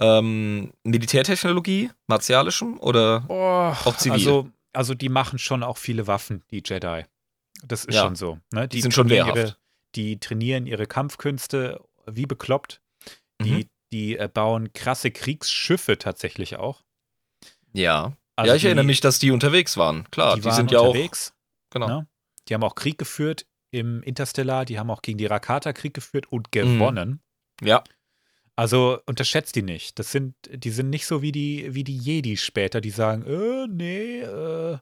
[0.00, 4.12] ähm, Militärtechnologie, martialischem oder auch zivil.
[4.12, 7.04] Also, also die machen schon auch viele Waffen, die Jedi.
[7.64, 8.02] Das ist Ja.
[8.02, 8.38] schon so.
[8.52, 8.68] Ne?
[8.68, 9.36] Die sind schon wehrhaft.
[9.36, 9.56] Ihre,
[9.94, 12.80] die trainieren ihre Kampfkünste wie bekloppt.
[13.42, 13.64] Die, Mhm.
[13.92, 16.82] die äh, bauen krasse Kriegsschiffe tatsächlich auch.
[17.72, 18.12] ja.
[18.34, 20.10] Also ja, ich die, erinnere mich, dass die unterwegs waren.
[20.10, 21.34] Klar, die, die, waren sind ja unterwegs.
[21.34, 21.70] auch.
[21.74, 21.86] Genau.
[21.86, 22.06] Ne?
[22.48, 24.64] Die haben auch Krieg geführt im Interstellar.
[24.64, 26.78] Die haben auch gegen die Rakata Krieg geführt und Mhm.
[26.78, 27.20] gewonnen.
[27.60, 27.84] Ja.
[28.56, 29.98] Also unterschätzt die nicht.
[29.98, 33.66] Das sind, die sind nicht so wie die, wie die Jedi später, die sagen, äh,
[33.68, 34.78] nee, äh,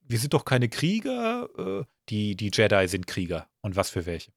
[0.00, 1.48] wir sind doch keine Krieger.
[1.58, 3.48] Äh, die, die Jedi sind Krieger.
[3.60, 4.32] Und was für welche.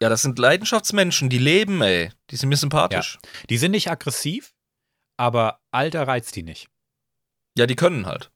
[0.00, 2.10] Ja, das sind Leidenschaftsmenschen, die leben, ey.
[2.30, 3.18] Die sind mir sympathisch.
[3.48, 4.54] Die sind nicht aggressiv,
[5.16, 6.68] aber Alter reizt die nicht.
[7.56, 8.30] Ja, die können halt.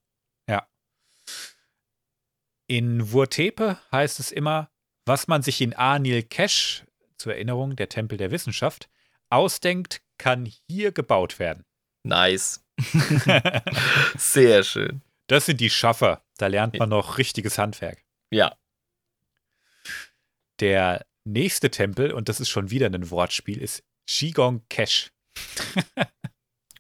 [2.71, 4.71] In Wurtepe heißt es immer,
[5.05, 6.85] was man sich in Anil Kesh,
[7.19, 8.89] zur Erinnerung der Tempel der Wissenschaft,
[9.31, 11.65] ausdenkt, kann hier gebaut werden.
[12.03, 12.65] Nice.
[14.17, 15.03] Sehr schön.
[15.27, 16.23] Das sind die Schaffer.
[16.39, 18.03] Da lernt man noch richtiges Handwerk.
[18.31, 18.57] Ja.
[20.61, 25.11] Der nächste Tempel, und das ist schon wieder ein Wortspiel, ist Shigong Kesh.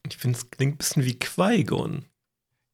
[0.09, 2.07] Ich finde, es klingt ein bisschen wie Qui-Gon.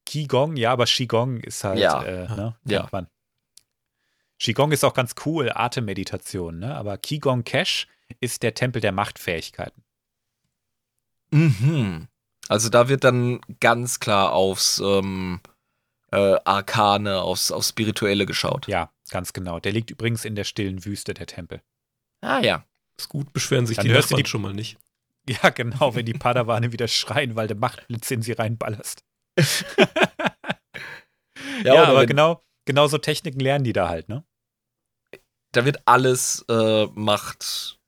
[0.07, 2.03] Qigong, ja, aber Qigong ist halt, Ja.
[2.03, 2.89] äh, ne, Ja.
[2.93, 3.09] man.
[4.39, 6.75] Qigong ist auch ganz cool, Atemmeditation, ne?
[6.75, 7.89] Aber Qigong Kesh
[8.21, 9.83] ist der Tempel der Machtfähigkeiten.
[11.31, 12.09] Mhm.
[12.49, 15.41] Also da wird dann ganz klar aufs ähm,
[16.13, 18.69] äh, Arkane, aufs, aufs Spirituelle geschaut.
[18.69, 19.59] Ja, ganz genau.
[19.59, 21.61] Der liegt übrigens in der stillen Wüste, der Tempel.
[22.21, 22.65] Ah ja.
[22.99, 24.79] Ist gut, beschweren sich Dann die Nachbarn die- schon mal nicht.
[25.29, 29.03] Ja, genau, wenn die Padawane wieder schreien, weil der Machtblitz in sie reinballerst.
[31.65, 34.25] Ja, oder aber genau, genau so Techniken lernen die da halt, ne?
[35.53, 37.79] Da wird alles äh, Macht,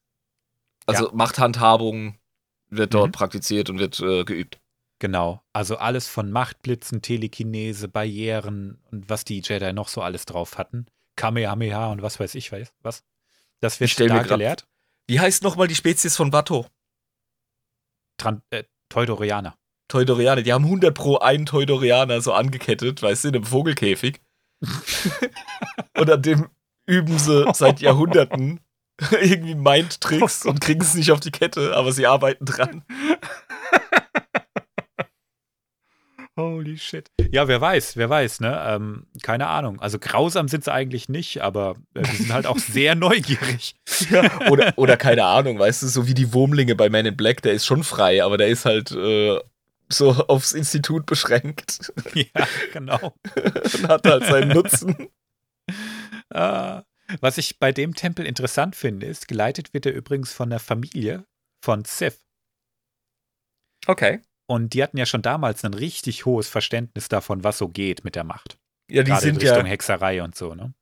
[0.89, 2.19] also Machthandhabung
[2.70, 3.12] wird dort Mhm.
[3.12, 4.60] praktiziert und wird äh, geübt.
[4.98, 5.43] Genau.
[5.52, 10.86] Also alles von Machtblitzen, Telekinese, Barrieren und was die Jedi noch so alles drauf hatten.
[11.16, 13.05] Kamehameha und was weiß ich weiß, was.
[13.60, 14.66] Das wird da gelehrt.
[15.06, 16.66] Wie heißt nochmal die Spezies von Watto?
[18.19, 19.56] Tran äh, Teudorianer.
[19.89, 20.43] Teudorianer.
[20.43, 24.20] Die haben 100 pro einen Teudorianer so angekettet, weißt du, in einem Vogelkäfig.
[25.97, 26.48] und an dem
[26.86, 28.60] üben sie seit Jahrhunderten
[29.20, 32.84] irgendwie Mind-Tricks und kriegen es nicht auf die Kette, aber sie arbeiten dran.
[36.36, 37.10] Holy shit.
[37.32, 38.62] Ja, wer weiß, wer weiß, ne?
[38.64, 39.80] Ähm, keine Ahnung.
[39.80, 43.74] Also grausam sind sie eigentlich nicht, aber äh, die sind halt auch sehr neugierig.
[44.08, 47.42] Ja, oder, oder keine Ahnung, weißt du, so wie die Wurmlinge bei Man in Black,
[47.42, 49.40] der ist schon frei, aber der ist halt äh,
[49.88, 51.92] so aufs Institut beschränkt.
[52.14, 53.14] Ja, genau.
[53.34, 55.08] und hat halt seinen Nutzen.
[56.30, 56.82] Äh,
[57.20, 61.24] was ich bei dem Tempel interessant finde, ist, geleitet wird er übrigens von der Familie
[61.64, 62.18] von Sith.
[63.86, 64.20] Okay.
[64.47, 68.16] Und die hatten ja schon damals ein richtig hohes Verständnis davon, was so geht mit
[68.16, 68.59] der Macht.
[68.90, 69.70] Ja, die Gerade sind in Richtung ja.
[69.70, 70.72] Hexerei und so, ne?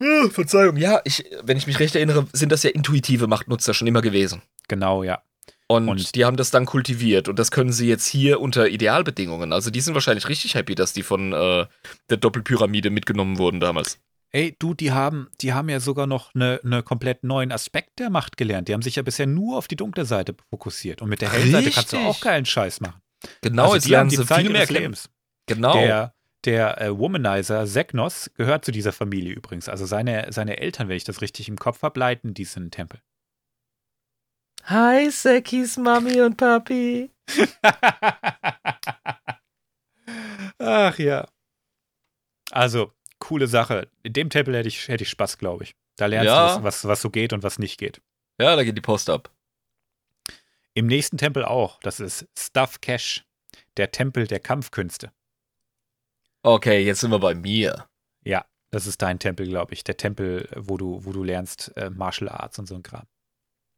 [0.00, 3.88] Äh, Verzeihung, ja, ich, wenn ich mich recht erinnere, sind das ja intuitive Machtnutzer schon
[3.88, 4.42] immer gewesen.
[4.68, 5.22] Genau, ja.
[5.66, 9.52] Und, Und- die haben das dann kultiviert und das können sie jetzt hier unter Idealbedingungen.
[9.52, 11.66] Also die sind wahrscheinlich richtig happy, dass die von äh,
[12.08, 13.98] der Doppelpyramide mitgenommen wurden damals.
[14.30, 18.10] Ey, du, die haben, die haben ja sogar noch eine ne komplett neuen Aspekt der
[18.10, 18.68] Macht gelernt.
[18.68, 21.00] Die haben sich ja bisher nur auf die dunkle Seite fokussiert.
[21.00, 23.00] Und mit der hellen Seite kannst du auch geilen Scheiß machen.
[23.40, 24.80] Genau, Also jetzt lernen haben die sie Zeit viel mehr kennen.
[24.80, 25.08] Lebens.
[25.46, 25.72] Genau.
[25.72, 26.14] Der,
[26.44, 29.68] der äh, Womanizer Seknos gehört zu dieser Familie übrigens.
[29.68, 33.00] Also seine, seine Eltern, wenn ich das richtig im Kopf habe, leiten diesen Tempel.
[34.64, 37.10] Hi, Sekis Mami und Papi.
[40.58, 41.26] Ach ja.
[42.50, 43.88] Also, coole Sache.
[44.02, 45.74] In dem Tempel hätte ich, hätte ich Spaß, glaube ich.
[45.96, 46.56] Da lernst Ja.
[46.58, 48.00] du, was, was, so geht und was nicht geht.
[48.40, 49.30] Ja, da geht die Post ab.
[50.74, 51.80] Im nächsten Tempel auch.
[51.80, 53.24] Das ist Stuff Cash,
[53.76, 55.10] der Tempel der Kampfkünste.
[56.42, 57.88] Okay, jetzt sind wir bei mir.
[58.24, 59.82] Ja, das ist dein Tempel, glaube ich.
[59.82, 63.06] Der Tempel, wo du, wo du lernst äh, Martial Arts und so ein Kram.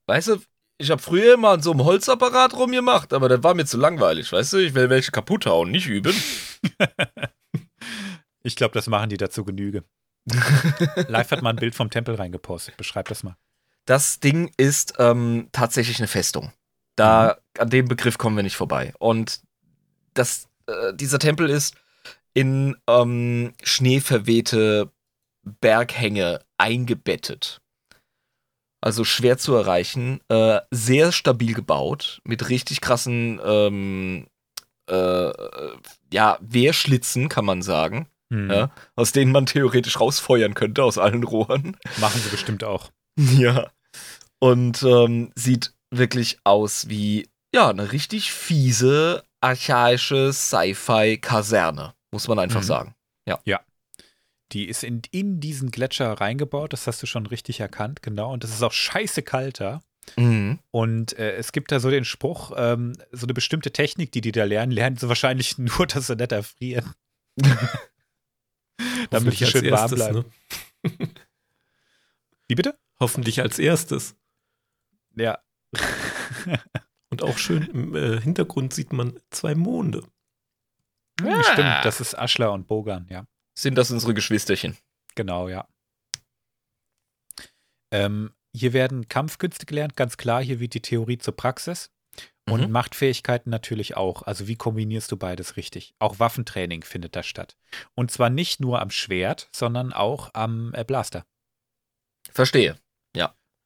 [0.07, 0.41] Weißt du,
[0.77, 4.31] ich habe früher immer an so einem Holzapparat rumgemacht, aber das war mir zu langweilig,
[4.33, 4.59] weißt du?
[4.59, 6.15] Ich will welche kaputt hauen, nicht üben.
[8.43, 9.85] Ich glaube, das machen die dazu Genüge.
[11.09, 12.77] Live hat mal ein Bild vom Tempel reingepostet.
[12.77, 13.37] Beschreib das mal.
[13.87, 16.53] Das Ding ist ähm, tatsächlich eine Festung.
[16.97, 18.93] Da an dem Begriff kommen wir nicht vorbei.
[18.99, 19.41] Und
[20.15, 21.75] das, äh, dieser Tempel ist
[22.35, 24.91] in ähm, schneeverwehte
[25.43, 27.61] Berghänge eingebettet.
[28.83, 34.27] Also schwer zu erreichen, äh, sehr stabil gebaut, mit richtig krassen ähm,
[34.89, 34.95] äh,
[35.29, 35.77] äh,
[36.13, 38.51] ja, Wehrschlitzen, kann man sagen, Hm.
[38.51, 41.77] ja, aus denen man theoretisch rausfeuern könnte aus allen Rohren.
[41.99, 42.91] Machen sie bestimmt auch.
[43.19, 43.71] Ja.
[44.39, 52.61] Und ähm, sieht wirklich aus wie, ja, eine richtig fiese, archaische Sci-Fi-Kaserne, muss man einfach
[52.61, 52.67] Mhm.
[52.67, 52.95] sagen.
[54.53, 58.33] Die ist in, in diesen Gletscher reingebaut, das hast du schon richtig erkannt, genau.
[58.33, 59.81] Und das ist auch scheiße kalt da.
[60.17, 60.59] Mhm.
[60.73, 64.33] Und äh, es gibt da so den Spruch, ähm, so eine bestimmte Technik, die die
[64.33, 66.95] da lernen, lernen sie wahrscheinlich nur, dass sie nicht erfrieren.
[69.11, 70.25] Damit als schön warm erstes, bleiben.
[70.83, 71.09] ne?
[72.49, 72.79] Wie bitte?
[72.99, 74.15] Hoffentlich als erstes.
[75.17, 75.39] Ja.
[77.11, 80.05] Und auch schön im äh, Hintergrund sieht man zwei Monde.
[81.21, 83.27] Hm, Stimmt, das ist Aschler und Bogan, ja.
[83.55, 84.77] Sind das unsere Geschwisterchen?
[85.17, 85.69] Genau, ja.
[87.91, 90.43] Ähm, hier werden Kampfkünste gelernt, ganz klar.
[90.43, 91.91] Hier wird die Theorie zur Praxis.
[92.49, 92.73] Und Mhm.
[92.73, 94.23] Machtfähigkeiten natürlich auch.
[94.23, 95.95] Also wie kombinierst du beides richtig?
[95.99, 97.57] Auch Waffentraining findet da statt.
[97.95, 101.25] Und zwar nicht nur am Schwert, sondern auch am äh, Blaster.
[102.33, 102.77] Verstehe.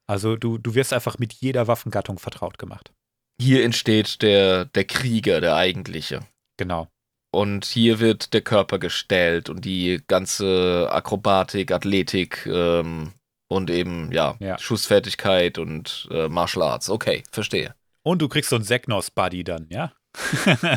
[0.06, 2.92] Also du, du wirst einfach mit jeder Waffengattung vertraut gemacht.
[3.40, 6.20] Hier entsteht der, der Krieger, der eigentliche.
[6.58, 6.88] Genau.
[7.32, 13.12] Und hier wird der Körper gestellt und die ganze Akrobatik, Athletik ähm,
[13.48, 14.58] und eben, ja, Ja.
[14.58, 16.90] Schussfertigkeit und äh, Martial Arts.
[16.90, 17.74] Okay, verstehe.
[18.04, 19.92] Und du kriegst so ein Seknos-Buddy dann, ja?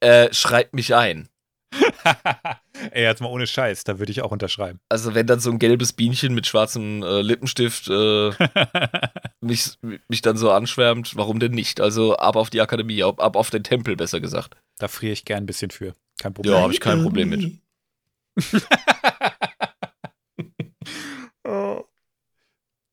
[0.00, 1.28] Äh, schreibt mich ein.
[2.90, 4.78] Ey, jetzt mal ohne Scheiß, da würde ich auch unterschreiben.
[4.90, 8.30] Also wenn dann so ein gelbes Bienchen mit schwarzem äh, Lippenstift äh,
[9.40, 9.78] mich,
[10.08, 11.80] mich dann so anschwärmt, warum denn nicht?
[11.80, 14.56] Also ab auf die Akademie, ab, ab auf den Tempel, besser gesagt.
[14.78, 15.94] da friere ich gern ein bisschen für.
[16.18, 16.54] Kein Problem.
[16.54, 17.58] Ja, habe ich kein Problem mit.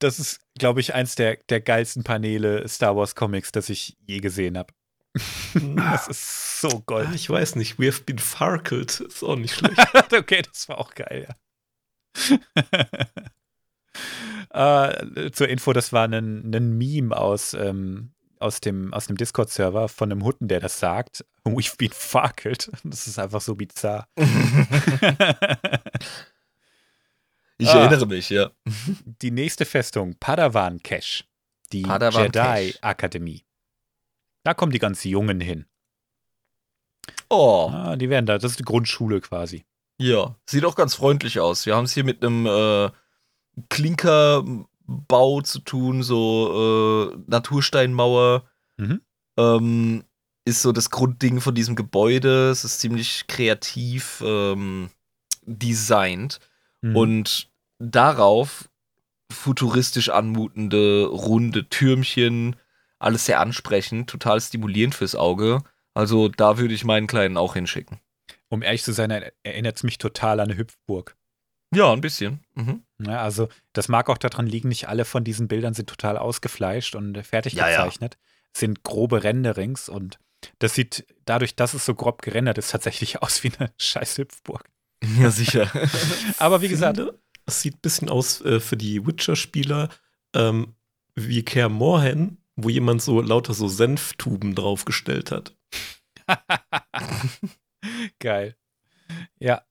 [0.03, 4.19] Das ist, glaube ich, eins der, der geilsten Paneele Star Wars Comics, das ich je
[4.19, 4.73] gesehen habe.
[5.75, 7.15] Das ist so Ah, gold.
[7.15, 7.79] ich weiß nicht.
[7.79, 8.99] We have been farkled.
[8.99, 9.77] Ist auch nicht schlecht.
[10.13, 11.35] okay, das war auch geil, ja.
[14.91, 19.87] äh, zur Info, das war ein, ein Meme aus, ähm, aus dem, aus dem Discord-Server
[19.87, 21.23] von einem Hutten, der das sagt.
[21.45, 22.71] We've been fucked.
[22.83, 24.07] Das ist einfach so bizarr.
[27.63, 27.79] Ich Ah.
[27.85, 28.51] erinnere mich, ja.
[29.21, 31.23] Die nächste Festung, Padawan Cache.
[31.71, 32.31] Die Padawan Jedi
[32.71, 32.77] Cache.
[32.83, 33.43] Akademie.
[34.43, 35.65] Da kommen die ganz Jungen hin.
[37.29, 39.65] Oh, Ah, die werden da, das ist die Grundschule quasi.
[39.97, 40.35] ja.
[40.45, 41.65] Sieht auch ganz freundlich aus.
[41.65, 42.89] Wir haben es hier mit einem äh,
[43.69, 44.43] Klinker
[44.85, 48.43] Bau zu tun, so äh, Natursteinmauer.
[48.77, 49.01] Mhm.
[49.37, 50.03] Ähm,
[50.45, 52.49] ist so das Grundding von diesem Gebäude.
[52.49, 54.89] Es ist ziemlich kreativ ähm,
[55.45, 56.39] designt.
[56.81, 56.95] Mhm.
[56.97, 57.49] Und
[57.91, 58.69] darauf
[59.31, 62.55] futuristisch anmutende, runde Türmchen,
[62.99, 65.63] alles sehr ansprechend, total stimulierend fürs Auge.
[65.93, 67.99] Also da würde ich meinen Kleinen auch hinschicken.
[68.49, 69.09] um ehrlich zu sein,
[69.43, 71.15] erinnert es mich total an eine Hüpfburg.
[71.73, 72.41] Ja, ein bisschen.
[72.53, 72.83] Mhm.
[72.99, 76.93] Ja, also das mag auch daran liegen, nicht alle von diesen Bildern sind total ausgefleischt
[76.95, 77.77] und fertig Ja, ja.
[77.77, 78.17] gezeichnet.
[78.53, 80.19] Es Sind grobe Renderings und
[80.59, 84.69] das sieht dadurch, dass es so grob gerendert ist, tatsächlich aus wie eine scheiß Hüpfburg.
[85.19, 85.71] Ja, sicher.
[86.37, 87.01] Aber wie gesagt,
[87.45, 89.89] es sieht ein bisschen aus äh, für die Witcher-Spieler
[90.33, 90.75] ähm,
[91.15, 95.55] wie Care Morhen, wo jemand so lauter so Senftuben draufgestellt hat.
[98.19, 98.55] Geil.
[99.39, 99.63] Ja.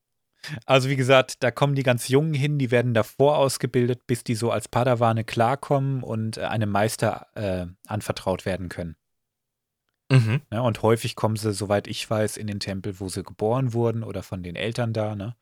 [0.65, 4.35] Also wie gesagt, da kommen die ganz Jungen hin, die werden davor ausgebildet, bis die
[4.35, 8.97] so als Padawane klarkommen und äh, einem Meister äh, anvertraut werden können.
[10.11, 10.41] mhm.
[10.51, 10.61] Ne?
[10.61, 14.21] Und häufig kommen sie, soweit ich weiß, in den Tempel, wo sie geboren wurden oder
[14.21, 15.15] von den Eltern da.
[15.15, 15.35] Ne?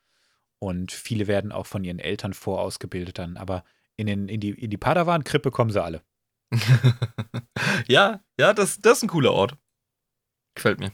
[0.63, 3.35] Und viele werden auch von ihren Eltern vorausgebildet dann.
[3.35, 3.63] Aber
[3.97, 6.03] in, den, in die, in die Padawan-Krippe kommen sie alle.
[7.87, 9.57] ja, ja, das, das ist ein cooler Ort.
[10.53, 10.91] Gefällt mir.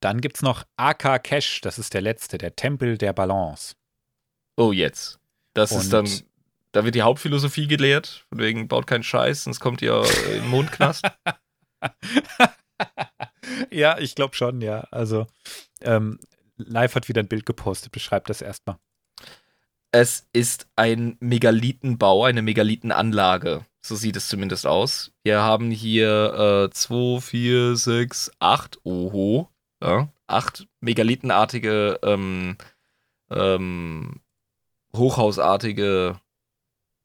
[0.00, 3.74] Dann gibt es noch AK Kesh, das ist der letzte, der Tempel der Balance.
[4.56, 5.18] Oh, jetzt.
[5.52, 6.08] Das Und- ist dann,
[6.72, 10.48] da wird die Hauptphilosophie gelehrt, von wegen baut keinen Scheiß, sonst kommt ihr in den
[10.48, 11.04] Mondknast.
[13.70, 14.80] ja, ich glaube schon, ja.
[14.90, 15.26] Also,
[15.82, 16.18] ähm,
[16.56, 18.76] Live hat wieder ein Bild gepostet, beschreibt das erstmal.
[19.92, 23.64] es ist ein Megalithenbau, eine Megalithenanlage.
[23.80, 25.12] So sieht es zumindest aus.
[25.22, 29.50] Wir haben hier 2, 4, 6, 8, oho,
[29.82, 32.56] ja, acht megalithenartige, ähm,
[33.30, 34.20] ähm,
[34.96, 36.20] hochhausartige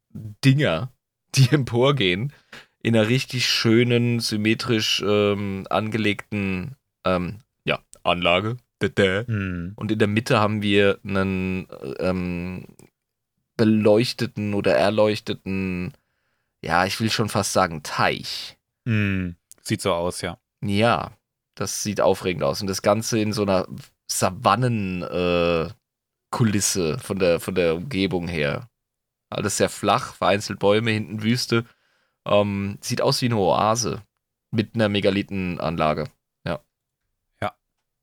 [0.09, 0.91] Dinger,
[1.35, 2.33] die emporgehen,
[2.81, 8.57] in einer richtig schönen, symmetrisch ähm, angelegten ähm, ja, Anlage.
[9.27, 9.73] Hm.
[9.75, 11.67] Und in der Mitte haben wir einen
[11.99, 12.65] ähm,
[13.57, 15.93] beleuchteten oder erleuchteten,
[16.61, 18.57] ja, ich will schon fast sagen, Teich.
[18.85, 19.35] Hm.
[19.61, 20.37] Sieht so aus, ja.
[20.61, 21.11] Ja,
[21.55, 22.61] das sieht aufregend aus.
[22.61, 23.67] Und das Ganze in so einer
[24.07, 28.69] Savannen-Kulisse äh, von, der, von der Umgebung her.
[29.29, 31.65] Alles sehr flach, vereinzelt Bäume, hinten Wüste.
[32.25, 34.01] Ähm, sieht aus wie eine Oase
[34.51, 36.05] mit einer Megalithenanlage.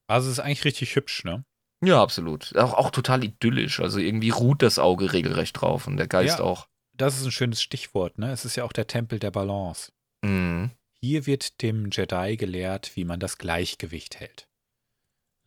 [0.06, 1.44] Also, es ist eigentlich richtig hübsch, ne?
[1.84, 2.56] Ja, absolut.
[2.56, 3.80] Auch, auch total idyllisch.
[3.80, 6.44] Also irgendwie ruht das Auge regelrecht drauf und der Geist Ja.
[6.44, 6.68] auch.
[6.94, 8.30] Das ist ein schönes Stichwort, ne?
[8.32, 9.92] Es ist ja auch der Tempel der Balance.
[10.24, 10.70] Mhm.
[11.00, 14.48] Hier wird dem Jedi gelehrt, wie man das Gleichgewicht hält.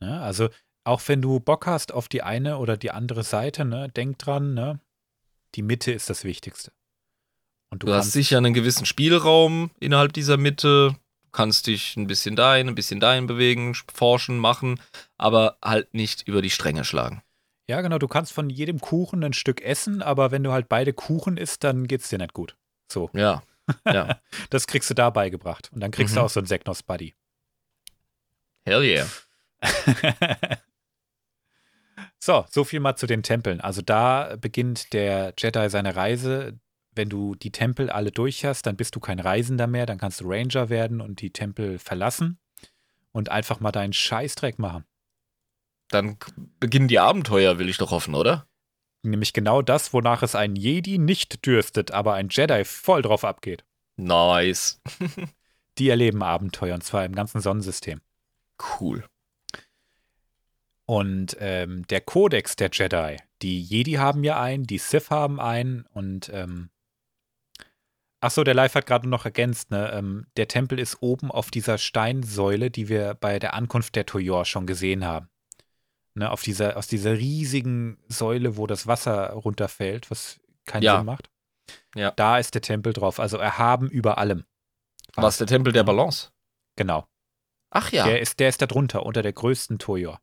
[0.00, 0.20] Ne?
[0.20, 0.48] Also,
[0.84, 4.54] auch wenn du Bock hast auf die eine oder die andere Seite, ne, denk dran,
[4.54, 4.80] ne?
[5.56, 6.72] Die Mitte ist das Wichtigste.
[7.70, 10.96] Und du, Du, hast sicher einen gewissen Spielraum innerhalb dieser Mitte.
[11.30, 14.80] Du kannst dich ein bisschen dahin, ein bisschen dahin bewegen, forschen, machen,
[15.16, 17.22] aber halt nicht über die Stränge schlagen.
[17.68, 20.92] Ja, genau, du kannst von jedem Kuchen ein Stück essen, aber wenn du halt beide
[20.92, 22.56] Kuchen isst, dann geht's dir nicht gut.
[22.90, 23.44] So, Ja.
[23.86, 24.18] Ja.
[24.50, 25.70] das kriegst du da beigebracht.
[25.72, 26.26] Und dann kriegst du Mhm.
[26.26, 27.14] auch so einen Seknos-Buddy.
[28.64, 29.06] Hell yeah.
[32.18, 33.60] so, so viel mal zu den Tempeln.
[33.60, 36.58] Also da beginnt der Jedi seine Reise.
[36.94, 40.20] Wenn du die Tempel alle durch hast, dann bist du kein Reisender mehr, dann kannst
[40.20, 42.38] du Ranger werden und die Tempel verlassen
[43.12, 44.84] und einfach mal deinen Scheißdreck machen.
[45.88, 46.18] Dann
[46.58, 48.46] beginnen die Abenteuer, will ich doch hoffen, oder?
[49.02, 53.64] Nämlich genau das, wonach es ein Jedi nicht dürstet, aber ein Jedi voll drauf abgeht.
[53.96, 54.80] Nice.
[55.78, 58.00] Die erleben Abenteuer und zwar im ganzen Sonnensystem.
[58.78, 59.04] Cool.
[60.84, 65.86] Und ähm, der Kodex der Jedi, die Jedi haben ja einen, die Sith haben einen
[65.92, 66.70] und ähm,
[68.20, 69.90] ach so, der Live hat gerade noch ergänzt, ne?
[69.92, 74.44] Ähm, der Tempel ist oben auf dieser Steinsäule, die wir bei der Ankunft der Toyor
[74.44, 75.28] schon gesehen haben.
[76.14, 80.96] Ne, auf dieser, aus dieser riesigen Säule, wo das Wasser runterfällt, was keinen Ja.
[80.96, 81.30] Sinn macht.
[81.94, 82.10] Ja.
[82.10, 84.44] Da ist der Tempel drauf, also erhaben über allem.
[85.14, 86.30] Was, der Tempel der Balance?
[86.76, 87.06] Genau.
[87.70, 88.04] Ach ja.
[88.04, 90.20] Der, ist, der ist da drunter, unter der größten Toyor.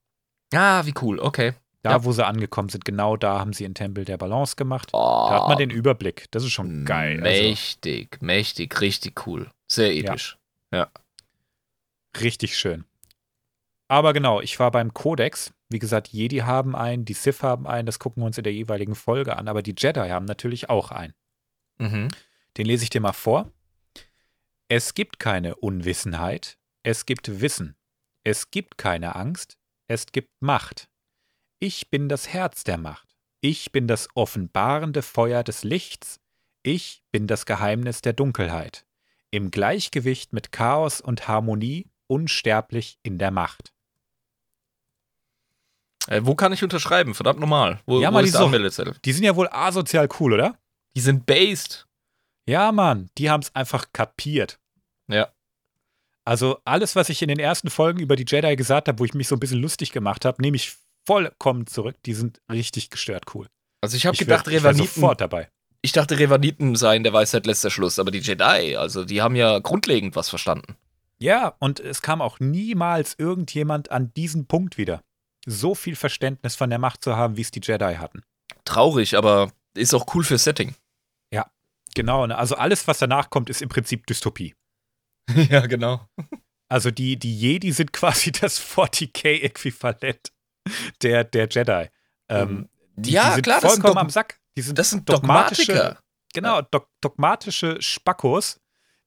[0.53, 1.19] ah, wie cool.
[1.19, 1.53] Okay.
[1.87, 2.03] Da, Ja.
[2.05, 4.89] wo sie angekommen sind, genau da haben sie einen Tempel der Balance gemacht.
[4.93, 6.25] Oh, Da hat man den Überblick.
[6.31, 7.17] Das ist schon geil.
[7.23, 9.49] Also, Mächtig, mächtig, richtig cool.
[9.67, 10.37] Sehr episch.
[12.21, 12.85] richtig schön.
[13.87, 15.53] Aber genau, ich war beim Kodex.
[15.69, 18.53] Wie gesagt, Jedi haben einen, die Sith haben einen, das gucken wir uns in der
[18.53, 19.47] jeweiligen Folge an.
[19.47, 21.13] Aber die Jedi haben natürlich auch einen.
[21.77, 22.09] Mhm.
[22.57, 23.51] Den lese ich dir mal vor.
[24.67, 27.75] Es gibt keine Unwissenheit, es gibt Wissen.
[28.23, 29.57] Es gibt keine Angst,
[29.87, 30.89] es gibt Macht.
[31.59, 33.07] Ich bin das Herz der Macht.
[33.41, 36.19] Ich bin das offenbarende Feuer des Lichts.
[36.61, 38.85] Ich bin das Geheimnis der Dunkelheit.
[39.31, 43.73] Im Gleichgewicht mit Chaos und Harmonie, unsterblich in der Macht.
[46.07, 47.15] Äh, wo kann ich unterschreiben?
[47.15, 47.79] Verdammt normal.
[47.85, 48.93] Wo, Ja, wo die ist der so-?
[49.03, 50.57] Die sind ja wohl asozial cool, oder?
[50.95, 51.87] Die sind based.
[52.45, 54.59] Ja, Mann, die haben es einfach kapiert.
[55.07, 55.29] Ja.
[56.23, 59.13] Also alles, was ich in den ersten Folgen über die Jedi gesagt habe, wo ich
[59.13, 60.77] mich so ein bisschen lustig gemacht habe, nehme ich
[61.07, 61.95] vollkommen zurück.
[62.05, 63.47] Die sind richtig gestört cool.
[63.81, 65.49] Also ich habe gedacht, wär- ich wär Revaniten, sofort dabei.
[65.81, 69.59] ich dachte, Revaniten seien der Weisheit letzter Schluss, aber die Jedi, also die haben ja
[69.59, 70.75] grundlegend was verstanden.
[71.19, 75.01] Ja, und es kam auch niemals irgendjemand an diesen Punkt wieder.
[75.47, 78.21] So viel Verständnis von der Macht zu haben, wie es die Jedi hatten.
[78.65, 80.75] Traurig, aber ist auch cool für Setting.
[81.95, 82.37] Genau, ne?
[82.37, 84.53] also alles, was danach kommt, ist im Prinzip Dystopie.
[85.49, 86.07] ja, genau.
[86.69, 90.31] Also die, die Jedi sind quasi das 40k-Äquivalent
[91.01, 91.87] der, der Jedi.
[92.29, 94.39] Ähm, die, ja, die sind klar, das sind, vollkommen am Sack.
[94.57, 95.99] Die sind das sind dogmatische- Dogmatiker.
[96.33, 98.59] Genau, dog dogmatische Spackos,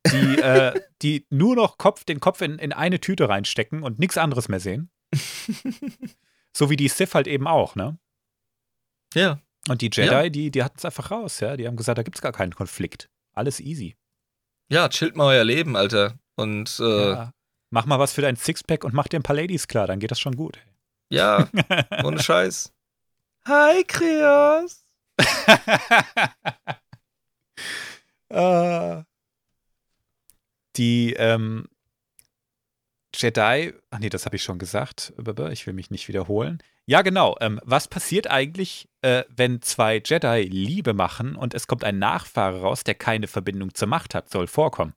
[0.07, 4.17] die, äh, die nur noch Kopf, den Kopf in, in eine Tüte reinstecken und nichts
[4.17, 4.91] anderes mehr sehen.
[6.57, 7.99] so wie die Sith halt eben auch, ne?
[9.15, 9.41] Ja.
[9.69, 10.29] Und die Jedi, Ja.
[10.29, 11.57] die, die hatten es einfach raus, ja.
[11.57, 13.11] Die haben gesagt, da gibt es gar keinen Konflikt.
[13.35, 13.97] Alles easy.
[14.69, 16.19] Ja, chillt mal euer Leben, Alter.
[16.37, 17.33] Und äh, Ja.
[17.73, 20.11] Mach mal was für dein Sixpack und mach dir ein paar Ladies klar, dann geht
[20.11, 20.59] das schon gut.
[21.11, 21.49] Ja,
[22.05, 22.73] ohne Scheiß.
[23.47, 24.85] Hi, Kreos.
[28.29, 29.03] Äh,
[30.77, 31.67] die ähm,
[33.15, 35.13] Jedi, ach nee, das habe ich schon gesagt,
[35.51, 36.63] ich will mich nicht wiederholen.
[36.87, 37.37] Ja, genau.
[37.41, 42.63] Ähm, was passiert eigentlich, äh, wenn zwei Jedi Liebe machen und es kommt ein Nachfahre
[42.63, 44.95] raus, der keine Verbindung zur Macht hat, soll vorkommen?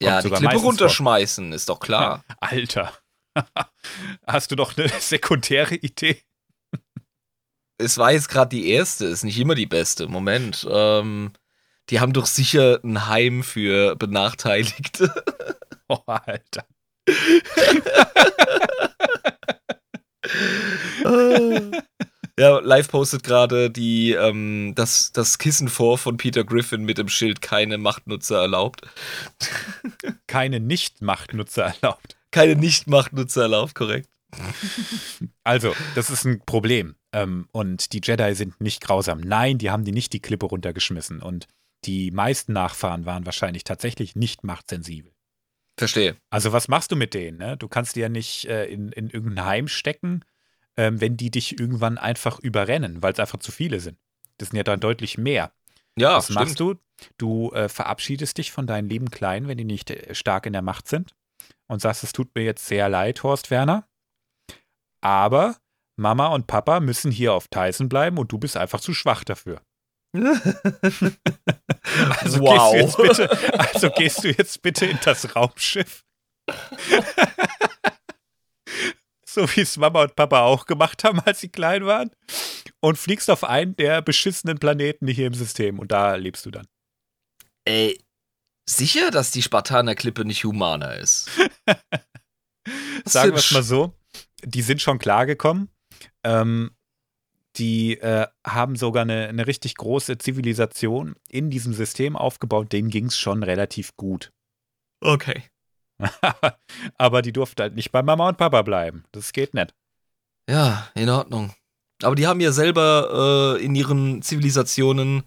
[0.00, 2.24] Ja, Kommt die sogar Klippe runterschmeißen, ist doch klar.
[2.40, 2.92] Alter.
[4.26, 6.20] Hast du doch eine sekundäre Idee?
[7.78, 10.06] Es war jetzt gerade die erste, ist nicht immer die beste.
[10.06, 10.66] Moment.
[10.70, 11.32] Ähm,
[11.90, 15.12] die haben doch sicher ein Heim für Benachteiligte.
[15.86, 16.64] Oh, Alter.
[22.38, 27.10] ja, live postet gerade die ähm, das, das Kissen vor von Peter Griffin mit dem
[27.10, 28.80] Schild keine Machtnutzer erlaubt.
[30.26, 32.16] Keine Nicht-Machtnutzer erlaubt.
[32.34, 34.08] Keine Nicht-Machtnutzer erlaubt, korrekt.
[35.44, 36.96] Also, das ist ein Problem.
[37.12, 39.20] Ähm, und die Jedi sind nicht grausam.
[39.20, 41.20] Nein, die haben die nicht die Klippe runtergeschmissen.
[41.20, 41.46] Und
[41.84, 45.12] die meisten Nachfahren waren wahrscheinlich tatsächlich nicht machtsensibel.
[45.76, 46.16] Verstehe.
[46.30, 47.38] Also, was machst du mit denen?
[47.38, 47.56] Ne?
[47.58, 50.24] Du kannst die ja nicht äh, in, in irgendein Heim stecken,
[50.78, 53.98] ähm, wenn die dich irgendwann einfach überrennen, weil es einfach zu viele sind.
[54.38, 55.52] Das sind ja dann deutlich mehr.
[55.96, 56.40] Ja, was stimmt.
[56.40, 56.74] machst du?
[57.18, 60.62] Du äh, verabschiedest dich von deinen lieben Kleinen, wenn die nicht äh, stark in der
[60.62, 61.14] Macht sind
[61.68, 63.88] und sagst, es tut mir jetzt sehr leid, Horst Werner.
[65.00, 65.56] Aber
[65.96, 69.60] Mama und Papa müssen hier auf Tyson bleiben und du bist einfach zu schwach dafür.
[72.20, 72.72] Also, Wow.
[72.72, 76.04] gehst, du jetzt bitte, also gehst du jetzt bitte in das Raumschiff.
[79.26, 82.10] so wie es Mama und Papa auch gemacht haben, als sie klein waren.
[82.80, 85.78] Und fliegst auf einen der beschissenen Planeten hier im System.
[85.78, 86.66] Und da lebst du dann.
[87.64, 87.98] Ey,
[88.68, 91.28] sicher, dass die Spartaner-Klippe nicht humaner ist?
[93.04, 93.92] Sagen wir es mal so.
[94.44, 95.68] Die sind schon klargekommen.
[96.22, 96.70] Ähm,
[97.56, 102.72] die äh, haben sogar eine, eine richtig große Zivilisation in diesem System aufgebaut.
[102.72, 104.32] Denen ging es schon relativ gut.
[105.00, 105.44] Okay.
[106.98, 109.04] Aber die durften halt nicht bei Mama und Papa bleiben.
[109.12, 109.74] Das geht nicht.
[110.48, 111.54] Ja, in Ordnung.
[112.02, 115.22] Aber die haben ja selber äh, in ihren Zivilisationen,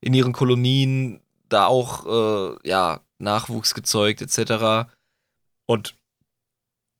[0.00, 4.88] in ihren Kolonien da auch äh, ja, Nachwuchs gezeugt etc.
[5.66, 5.94] Und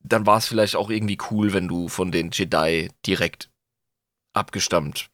[0.01, 3.51] dann war es vielleicht auch irgendwie cool, wenn du von den Jedi direkt
[4.33, 5.11] abgestammt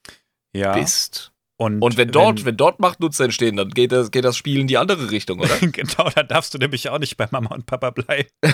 [0.55, 0.75] Ja.
[0.75, 1.33] bist.
[1.57, 4.67] Und, Und wenn dort, wenn, dort Machtnutzer entstehen, dann geht das, geht das Spiel in
[4.67, 5.57] die andere Richtung, oder?
[5.61, 8.29] genau, dann darfst du nämlich auch nicht bei Mama und Papa bleiben.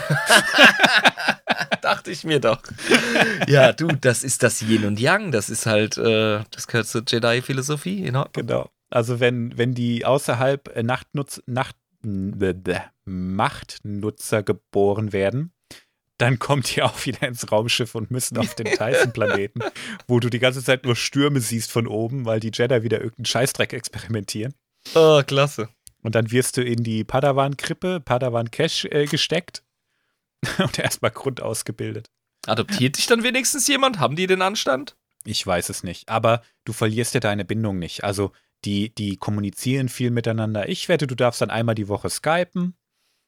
[1.81, 2.61] Dachte ich mir doch.
[3.48, 5.32] Ja, du, das ist das Yin und Yang.
[5.32, 8.02] Das ist halt, äh, das gehört zur Jedi-Philosophie.
[8.02, 8.70] Genau.
[8.91, 11.77] Also wenn, wenn die außerhalb äh, Nachtnutz, Nacht,
[13.05, 15.53] Machtnutzer geboren werden,
[16.19, 19.61] dann kommt die auch wieder ins Raumschiff und müssen auf den Tyson-Planeten,
[20.07, 23.25] wo du die ganze Zeit nur Stürme siehst von oben, weil die Jedi wieder irgendeinen
[23.25, 24.55] Scheißdreck experimentieren.
[24.95, 25.69] Oh, klasse.
[26.03, 29.62] Und dann wirst du in die Padawan-Krippe, Padawan-Cash äh, gesteckt
[30.59, 32.11] und erstmal Grund ausgebildet.
[32.47, 33.99] Adoptiert dich dann wenigstens jemand?
[33.99, 34.97] Haben die den Anstand?
[35.25, 36.09] Ich weiß es nicht.
[36.09, 38.05] Aber du verlierst ja deine Bindung nicht.
[38.05, 38.33] Also
[38.65, 40.69] die, die kommunizieren viel miteinander.
[40.69, 42.74] Ich wette, du darfst dann einmal die Woche skypen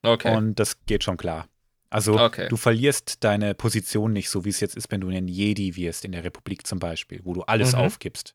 [0.02, 0.34] Okay.
[0.36, 1.48] und das geht schon klar.
[1.90, 2.48] Also Okay.
[2.48, 6.04] du verlierst deine Position nicht, so wie es jetzt ist, wenn du ein Jedi wirst
[6.04, 7.78] in der Republik zum Beispiel, wo du alles Mhm.
[7.80, 8.34] aufgibst.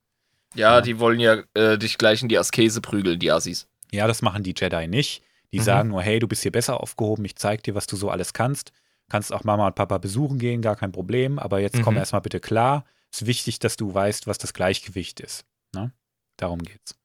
[0.56, 0.82] ja, ja.
[0.82, 3.68] die wollen ja äh, dich gleich in die Askese prügeln, die Assis.
[3.92, 5.22] Ja, das machen die Jedi nicht.
[5.52, 5.64] Die Mhm.
[5.64, 8.34] sagen nur, hey, du bist hier besser aufgehoben, ich zeig dir, was du so alles
[8.34, 8.72] kannst.
[9.10, 11.38] Kannst auch Mama und Papa besuchen gehen, gar kein Problem.
[11.40, 12.00] Aber jetzt komm Mhm.
[12.00, 12.86] erstmal bitte klar.
[13.12, 15.46] Ist wichtig, dass du weißt, was das Gleichgewicht ist.
[15.74, 15.92] Ne?
[16.38, 16.96] Darum geht's.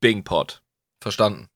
[0.00, 0.62] Bing Pot.
[1.00, 1.48] Verstanden.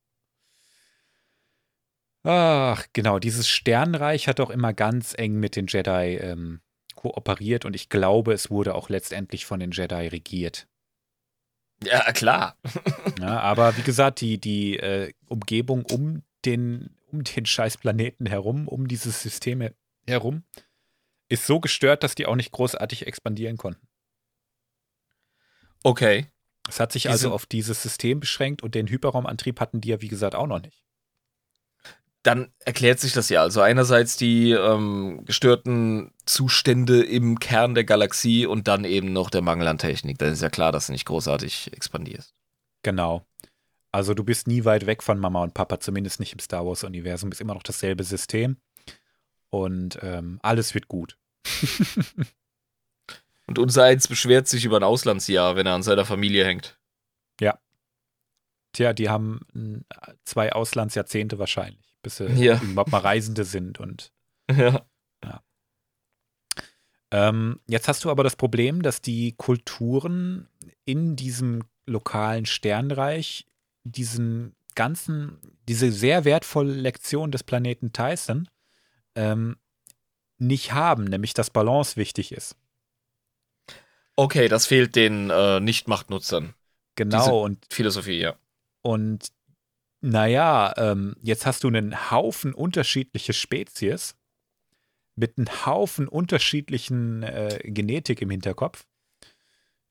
[2.24, 6.60] Ach, genau, dieses Sternreich hat auch immer ganz eng mit den Jedi ähm,
[6.94, 10.68] kooperiert und ich glaube, es wurde auch letztendlich von den Jedi regiert.
[11.82, 12.56] Ja, klar.
[13.18, 18.88] Ja, aber wie gesagt, die, die äh, Umgebung um den, um den Scheißplaneten herum, um
[18.88, 19.70] dieses System he-
[20.06, 20.44] herum,
[21.28, 23.86] ist so gestört, dass die auch nicht großartig expandieren konnten.
[25.84, 26.31] Okay.
[26.68, 30.00] Es hat sich Die also auf dieses System beschränkt und den Hyperraumantrieb hatten die ja,
[30.00, 30.82] wie gesagt, auch noch nicht.
[32.22, 33.42] Dann erklärt sich das ja.
[33.42, 39.42] Also einerseits die ähm, gestörten Zustände im Kern der Galaxie und dann eben noch der
[39.42, 40.18] Mangel an Technik.
[40.18, 42.32] Dann ist ja klar, dass du nicht großartig expandierst.
[42.82, 43.26] Genau.
[43.90, 47.32] Also du bist nie weit weg von Mama und Papa, zumindest nicht im Star Wars-Universum.
[47.32, 48.56] Ist immer noch dasselbe System.
[49.50, 51.18] Und ähm, alles wird gut.
[53.52, 56.78] Und unser Eins beschwert sich über ein Auslandsjahr, wenn er an seiner Familie hängt.
[58.74, 59.84] Tja, die haben
[60.24, 62.58] zwei Auslandsjahrzehnte wahrscheinlich, bis sie Ja.
[62.62, 63.78] überhaupt mal Reisende sind.
[63.78, 64.10] Und
[64.50, 64.86] Ja.
[67.10, 70.48] ähm, jetzt hast du aber das Problem, dass die Kulturen
[70.86, 73.46] in diesem lokalen Sternreich
[73.84, 75.36] diesen ganzen,
[75.68, 78.48] diese sehr wertvolle Lektion des Planeten Tyson
[79.16, 79.58] ähm,
[80.38, 82.56] nicht haben, nämlich dass Balance wichtig ist.
[84.16, 86.54] Okay, das fehlt den äh, Nicht-Machtnutzern.
[86.96, 88.34] Genau, Diese- und Philosophie, ja.
[88.82, 89.28] Und
[90.00, 94.16] naja, ähm, jetzt hast du einen Haufen unterschiedliche Spezies
[95.14, 98.84] mit einem Haufen unterschiedlichen äh, Genetik im Hinterkopf,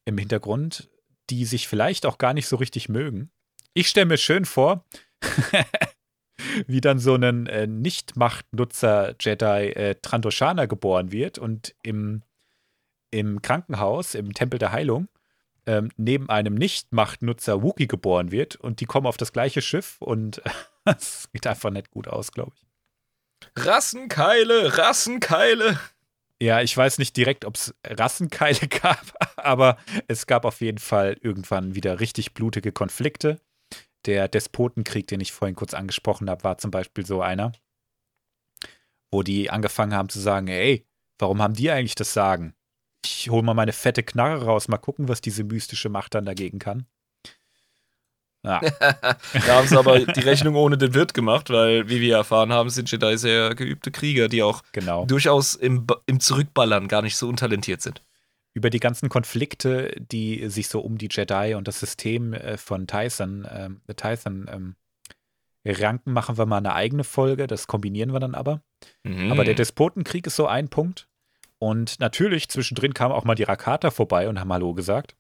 [0.06, 0.90] im Hintergrund,
[1.30, 3.32] die sich vielleicht auch gar nicht so richtig mögen.
[3.74, 4.84] Ich stelle mir schön vor,
[6.68, 12.24] wie dann so ein äh, Nicht-Machtnutzer-Jedi äh, Trandoshana geboren wird und im,
[13.12, 15.08] im Krankenhaus, im Tempel der Heilung,
[15.66, 20.42] ähm, neben einem Nicht-Machtnutzer Wookie geboren wird und die kommen auf das gleiche Schiff und
[20.86, 22.66] es sieht einfach nicht gut aus, glaube ich.
[23.56, 25.80] Rassenkeile, Rassenkeile.
[26.42, 29.78] Ja, ich weiß nicht direkt, ob es Rassenkeile gab, aber
[30.08, 33.40] es gab auf jeden Fall irgendwann wieder richtig blutige Konflikte.
[34.06, 37.52] Der Despotenkrieg, den ich vorhin kurz angesprochen habe, war zum Beispiel so einer,
[39.12, 40.88] wo die angefangen haben zu sagen, ey,
[41.20, 42.56] warum haben die eigentlich das Sagen?
[43.04, 46.60] Ich hole mal meine fette Knarre raus, mal gucken, was diese mystische Macht dann dagegen
[46.60, 46.86] kann.
[48.44, 52.52] Ja, da haben sie aber die Rechnung ohne den Wirt gemacht, weil, wie wir erfahren
[52.52, 55.06] haben, sind Jedi sehr geübte Krieger, die auch genau.
[55.06, 58.02] durchaus im, im Zurückballern gar nicht so untalentiert sind.
[58.54, 62.88] über die ganzen Konflikte, die sich so um die Jedi und das System äh, von
[62.88, 64.76] Tyson, ähm, Tyson ähm,
[65.64, 67.46] ranken, machen wir mal eine eigene Folge.
[67.46, 68.62] Das kombinieren wir dann aber.
[69.04, 69.32] Mhm.
[69.32, 71.08] Aber der Despotenkrieg ist so ein Punkt.
[71.62, 75.16] Und natürlich zwischendrin kam auch mal die Rakata vorbei und haben Hallo gesagt.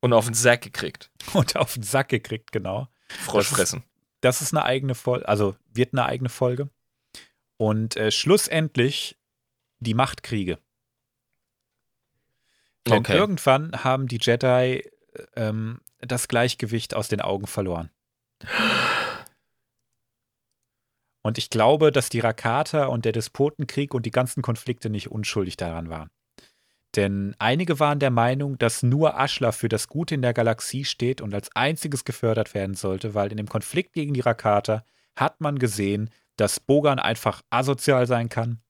[0.00, 1.12] Und auf den Sack gekriegt.
[1.34, 2.88] Und auf den Sack gekriegt, genau.
[3.08, 3.84] Frosch Das fressen.
[4.20, 6.68] Das ist eine eigene Folge, also wird eine eigene Folge.
[7.58, 9.16] Und äh, schlussendlich
[9.78, 10.58] die Machtkriege.
[12.88, 13.16] Denn Okay.
[13.16, 14.90] irgendwann haben die Jedi
[15.36, 17.90] ähm, das Gleichgewicht aus den Augen verloren.
[21.24, 25.56] Und ich glaube, dass die Rakata und der Despotenkrieg und die ganzen Konflikte nicht unschuldig
[25.56, 26.10] daran waren.
[26.96, 31.20] Denn einige waren der Meinung, dass nur Ashla für das Gute in der Galaxie steht
[31.20, 34.84] und als einziges gefördert werden sollte, weil in dem Konflikt gegen die Rakata
[35.16, 38.60] hat man gesehen, dass Bogan einfach asozial sein kann.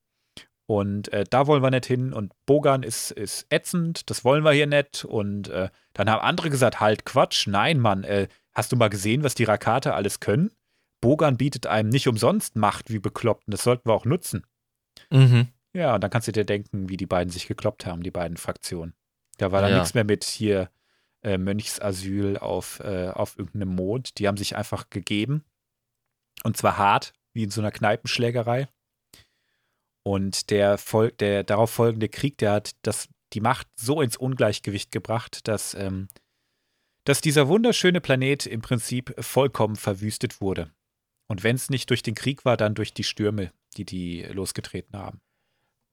[0.67, 2.13] Und äh, da wollen wir nicht hin.
[2.13, 5.05] Und Bogan ist, ist ätzend, das wollen wir hier nicht.
[5.05, 9.23] Und äh, dann haben andere gesagt, halt Quatsch, nein, Mann, äh, hast du mal gesehen,
[9.23, 10.51] was die Rakata alles können?
[11.05, 14.43] Bogan bietet einem nicht umsonst Macht wie bekloppt und das sollten wir auch nutzen.
[15.11, 15.49] Mhm.
[15.73, 18.37] Ja, und dann kannst du dir denken, wie die beiden sich gekloppt haben, die beiden
[18.37, 18.95] Fraktionen.
[19.37, 19.77] Da war dann Ja.
[19.77, 20.71] nichts mehr mit hier
[21.21, 24.17] äh, Mönchsasyl auf, äh, auf irgendeinem Mond.
[24.17, 25.43] Die haben sich einfach gegeben.
[26.43, 28.67] Und zwar hart, wie in so einer Kneipenschlägerei.
[30.03, 34.91] Und der, Fol der darauf folgende Krieg, der hat das, die Macht so ins Ungleichgewicht
[34.91, 36.07] gebracht, dass, ähm,
[37.03, 40.71] dass dieser wunderschöne Planet im Prinzip vollkommen verwüstet wurde.
[41.27, 44.97] Und wenn es nicht durch den Krieg war, dann durch die Stürme, die die losgetreten
[44.97, 45.21] haben.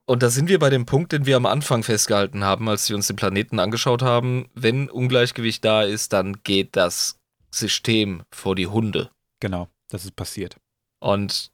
[0.05, 2.95] Und da sind wir bei dem Punkt, den wir am Anfang festgehalten haben, als wir
[2.95, 4.49] uns den Planeten angeschaut haben.
[4.53, 7.19] Wenn Ungleichgewicht da ist, dann geht das
[7.51, 9.11] System vor die Hunde.
[9.39, 10.57] Genau, das ist passiert.
[10.99, 11.51] Und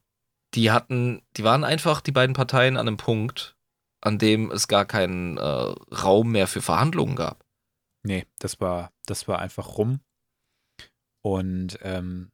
[0.54, 3.56] die hatten, die waren einfach, die beiden Parteien, an einem Punkt,
[4.00, 7.44] an dem es gar keinen äh, Raum mehr für Verhandlungen gab.
[8.02, 10.00] Nee, das war, das war einfach rum.
[11.22, 12.32] Und ähm,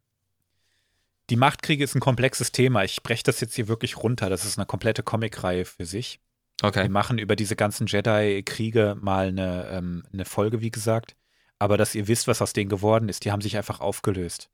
[1.30, 2.84] Die Machtkriege ist ein komplexes Thema.
[2.84, 4.30] Ich breche das jetzt hier wirklich runter.
[4.30, 6.20] Das ist eine komplette Comicreihe für sich.
[6.60, 6.88] Wir Okay.
[6.88, 11.16] machen über diese ganzen Jedi-Kriege mal eine, ähm, eine Folge, wie gesagt.
[11.58, 14.50] Aber dass ihr wisst, was aus denen geworden ist, die haben sich einfach aufgelöst.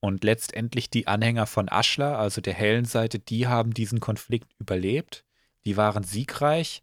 [0.00, 5.24] Und letztendlich die Anhänger von Ashla, also der hellen Seite, die haben diesen Konflikt überlebt.
[5.64, 6.82] Die waren siegreich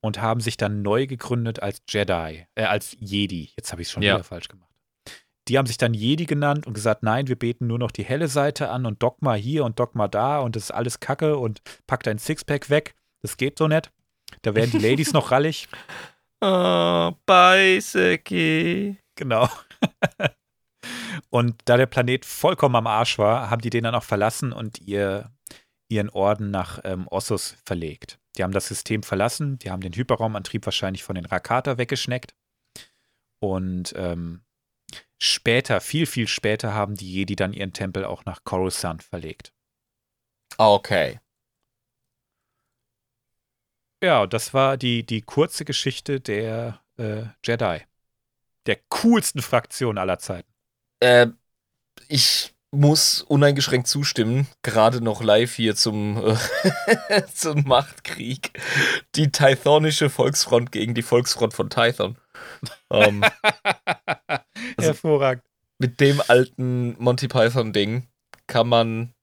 [0.00, 3.50] und haben sich dann neu gegründet als Jedi, äh, als Jedi.
[3.56, 4.14] Jetzt habe ich es schon Ja.
[4.16, 4.69] wieder falsch gemacht.
[5.50, 8.28] Die haben sich dann Jedi genannt und gesagt, nein, wir beten nur noch die helle
[8.28, 12.04] Seite an und Dogma hier und Dogma da und das ist alles Kacke und pack
[12.04, 12.94] dein Sixpack weg.
[13.20, 13.90] Das geht so nicht.
[14.42, 15.66] Da werden die Ladies noch rallig.
[16.40, 18.96] Oh, Baiseki.
[19.16, 19.48] Genau.
[21.30, 24.78] und da der Planet vollkommen am Arsch war, haben die den dann auch verlassen und
[24.78, 25.32] ihr,
[25.88, 28.20] ihren Orden nach ähm, Ossus verlegt.
[28.38, 32.36] Die haben das System verlassen, die haben den Hyperraumantrieb wahrscheinlich von den Rakata weggeschneckt.
[33.40, 34.42] Und ähm,
[35.20, 39.52] später, viel, viel später, haben die Jedi dann ihren Tempel auch nach Coruscant verlegt.
[40.56, 41.20] Okay.
[44.02, 47.82] Ja, das war die, die kurze Geschichte der äh, Jedi.
[48.66, 50.50] Der coolsten Fraktion aller Zeiten.
[51.00, 51.28] Äh,
[52.08, 56.36] ich muss uneingeschränkt zustimmen, gerade noch live hier zum,
[57.08, 58.52] äh, zum Machtkrieg.
[59.16, 62.16] Die Tythonische Volksfront gegen die Volksfront von Tython.
[62.90, 63.24] Ähm,
[64.76, 65.44] Also- Hervorragend.
[65.78, 68.08] mit dem alten Monty Python-Ding
[68.46, 69.14] kann man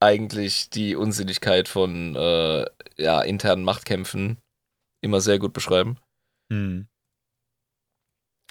[0.00, 4.38] eigentlich die Unsinnigkeit von äh, ja, internen Machtkämpfen
[5.00, 5.98] immer sehr gut beschreiben.
[6.50, 6.86] Hm.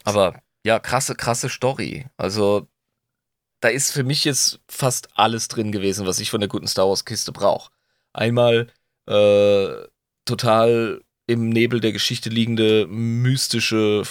[0.04, 2.08] Aber ja, krasse, krasse Story.
[2.18, 2.68] Also,
[3.62, 6.88] da ist für mich jetzt fast alles drin gewesen, was ich von der guten Star
[6.88, 7.72] Wars-Kiste brauche.
[8.14, 8.68] Einmal
[9.08, 9.88] äh,
[10.26, 14.04] total im Nebel der Geschichte liegende mystische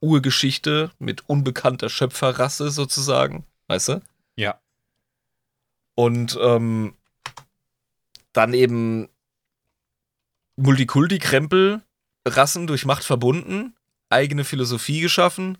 [0.00, 3.44] Urgeschichte mit unbekannter Schöpferrasse sozusagen.
[3.66, 4.02] Weißt du?
[4.36, 4.60] Ja.
[5.94, 6.94] Und ähm,
[8.32, 9.08] dann eben
[10.56, 11.82] Multikulti-Krempel,
[12.26, 13.74] Rassen durch Macht verbunden,
[14.10, 15.58] eigene Philosophie geschaffen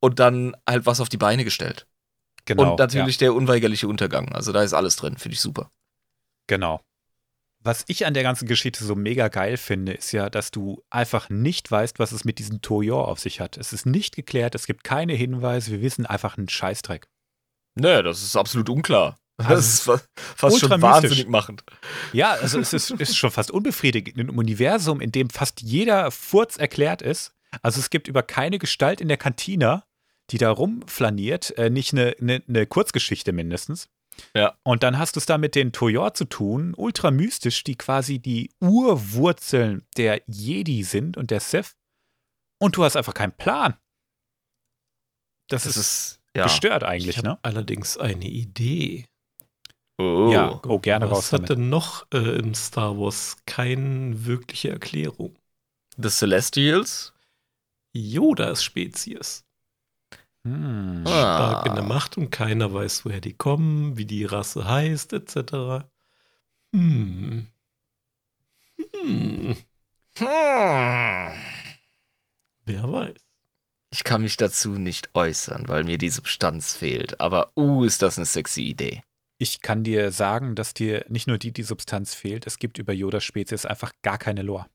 [0.00, 1.86] und dann halt was auf die Beine gestellt.
[2.44, 2.72] Genau.
[2.72, 4.32] und natürlich der unweigerliche Untergang.
[4.32, 5.64] Also da ist alles drin, finde ich super.
[5.64, 5.68] Ja,
[6.46, 6.80] genau.
[7.64, 11.28] Was ich an der ganzen Geschichte so mega geil finde, ist ja, dass du einfach
[11.28, 13.56] nicht weißt, was es mit diesem Tojor auf sich hat.
[13.56, 17.08] Es ist nicht geklärt, es gibt keine Hinweise, wir wissen einfach einen Scheißdreck.
[17.74, 19.18] Nee, das ist absolut unklar.
[19.38, 20.82] Also, Das ist fa- fast schon mystisch.
[20.82, 21.62] wahnsinnig machend.
[22.12, 24.16] Ja, also es ist, ist schon fast unbefriedigend.
[24.18, 27.32] In einem Universum, in dem fast jeder Furz erklärt ist.
[27.62, 29.84] Also es gibt über keine Gestalt in der Kantina,
[30.30, 33.88] die da rumflaniert, äh, nicht eine, eine, eine Kurzgeschichte mindestens.
[34.34, 34.56] Ja.
[34.62, 38.18] Und dann hast du es da mit den Tojor zu tun, ultra mystisch, die quasi
[38.18, 41.76] die Urwurzeln der Jedi sind und der Sith.
[42.60, 43.76] Und du hast einfach keinen Plan.
[45.48, 46.42] Das, Das ist, ist, ja.
[46.44, 47.38] gestört Ich eigentlich, habe ne?
[47.42, 49.06] allerdings eine Idee.
[50.00, 50.30] Oh.
[50.32, 51.50] Ja, oh, gerne Was raus hat damit.
[51.50, 55.36] denn noch äh, in Star Wars keine wirkliche Erklärung?
[55.96, 57.12] The Celestials?
[57.92, 59.44] Yoda ist Spezies.
[60.44, 61.04] Hm.
[61.06, 61.10] Ah.
[61.10, 65.86] Stark in der Macht und keiner weiß, woher die kommen, wie die Rasse heißt, etc.
[66.74, 67.48] Hm.
[68.94, 69.56] Hm.
[70.18, 71.32] Hm.
[72.64, 73.14] Wer weiß.
[73.90, 77.20] Ich kann mich dazu nicht äußern, weil mir die Substanz fehlt.
[77.20, 79.02] Aber, uh, ist das eine sexy Idee.
[79.38, 82.92] Ich kann dir sagen, dass dir nicht nur die, die Substanz fehlt, es gibt über
[82.92, 84.66] Yoda-Spezies einfach gar keine Lore.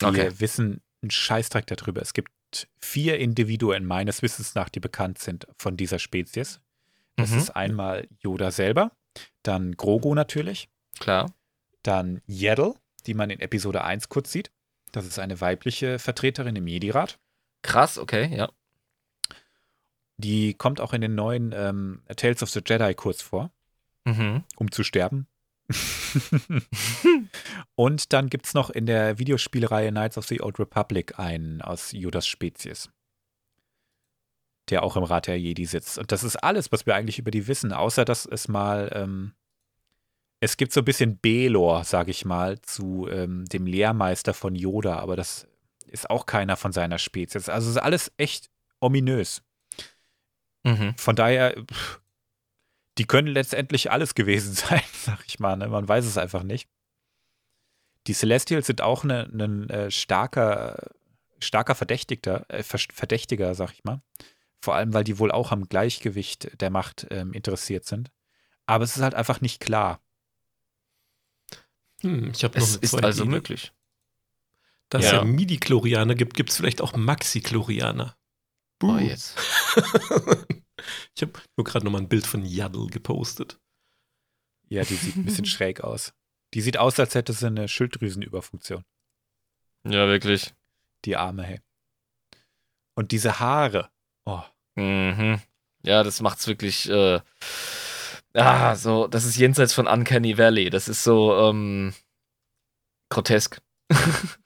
[0.00, 0.32] Wir Okay.
[0.40, 2.02] wissen einen Scheißdreck darüber.
[2.02, 2.30] Es gibt
[2.80, 6.60] vier Individuen meines Wissens nach, die bekannt sind von dieser Spezies.
[7.16, 7.38] Das Mhm.
[7.38, 8.92] ist einmal Yoda selber,
[9.42, 10.68] dann Grogu natürlich,
[10.98, 11.32] Klar.
[11.82, 12.74] dann Yaddle,
[13.06, 14.50] die man in Episode 1 kurz sieht.
[14.92, 17.18] Das ist eine weibliche Vertreterin im Jedi-Rat.
[17.62, 18.50] Krass, okay, ja.
[20.18, 23.50] Die kommt auch in den neuen ähm, Tales of the Jedi kurz vor.
[24.04, 24.44] Mhm.
[24.56, 25.26] um zu sterben.
[27.74, 31.92] Und dann gibt es noch in der Videospielreihe Knights of the Old Republic einen aus
[31.92, 32.88] Judas Spezies,
[34.70, 35.98] der auch im Rat der Jedi sitzt.
[35.98, 39.32] Und das ist alles, was wir eigentlich über die wissen, außer dass es mal, ähm,
[40.40, 44.98] es gibt so ein bisschen B-Lore, sage ich mal, zu ähm, dem Lehrmeister von Yoda,
[44.98, 45.46] aber das
[45.86, 47.48] ist auch keiner von seiner Spezies.
[47.48, 49.42] Also es ist alles echt ominös.
[50.64, 50.94] Mhm.
[50.96, 52.00] Von daher, pff,
[52.98, 55.56] die können letztendlich alles gewesen sein, sag ich mal.
[55.56, 55.68] Ne?
[55.68, 56.68] Man weiß es einfach nicht.
[58.06, 60.90] Die Celestials sind auch ein ne, ne, äh, starker,
[61.40, 64.00] starker Verdächtigter, äh, Ver- Verdächtiger, sag ich mal.
[64.62, 68.10] Vor allem, weil die wohl auch am Gleichgewicht der Macht ähm, interessiert sind.
[68.66, 70.00] Aber es ist halt einfach nicht klar.
[72.02, 73.30] Hm, ich habe noch Es eine ist also Idee.
[73.30, 73.72] möglich.
[74.88, 75.14] Da es Ja.
[75.16, 78.16] ja Midi-Chlorianer gibt, gibt es vielleicht auch Maxi-Chlorianer.
[78.82, 79.36] Oh, jetzt.
[81.14, 83.58] Ich habe nur gerade nochmal ein Bild von Yaddle gepostet.
[84.68, 86.12] Ja, die sieht ein bisschen schräg aus.
[86.54, 88.84] Die sieht aus, als hätte sie eine Schilddrüsenüberfunktion.
[89.84, 90.54] Ja, wirklich.
[91.04, 91.60] Die Arme, hey.
[92.94, 93.90] Und diese Haare.
[94.24, 94.42] Oh.
[94.74, 95.40] Mhm.
[95.84, 96.88] Ja, das macht's wirklich.
[96.88, 97.20] Äh,
[98.34, 100.70] ah, so, das ist jenseits von Uncanny Valley.
[100.70, 101.94] Das ist so ähm,
[103.08, 103.60] grotesk.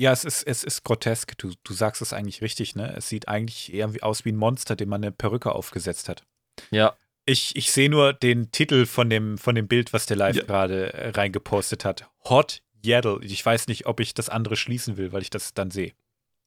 [0.00, 1.36] Ja, es ist, es ist grotesk.
[1.36, 2.94] Du, du sagst es eigentlich richtig, ne?
[2.96, 6.24] Es sieht eigentlich eher wie, aus wie ein Monster, dem man eine Perücke aufgesetzt hat.
[6.70, 6.96] Ja.
[7.26, 10.44] Ich, ich sehe nur den Titel von dem, von dem Bild, was der Live Ja.
[10.44, 12.08] gerade äh, reingepostet hat.
[12.24, 13.20] Hot Yaddle.
[13.22, 15.92] Ich weiß nicht, ob ich das andere schließen will, weil ich das dann sehe.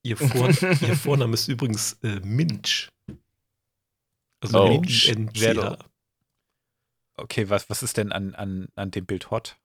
[0.02, 0.50] Ihr, Vor
[0.82, 2.90] ihr Vorname ist übrigens äh, Minch.
[4.42, 4.68] Also Oh.
[4.68, 5.14] Minch.
[5.36, 5.78] Yaddle.
[7.18, 9.58] Okay, was, was ist denn an, an, an dem Bild hot?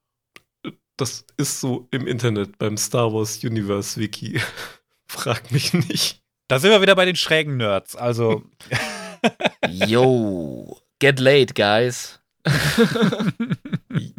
[0.99, 4.41] Das ist so im Internet beim Star Wars Universe Wiki.
[5.07, 6.21] Frag mich nicht.
[6.49, 7.95] Da sind wir wieder bei den schrägen Nerds.
[7.95, 8.43] Also,
[9.69, 12.19] Yo, get late, guys.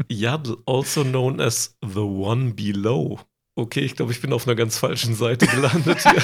[0.09, 3.20] Yaddle, also known as the One Below.
[3.57, 6.23] Okay, ich glaube, ich bin auf einer ganz falschen Seite gelandet hier.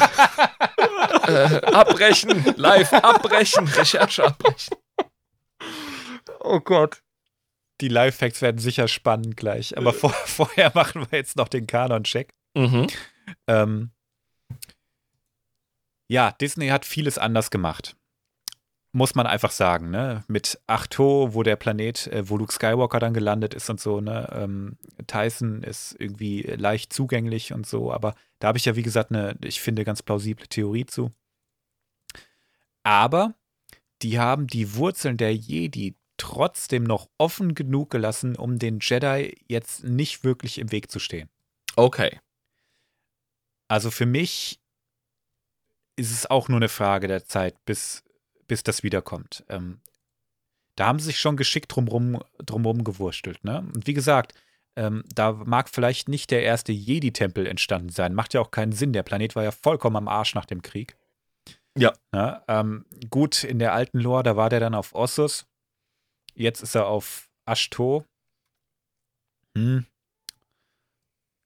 [1.27, 4.77] Äh, abbrechen, live abbrechen, Recherche abbrechen.
[6.41, 7.03] oh Gott.
[7.81, 9.77] Die Live-Facts werden sicher spannend gleich.
[9.77, 12.31] Aber vor, vorher machen wir jetzt noch den Kanon-Check.
[12.55, 12.87] Mhm.
[13.47, 13.91] Ähm,
[16.09, 17.97] ja, Disney hat vieles anders gemacht.
[18.93, 20.25] Muss man einfach sagen, ne?
[20.27, 24.29] Mit Achto, wo der Planet, äh, wo Luke Skywalker dann gelandet ist und so, ne?
[24.33, 29.11] Ähm, Tyson ist irgendwie leicht zugänglich und so, aber da habe ich ja, wie gesagt,
[29.11, 31.13] eine, ich finde, ganz plausible Theorie zu.
[32.85, 33.35] Aber
[34.03, 39.85] die haben die Wurzeln der Jedi trotzdem noch offen genug gelassen, um den Jedi jetzt
[39.85, 41.29] nicht wirklich im Weg zu stehen.
[41.77, 42.21] Okay.
[43.69, 44.61] Also für mich
[45.97, 48.05] ist es auch nur eine Frage der Zeit, bis,
[48.47, 49.45] bis das wiederkommt.
[49.49, 49.81] Ähm,
[50.77, 53.43] da haben sie sich schon geschickt drumrum, drumrum gewurstelt.
[53.45, 53.67] Ne?
[53.75, 54.35] Und wie gesagt,
[54.77, 58.15] ähm, da mag vielleicht nicht der erste Jedi-Tempel entstanden sein.
[58.15, 58.93] Macht ja auch keinen Sinn.
[58.93, 60.97] Der Planet war ja vollkommen am Arsch nach dem Krieg.
[61.77, 61.93] Ja.
[62.13, 62.43] Ne?
[62.47, 65.47] Ähm, gut, in der alten Lore, da war der dann auf Ossus.
[66.37, 68.05] Jetzt ist er auf Ashto.
[69.57, 69.87] Hm.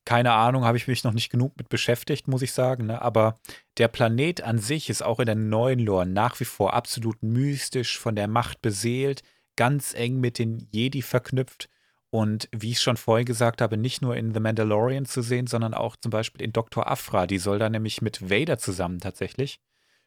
[0.04, 2.86] Keine Ahnung, habe ich mich noch nicht genug mit beschäftigt, muss ich sagen.
[2.86, 3.00] Ne?
[3.00, 3.38] Aber
[3.78, 7.98] der Planet an sich ist auch in der neuen Lore nach wie vor absolut mystisch,
[7.98, 9.22] von der Macht beseelt,
[9.54, 11.68] ganz eng mit den Jedi verknüpft.
[12.12, 15.74] Und wie ich schon vorhin gesagt habe, nicht nur in The Mandalorian zu sehen, sondern
[15.74, 16.90] auch zum Beispiel in Dr.
[16.90, 17.28] Afra.
[17.28, 19.60] Die soll da nämlich mit Vader zusammen tatsächlich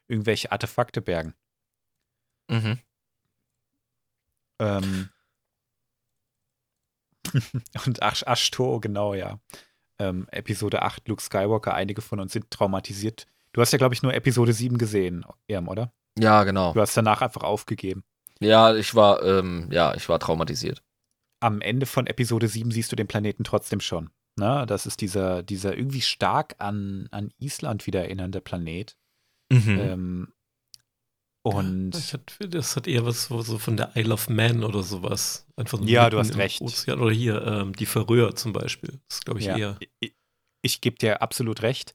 [0.06, 1.32] irgendwelche Artefakte bergen.
[2.50, 2.78] Mhm.
[4.64, 5.08] Ähm
[7.86, 9.38] und Ash Ashto, genau, ja.
[9.98, 13.26] Ähm, Episode 8, Luke Skywalker, einige von uns sind traumatisiert.
[13.52, 15.92] Du hast ja, glaube ich, nur Episode 7 gesehen, Erm, oder?
[16.18, 16.72] Ja, genau.
[16.72, 18.04] Du hast danach einfach aufgegeben.
[18.40, 20.82] Ja, ich war, ähm, ja, ich war traumatisiert.
[21.40, 24.10] Am Ende von Episode 7 siehst du den Planeten trotzdem schon.
[24.36, 24.64] Ne?
[24.66, 28.96] Das ist dieser, dieser irgendwie stark an, an Island wieder erinnernde Planet.
[29.50, 29.78] Mhm.
[29.78, 30.33] Ähm,
[31.44, 35.46] und Das hat, das hat eher was so von der Isle of Man oder sowas.
[35.56, 36.62] Einfach so Ja, du hast recht.
[36.62, 36.98] Ozean.
[37.00, 38.98] Oder hier, ähm, die Färöer zum Beispiel.
[39.08, 39.56] Das glaube ich Ja.
[39.58, 39.78] eher.
[40.00, 40.14] Ich,
[40.62, 41.94] ich gebe dir absolut recht.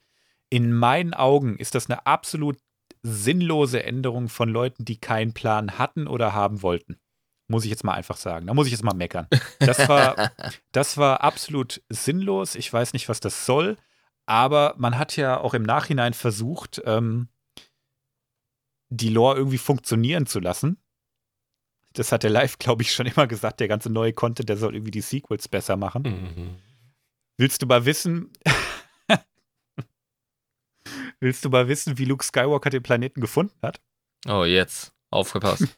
[0.50, 2.58] In meinen Augen ist das eine absolut
[3.02, 7.00] sinnlose Änderung von Leuten, die keinen Plan hatten oder haben wollten.
[7.48, 8.46] Muss ich jetzt mal einfach sagen.
[8.46, 9.28] Da muss ich jetzt mal meckern.
[9.60, 10.32] Das war,
[10.72, 12.54] das war absolut sinnlos.
[12.54, 13.78] Ich weiß nicht, was das soll.
[14.28, 17.30] Aber man hat ja auch im Nachhinein versucht, ähm,
[18.90, 20.78] die Lore irgendwie funktionieren zu lassen.
[21.94, 23.60] Das hat der Live, glaube ich, schon immer gesagt.
[23.60, 26.04] Der ganze neue Content, der soll irgendwie die Sequels besser machen.
[26.04, 26.56] Mhm.
[27.38, 28.32] Willst du mal wissen?
[31.20, 33.82] Willst du mal wissen, wie Luke Skywalker den Planeten gefunden hat?
[34.28, 34.94] Oh, jetzt.
[35.12, 35.66] Aufgepasst.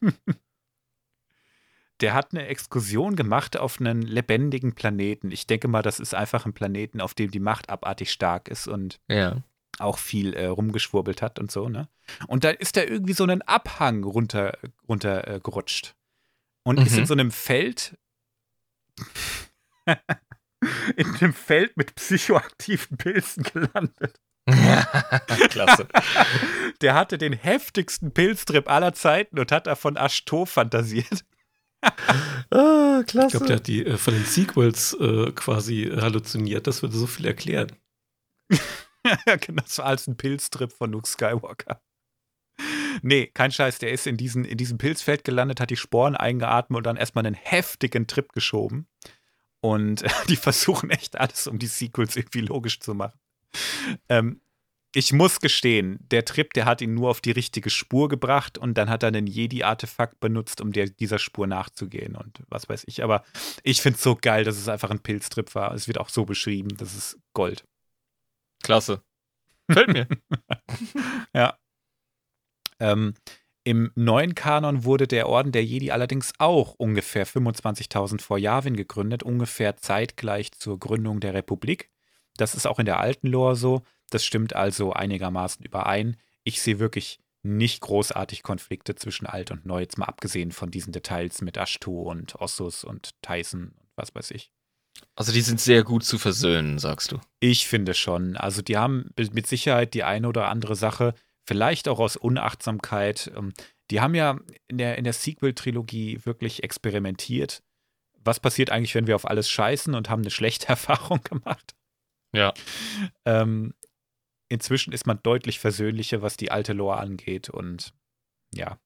[2.00, 5.30] Der hat eine Exkursion gemacht auf einen lebendigen Planeten.
[5.30, 8.66] Ich denke mal, das ist einfach ein Planeten, auf dem die Macht abartig stark ist
[8.66, 9.36] und ja.
[9.82, 11.88] Auch viel äh, rumgeschwurbelt hat und so, ne?
[12.28, 14.56] Und da ist da irgendwie so einen Abhang runter,
[14.88, 15.94] runter äh, gerutscht.
[16.64, 16.98] Und ist Mhm.
[17.00, 17.96] in so einem Feld.
[20.96, 24.20] in einem Feld mit psychoaktiven Pilzen gelandet.
[25.50, 25.86] Klasse.
[26.80, 31.24] Der hatte den heftigsten Pilztrip aller Zeiten und hat davon Ashto fantasiert.
[32.50, 33.30] ah, Ich klasse.
[33.30, 36.66] glaube, der hat die äh, von den Sequels äh, quasi halluziniert.
[36.66, 37.72] Das würde so viel erklären.
[39.40, 41.82] Genau, das war als ein Pilztrip von Luke Skywalker.
[43.02, 46.78] Nee, kein Scheiß, der ist in, diesen, in diesem Pilzfeld gelandet, hat die Sporen eingeatmet
[46.78, 48.86] und dann erstmal einen heftigen Trip geschoben.
[49.60, 53.18] Und die versuchen echt alles, um die Sequels irgendwie logisch zu machen.
[54.08, 54.40] Ähm,
[54.94, 58.74] ich muss gestehen, der Trip, der hat ihn nur auf die richtige Spur gebracht und
[58.76, 63.02] dann hat er einen Jedi-Artefakt benutzt, um der, dieser Spur nachzugehen und was weiß ich.
[63.02, 63.24] Aber
[63.62, 65.72] ich finde es so geil, dass es einfach ein Pilztrip war.
[65.72, 67.64] Es wird auch so beschrieben, das ist Gold.
[68.62, 69.02] Klasse.
[69.70, 70.08] Fällt mir.
[71.34, 71.56] ja.
[72.80, 73.14] Ähm,
[73.64, 79.22] Im neuen Kanon wurde der Orden der Jedi allerdings auch ungefähr 25.000 vor Yavin gegründet,
[79.22, 81.90] ungefähr zeitgleich zur Gründung der Republik.
[82.36, 83.82] Das ist auch in der alten Lore so.
[84.10, 86.16] Das stimmt also einigermaßen überein.
[86.44, 90.92] Ich sehe wirklich nicht großartig Konflikte zwischen alt und neu, jetzt mal abgesehen von diesen
[90.92, 94.52] Details mit Ashtu und Ossus und Tyson und was weiß ich.
[95.14, 97.20] Also die sind sehr gut zu versöhnen, sagst du.
[97.40, 98.36] Ich finde schon.
[98.36, 101.14] Also die haben mit Sicherheit die eine oder andere Sache,
[101.46, 103.30] vielleicht auch aus Unachtsamkeit.
[103.36, 103.52] Ähm,
[103.90, 104.38] die haben ja
[104.68, 107.62] in der, in der Sequel-Trilogie wirklich experimentiert.
[108.24, 111.74] Was passiert eigentlich, wenn wir auf alles scheißen und haben eine schlechte Erfahrung gemacht?
[112.34, 112.54] Ja.
[113.26, 113.74] Ähm,
[114.48, 117.50] inzwischen ist man deutlich versöhnlicher, was die alte Lore angeht.
[117.50, 117.92] Und
[118.54, 118.78] ja.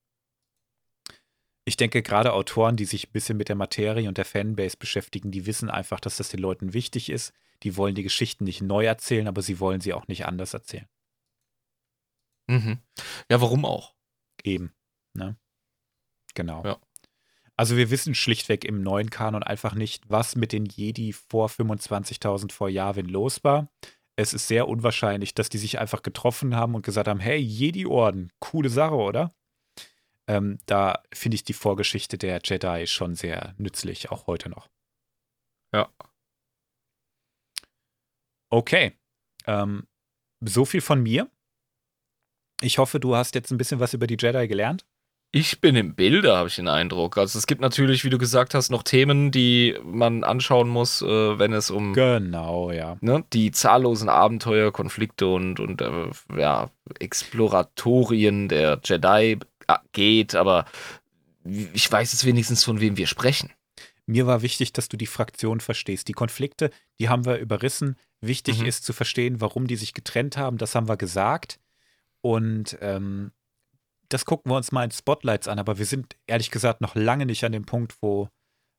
[1.67, 5.31] Ich denke, gerade Autoren, die sich ein bisschen mit der Materie und der Fanbase beschäftigen,
[5.31, 7.35] die wissen einfach, dass das den Leuten wichtig ist.
[7.63, 10.89] Die wollen die Geschichten nicht neu erzählen, aber sie wollen sie auch nicht anders erzählen.
[12.49, 12.79] Mhm.
[13.31, 13.95] Ja, warum auch?
[14.45, 14.73] Eben.
[15.13, 15.37] Ne?
[16.35, 16.65] Genau.
[16.65, 16.79] Ja.
[17.57, 22.53] Also wir wissen schlichtweg im neuen Kanon einfach nicht, was mit den Jedi vor 25.000
[22.53, 23.69] vor Yavin los war
[24.17, 28.33] es ist sehr unwahrscheinlich, dass die sich einfach getroffen haben und gesagt haben, hey, Jedi-Orden,
[28.41, 29.35] coole Sache, oder?
[30.29, 34.69] Ähm, da finde ich die Vorgeschichte der Jedi schon sehr nützlich, auch heute noch.
[35.73, 35.89] Ja.
[38.51, 38.97] Okay.
[39.47, 39.87] Ähm,
[40.41, 41.31] so viel von mir.
[42.61, 44.87] Ich hoffe, du hast jetzt ein bisschen was über die Jedi gelernt.
[45.33, 47.19] Ich bin im Bilde, habe ich den Eindruck.
[47.19, 51.39] Also es gibt natürlich, wie du gesagt hast, noch Themen, die man anschauen muss, äh,
[51.39, 52.97] wenn es um genau, ja.
[53.01, 56.71] ne, die zahllosen Abenteuer, Konflikte und, und äh, ja,
[57.01, 59.39] Exploratorien der Jedi
[59.93, 60.35] geht.
[60.35, 60.65] Aber
[61.45, 63.53] ich weiß jetzt wenigstens, von wem wir sprechen.
[64.07, 66.07] Mir war wichtig, dass du die Fraktion verstehst.
[66.09, 67.97] Die Konflikte, die haben wir überrissen.
[68.21, 68.67] Wichtig Mhm.
[68.67, 70.59] ist zu verstehen, warum die sich getrennt haben.
[70.59, 71.59] Das haben wir gesagt.
[72.21, 73.33] Und ähm,
[74.09, 75.59] das gucken wir uns mal in Spotlights an.
[75.59, 78.29] Aber wir sind ehrlich gesagt noch lange nicht an dem Punkt, wo,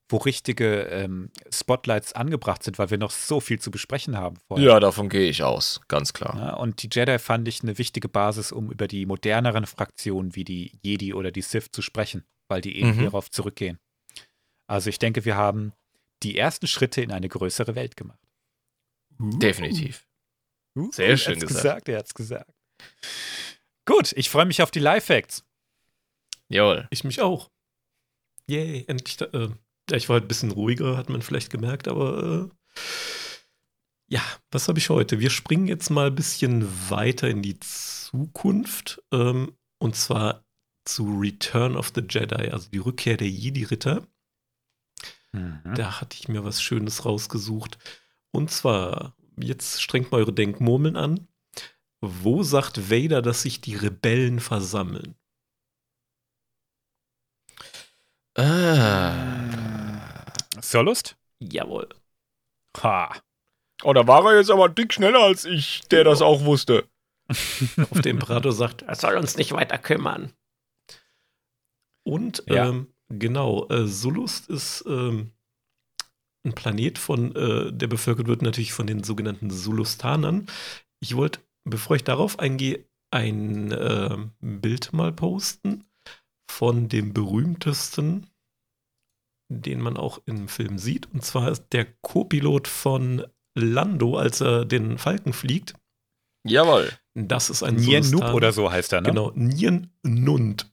[0.09, 4.65] wo richtige ähm, Spotlights angebracht sind, weil wir noch so viel zu besprechen haben vorher.
[4.65, 6.38] Ja, davon gehe ich aus, ganz klar.
[6.38, 10.45] Ja, und die Jedi fand ich eine wichtige Basis, um über die moderneren Fraktionen wie
[10.45, 12.99] die Jedi oder die Sith zu sprechen, weil die eben Mhm.
[12.99, 13.79] hierauf zurückgehen.
[14.67, 15.73] Also ich denke, wir haben
[16.23, 18.19] die ersten Schritte in eine größere Welt gemacht.
[19.19, 20.05] Definitiv.
[20.75, 21.63] Uh, Sehr er schön hat's gesagt.
[21.85, 21.89] gesagt.
[21.89, 22.51] Er hat's gesagt.
[23.85, 25.43] Gut, ich freue mich auf die Live-Facts.
[26.49, 26.88] Jawohl.
[26.91, 27.49] Ich mich auch.
[28.47, 29.17] Yay, endlich.
[29.17, 29.49] Da, äh,
[29.95, 32.57] ich war halt ein bisschen ruhiger, hat man vielleicht gemerkt, aber äh,
[34.09, 35.19] ja, was habe ich heute?
[35.19, 40.45] Wir springen jetzt mal ein bisschen weiter in die Zukunft ähm, und zwar
[40.85, 44.07] zu Return of the Jedi, also die Rückkehr der Jedi-Ritter.
[45.34, 45.76] Mhm.
[45.76, 47.77] Da hatte ich mir was Schönes rausgesucht.
[48.31, 51.27] Und zwar, jetzt strengt mal eure Denkmurmeln an.
[51.99, 55.15] Wo sagt Vader, dass sich die Rebellen versammeln?
[58.35, 59.56] Ah.
[60.61, 61.17] Sirlust?
[61.39, 61.88] Jawohl.
[62.81, 63.15] Ha.
[63.84, 66.88] Oh, da war er jetzt aber dick schneller als ich, der das auch wusste.
[67.29, 70.34] Auf der Imperator sagt, er soll uns nicht weiter kümmern.
[72.03, 72.69] Und Ja.
[72.69, 75.31] ähm, genau, äh, Solust ist ähm,
[76.45, 80.47] ein Planet von, äh, der bevölkert wird natürlich von den sogenannten Sulustanern.
[80.99, 85.85] Ich wollte, bevor ich darauf eingehe, ein äh, Bild mal posten
[86.49, 88.27] von dem berühmtesten,
[89.49, 91.07] den man auch im Film sieht.
[91.14, 93.26] Und zwar ist der Co-Pilot von
[93.56, 95.74] Lando, als er den Falken fliegt.
[96.45, 96.91] Jawohl.
[97.15, 98.36] Das ist ein Nien Sulustan.
[98.36, 99.10] oder so heißt er, ne?
[99.10, 100.72] Genau, Nien Nund.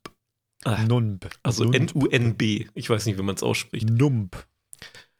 [0.64, 1.28] Ah, Numb.
[1.42, 1.70] Also.
[1.70, 2.66] N-U-N-B.
[2.74, 3.88] Ich weiß nicht, wie man es ausspricht.
[3.88, 4.46] Numb.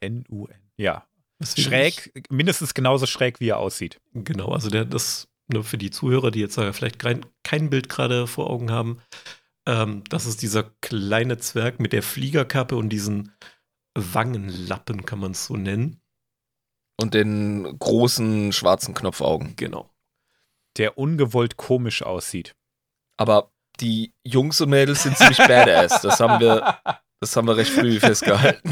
[0.00, 0.58] N-U-N.
[0.76, 1.06] Ja.
[1.42, 4.00] Schräg, mindestens genauso schräg, wie er aussieht.
[4.14, 8.26] Genau, also der, das, nur für die Zuhörer, die jetzt vielleicht kein, kein Bild gerade
[8.26, 8.98] vor Augen haben,
[9.66, 13.32] ähm, das ist dieser kleine Zwerg mit der Fliegerkappe und diesen
[13.94, 16.00] Wangenlappen, kann man es so nennen.
[17.00, 19.56] Und den großen schwarzen Knopfaugen.
[19.56, 19.90] Genau.
[20.76, 22.54] Der ungewollt komisch aussieht.
[23.16, 26.02] Aber die Jungs und Mädels sind ziemlich badass.
[26.02, 26.78] Das haben wir,
[27.20, 28.70] das haben wir recht früh festgehalten.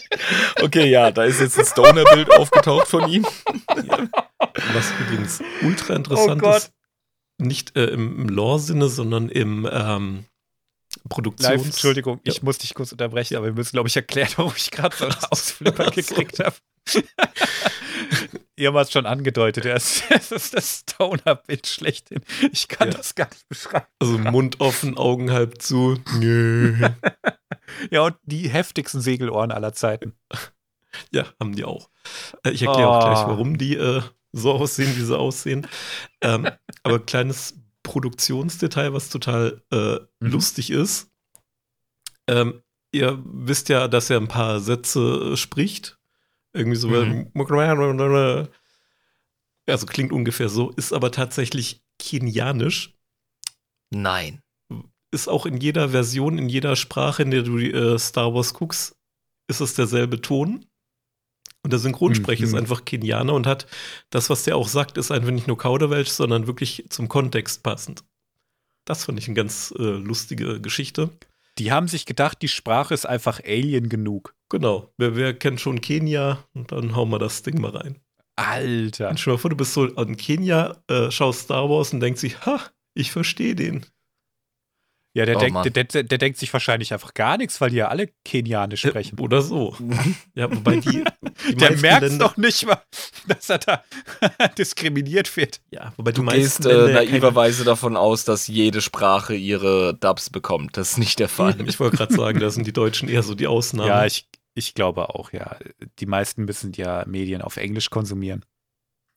[0.62, 3.26] okay, ja, da ist jetzt ein Stoner-Bild aufgetaucht von ihm.
[4.72, 6.56] Was übrigens ultra interessant Oh Gott.
[6.58, 6.73] ist,
[7.38, 10.24] nicht äh, im, im Lore-Sinne, sondern im ähm,
[11.08, 11.50] Produktions...
[11.50, 12.32] Live, Entschuldigung, Ja.
[12.32, 15.04] ich muss dich kurz unterbrechen, aber wir müssen, glaube ich, erklären, warum ich gerade so
[15.06, 16.54] einen Ausflipper gekriegt habe.
[18.56, 22.20] Ihr habt es schon angedeutet, das, das ist das Stoner-Bild schlechthin.
[22.52, 22.96] Ich kann Ja.
[22.98, 23.86] das gar nicht beschreiben.
[23.98, 25.98] Also Mund offen, Augen halb zu.
[26.18, 26.76] Nö.
[27.90, 30.12] Ja, und die heftigsten Segelohren aller Zeiten.
[31.10, 31.90] Ja, haben die auch.
[32.44, 33.08] Äh, ich erkläre auch Oh.
[33.08, 34.02] gleich, warum die äh,
[34.34, 35.66] so aussehen, wie sie aussehen.
[36.20, 36.48] Ähm,
[36.82, 40.30] aber kleines Produktionsdetail, was total äh, Mhm.
[40.32, 41.10] lustig ist.
[42.26, 42.62] Ähm,
[42.92, 45.98] ihr wisst ja, dass er ein paar Sätze äh, spricht.
[46.52, 46.88] Irgendwie so.
[46.88, 47.30] Mhm.
[49.66, 52.94] Also klingt ungefähr so, ist aber tatsächlich kenianisch.
[53.90, 54.42] Nein.
[55.10, 58.96] Ist auch in jeder Version, in jeder Sprache, in der du äh, Star Wars guckst,
[59.46, 60.66] ist es derselbe Ton.
[61.64, 62.48] Und der Synchronsprecher Mhm.
[62.48, 63.66] ist einfach Kenianer und hat
[64.10, 68.04] das, was der auch sagt, ist einfach nicht nur Kauderwelsch, sondern wirklich zum Kontext passend.
[68.84, 71.10] Das fand ich eine ganz äh, lustige Geschichte.
[71.58, 74.34] Die haben sich gedacht, die Sprache ist einfach Alien genug.
[74.50, 74.92] Genau.
[74.98, 76.44] Wer, wer kennt schon Kenia?
[76.52, 77.98] Und dann hauen wir das Ding mal rein.
[78.36, 79.08] Alter.
[79.10, 82.20] Und stell mal vor, du bist so in Kenia, äh, schaust Star Wars und denkst
[82.20, 82.60] sich, ha,
[82.92, 83.86] ich verstehe den.
[85.16, 87.76] Ja, der, Oh, denkt, der, der, der denkt sich wahrscheinlich einfach gar nichts, weil die
[87.76, 89.20] ja alle Kenianisch sprechen.
[89.20, 89.76] Oder so.
[90.34, 91.04] Ja, wobei die,
[91.48, 92.82] die der merkt Länder- doch nicht mal,
[93.28, 93.84] dass er da
[94.58, 95.60] diskriminiert wird.
[95.70, 100.30] Ja, wobei die Du meisten gehst äh, naiverweise davon aus, dass jede Sprache ihre Dubs
[100.30, 100.76] bekommt.
[100.76, 101.56] Das ist nicht der Fall.
[101.68, 103.88] Ich wollte gerade sagen, da sind die Deutschen eher so die Ausnahme.
[103.88, 105.56] Ja, ich, ich glaube auch, ja.
[106.00, 108.44] Die meisten müssen ja Medien auf Englisch konsumieren.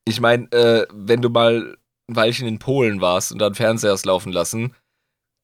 [0.05, 1.75] Ich meine, äh, wenn du mal
[2.07, 4.75] ein Weilchen in Polen warst und dann Fernseher hast laufen lassen,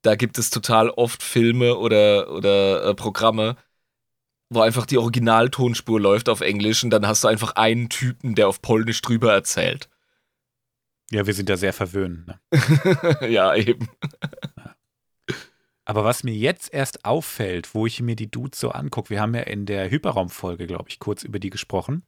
[0.03, 3.55] da gibt es total oft Filme oder, oder äh, Programme,
[4.49, 8.47] wo einfach die Originaltonspur läuft auf Englisch und dann hast du einfach einen Typen, der
[8.47, 9.89] auf Polnisch drüber erzählt.
[11.09, 12.27] Ja, wir sind da sehr verwöhnt.
[12.27, 12.39] Ne?
[13.30, 13.88] ja, eben.
[15.85, 19.35] Aber was mir jetzt erst auffällt, wo ich mir die Dudes so angucke, wir haben
[19.35, 22.03] ja in der Hyperraumfolge, glaube ich, kurz über die gesprochen,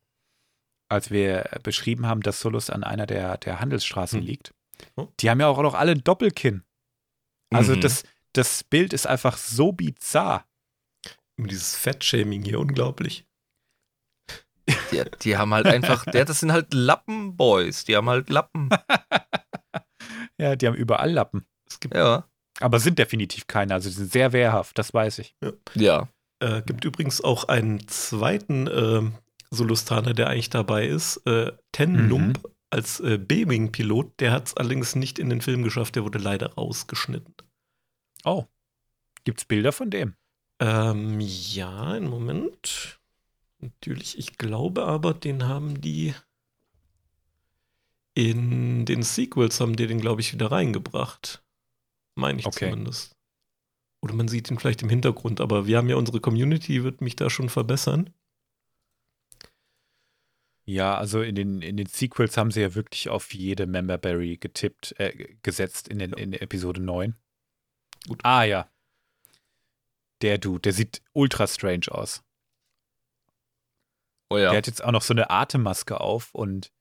[0.90, 4.26] als wir beschrieben haben, dass Solus an einer der, der Handelsstraßen Hm.
[4.26, 4.54] liegt.
[4.96, 5.08] Oh.
[5.20, 6.64] Die haben ja auch noch alle ein Doppelkinn.
[7.56, 7.82] Also Mhm.
[7.82, 8.04] das,
[8.34, 10.46] das Bild ist einfach so bizarr.
[11.38, 13.26] Dieses Fettshaming hier, unglaublich.
[14.92, 18.70] Die, die haben halt einfach, das sind halt Lappenboys, die haben halt Lappen.
[20.38, 21.46] Ja, die haben überall Lappen.
[21.66, 22.28] Es gibt, Ja.
[22.60, 23.74] Aber sind definitiv keine.
[23.74, 25.34] Also die sind sehr wehrhaft, das weiß ich.
[25.76, 26.10] Ja.
[26.42, 29.02] äh, gibt übrigens auch einen zweiten äh,
[29.52, 31.18] Solustaner, der eigentlich dabei ist.
[31.26, 32.10] Äh, Ten Mhm.
[32.10, 34.20] Lump als äh, B-Wing-Pilot.
[34.20, 35.96] Der hat es allerdings nicht in den Film geschafft.
[35.96, 37.34] Der wurde leider rausgeschnitten.
[38.26, 38.46] Oh.
[39.24, 40.16] Gibt's Bilder von dem?
[40.60, 43.00] Ähm, ja, einen Moment.
[43.60, 46.14] Natürlich, ich glaube aber, den haben die
[48.14, 51.44] in den Sequels haben die den, glaube ich, wieder reingebracht.
[52.16, 52.70] Meine ich Okay.
[52.70, 53.16] zumindest.
[54.02, 57.16] Oder man sieht ihn vielleicht im Hintergrund, aber wir haben ja unsere Community, wird mich
[57.16, 58.14] da schon verbessern.
[60.64, 64.96] Ja, also in den, in den Sequels haben sie ja wirklich auf jede Memberberry getippt,
[64.98, 67.16] äh, gesetzt in, den, in Episode 9.
[68.08, 68.20] Gut.
[68.24, 68.70] Ah ja.
[70.22, 72.24] Der Dude, der sieht ultra strange aus.
[74.30, 74.50] Oh ja.
[74.50, 76.72] Der hat jetzt auch noch so eine Atemmaske auf und,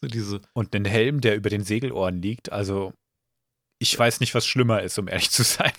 [0.00, 2.52] So diese, und einen Helm, der über den Segelohren liegt.
[2.52, 2.94] Also,
[3.78, 5.72] ich weiß nicht, was schlimmer ist, um ehrlich zu sein.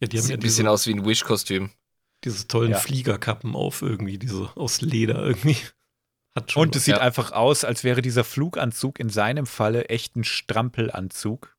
[0.00, 1.70] ja, die haben Sieht ja ein bisschen diese, aus wie ein Wish-Kostüm.
[2.24, 2.78] diese tollen Ja.
[2.78, 5.56] Fliegerkappen auf irgendwie, diese aus Leder irgendwie.
[6.34, 7.00] Hat schon Und es sieht Ja.
[7.02, 11.54] einfach aus, als wäre dieser Fluganzug in seinem Falle echt ein Strampelanzug.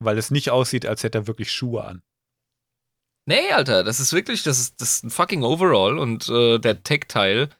[0.00, 2.02] Weil es nicht aussieht, als hätte er wirklich Schuhe an.
[3.26, 6.82] Nee, Alter, das ist wirklich, das ist, das ist ein fucking Overall und äh, der
[6.82, 7.50] Tech-Teil,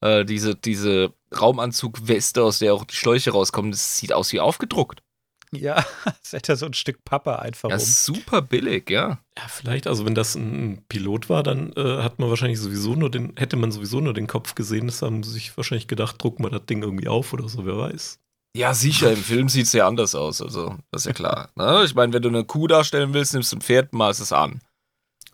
[0.00, 5.02] äh, diese, diese Raumanzug-Weste, aus der auch die Schläuche rauskommen, das sieht aus wie aufgedruckt.
[5.50, 7.82] Ja, als hätte er so ein Stück Pappe einfach Ja, um.
[7.82, 9.18] super billig, ja.
[9.36, 13.10] Ja, vielleicht, also wenn das ein Pilot war, dann äh, hat man wahrscheinlich sowieso nur
[13.10, 14.86] den, hätte man sowieso nur den Kopf gesehen.
[14.86, 17.78] Das haben sie sich wahrscheinlich gedacht, drucken wir das Ding irgendwie auf oder so, wer
[17.78, 18.20] weiß.
[18.56, 21.50] Ja, sicher, im Film sieht es ja anders aus, also, das ist ja klar.
[21.54, 21.82] ne?
[21.84, 24.60] Ich meine, wenn du eine Kuh darstellen willst, nimmst du ein Pferd, malst es an.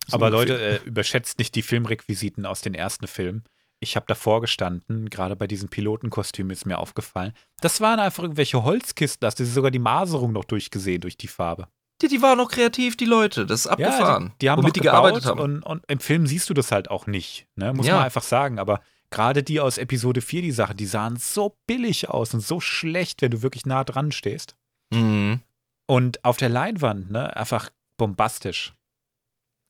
[0.06, 0.30] So Aber.
[0.30, 3.44] Leute, äh, überschätzt nicht die Filmrequisiten aus den ersten Filmen.
[3.80, 7.32] Ich habe davor gestanden, gerade bei diesem Pilotenkostüm ist mir aufgefallen.
[7.60, 11.68] Das waren einfach irgendwelche Holzkisten, hast du sogar die Maserung noch durchgesehen durch die Farbe.
[12.02, 14.32] Die, die waren noch kreativ, die Leute, das ist abgefahren.
[14.34, 15.38] die, die haben womit die gearbeitet haben.
[15.40, 17.72] Und, und im Film siehst du das halt auch nicht, ne?
[17.72, 17.96] muss Ja.
[17.96, 18.58] man einfach sagen.
[18.58, 18.80] Aber
[19.14, 23.22] gerade die aus Episode 4, die Sachen, die sahen so billig aus und so schlecht,
[23.22, 24.56] wenn du wirklich nah dran stehst.
[24.92, 25.40] Mhm.
[25.86, 28.74] Und auf der Leinwand, ne, einfach bombastisch.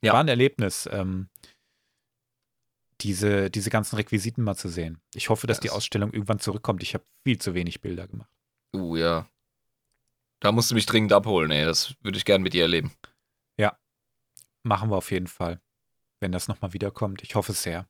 [0.03, 0.13] Ja.
[0.15, 1.29] War ein Erlebnis, ähm,
[3.01, 5.01] diese, diese ganzen Requisiten mal zu sehen.
[5.15, 6.83] Ich hoffe, dass die Das- Ausstellung irgendwann zurückkommt.
[6.83, 8.31] Ich habe viel zu wenig Bilder gemacht.
[8.75, 9.29] Uh, ja.
[10.41, 11.65] Da musst du mich dringend abholen, ey.
[11.65, 12.93] Das würde ich gern mit dir erleben.
[14.67, 15.61] Machen wir auf jeden Fall,
[16.21, 17.23] wenn das nochmal wiederkommt.
[17.23, 17.87] Ich hoffe es sehr.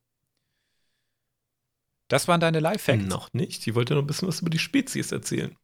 [2.14, 3.06] Das waren deine Lifehacks.
[3.06, 3.66] Noch nicht.
[3.66, 5.56] Ich wollte noch ein bisschen was über die Spezies erzählen.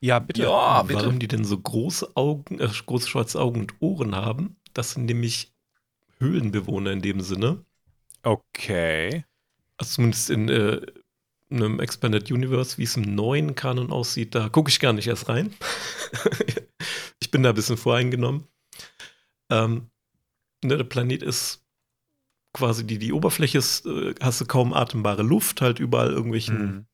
[0.00, 0.42] Ja, bitte.
[0.42, 0.98] Ja, bitte.
[0.98, 5.04] Warum die denn so große Augen, äh, große schwarze Augen und Ohren haben, das sind
[5.04, 5.52] nämlich
[6.18, 7.64] Höhlenbewohner in dem Sinne.
[8.24, 9.24] Okay.
[9.76, 10.80] Also zumindest in äh,
[11.50, 15.28] einem Expanded Universe, wie es im neuen Kanon aussieht, da gucke ich gar nicht erst
[15.28, 15.54] rein.
[17.20, 18.48] ich bin da ein bisschen voreingenommen.
[19.50, 19.88] Ähm,
[20.64, 21.61] ne, der Planet ist
[22.54, 26.86] quasi die, die Oberfläche ist, äh, hast du kaum atembare Luft, halt überall irgendwelchen, Mhm.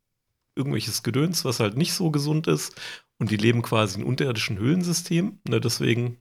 [0.56, 2.74] irgendwelches Gedöns, was halt nicht so gesund ist.
[3.20, 5.40] Und die leben quasi in unterirdischen Höhlensystem.
[5.48, 6.18] Ne, deswegen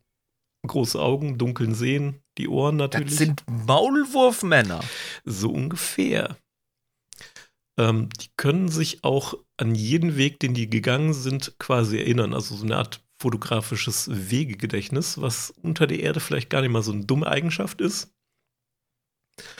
[0.65, 3.09] große Augen, dunkeln Sehen, die Ohren natürlich.
[3.09, 4.83] Das sind Maulwurfmänner.
[5.23, 6.35] So ungefähr.
[7.79, 12.33] Ähm, die können sich auch an jeden Weg, den die gegangen sind, quasi erinnern.
[12.33, 16.91] Also so eine Art fotografisches Wegegedächtnis, was unter der Erde vielleicht gar nicht mal so
[16.91, 18.13] eine dumme Eigenschaft ist.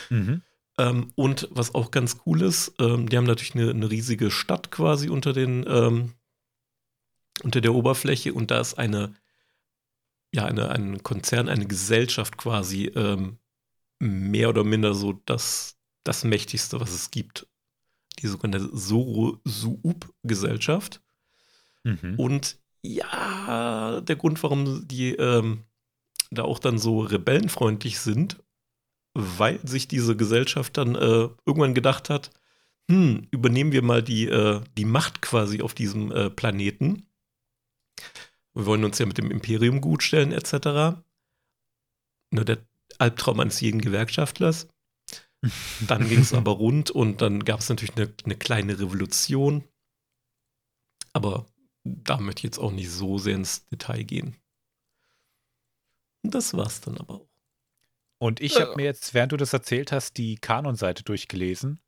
[0.10, 0.42] Mhm.
[0.78, 4.72] Ähm, und was auch ganz cool ist, ähm, die haben natürlich eine, eine riesige Stadt
[4.72, 6.14] quasi unter den ähm,
[7.44, 9.14] unter der Oberfläche und da ist eine
[10.34, 13.38] ja eine, ein Konzern, eine Gesellschaft quasi ähm,
[14.00, 17.48] mehr oder minder so das das mächtigste, was es gibt.
[18.20, 21.02] Die sogenannte Soro Suub Gesellschaft.
[21.84, 22.16] Mhm.
[22.18, 25.64] Und ja, der Grund, warum die ähm,
[26.32, 28.42] da auch dann so rebellenfreundlich sind,
[29.20, 32.30] weil sich diese Gesellschaft dann äh, irgendwann gedacht hat,
[32.88, 37.08] hm, übernehmen wir mal die, äh, die Macht quasi auf diesem äh, Planeten.
[38.54, 41.02] Wir wollen uns ja mit dem Imperium gutstellen, etc.
[42.30, 42.60] Nur der
[43.00, 44.68] Albtraum eines jeden Gewerkschaftlers.
[45.88, 49.64] Dann ging es aber rund und dann gab es natürlich eine, eine kleine Revolution.
[51.14, 51.46] Aber
[51.84, 54.36] da möchte ich jetzt auch nicht so sehr ins Detail gehen.
[56.24, 57.37] Und das war's dann aber auch.
[58.20, 61.80] Und ich habe mir jetzt, während du das erzählt hast, die Kanon-Seite durchgelesen,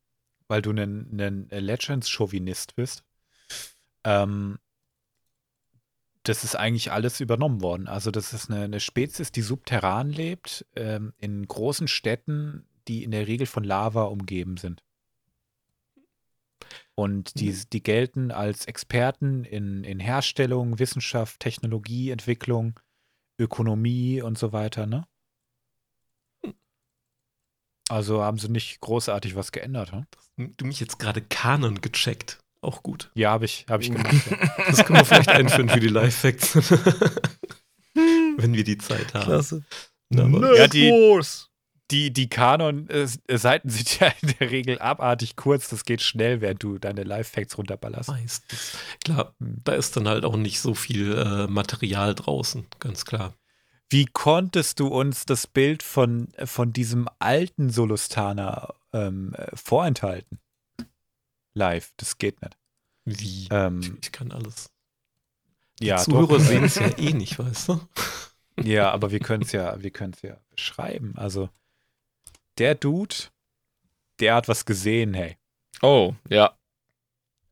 [0.48, 3.04] weil du ein Legends-Chauvinist bist.
[4.04, 4.60] Ähm,
[6.24, 7.88] das ist eigentlich alles übernommen worden.
[7.88, 13.12] Also das ist eine, eine Spezies, die subterran lebt, ähm, in großen Städten, die in
[13.12, 14.84] der Regel von Lava umgeben sind.
[16.94, 22.80] Und die, die gelten als Experten in, in Herstellung, Wissenschaft, Technologie, Entwicklung,
[23.40, 25.08] Ökonomie und so weiter, ne?
[27.90, 30.54] Also haben sie nicht großartig was geändert, hm?
[30.58, 32.40] Du mich jetzt gerade Kanon gecheckt.
[32.62, 33.10] Auch gut.
[33.16, 34.14] Ja, habe ich, hab ich gemacht.
[34.30, 34.38] Ja.
[34.68, 36.56] Das können wir vielleicht einführen für die Live-Facts.
[38.38, 39.24] Wenn wir die Zeit haben.
[39.26, 39.64] Klasse.
[40.10, 40.92] Na, aber- Ja, die-
[41.92, 45.70] Die, die Kanon-Seiten sind ja in der Regel abartig kurz.
[45.70, 48.10] Das geht schnell, während du deine Live-Facts runterballerst.
[48.10, 48.78] Meistens.
[49.04, 49.62] Klar, Hm.
[49.64, 53.34] da ist dann halt auch nicht so viel äh, Material draußen, ganz klar.
[53.90, 60.40] Wie konntest du uns das Bild von, von diesem alten Solustana ähm, äh, vorenthalten?
[61.56, 62.56] Live, das geht nicht.
[63.06, 63.48] Wie?
[63.50, 64.72] Ähm, ich kann alles.
[65.80, 67.80] ja, Zuhörer sehen es ja eh nicht, weißt du?
[68.62, 71.14] Ja, aber wir können es ja, wir können es ja beschreiben.
[71.16, 71.50] Also
[72.58, 73.16] der Dude,
[74.20, 75.38] der hat was gesehen, hey.
[75.82, 76.58] Oh, ja.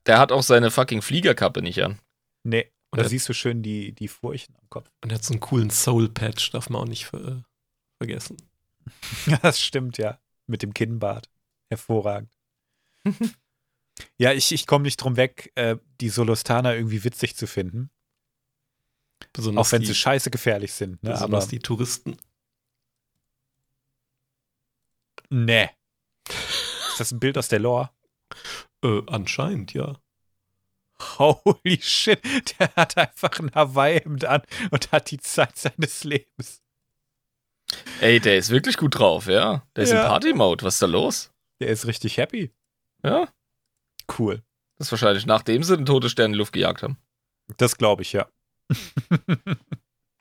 [0.06, 2.00] Der hat auch seine fucking Fliegerkappe nicht an.
[2.44, 4.92] Nee, Und da siehst du schön die, die Furchen am Kopf.
[5.02, 7.42] Und er hat so einen coolen Soul-Patch, darf man auch nicht ver äh,
[7.98, 8.38] vergessen.
[9.26, 10.18] Ja, das stimmt, ja.
[10.46, 11.30] Mit dem Kinnbart.
[11.70, 12.32] Hervorragend.
[14.18, 17.90] ja, ich, ich komme nicht drum weg, äh, die Solostana irgendwie witzig zu finden.
[19.34, 21.04] Besonders Auch wenn die, sie scheiße gefährlich sind.
[21.04, 21.10] Ne?
[21.10, 22.16] Aber besonders die Touristen.
[25.30, 25.70] nee.
[26.30, 27.92] Ist das ein Bild aus der Lore?
[28.84, 30.00] Äh, anscheinend, ja.
[31.20, 32.20] Holy shit,
[32.60, 34.42] der hat einfach ein Hawaii-Hemd an
[34.72, 36.62] und hat die Zeit seines Lebens.
[38.02, 39.64] Ey, der ist wirklich gut drauf, ja.
[39.76, 40.02] Der ist Ja.
[40.04, 40.64] im Party-Mode.
[40.66, 41.32] Was ist da los?
[41.60, 42.52] Der ist richtig happy.
[43.04, 43.28] Ja.
[44.18, 44.42] Cool.
[44.78, 46.98] Das ist wahrscheinlich nachdem sie den Todesstern in die Luft gejagt haben.
[47.58, 48.28] Das glaube ich, ja.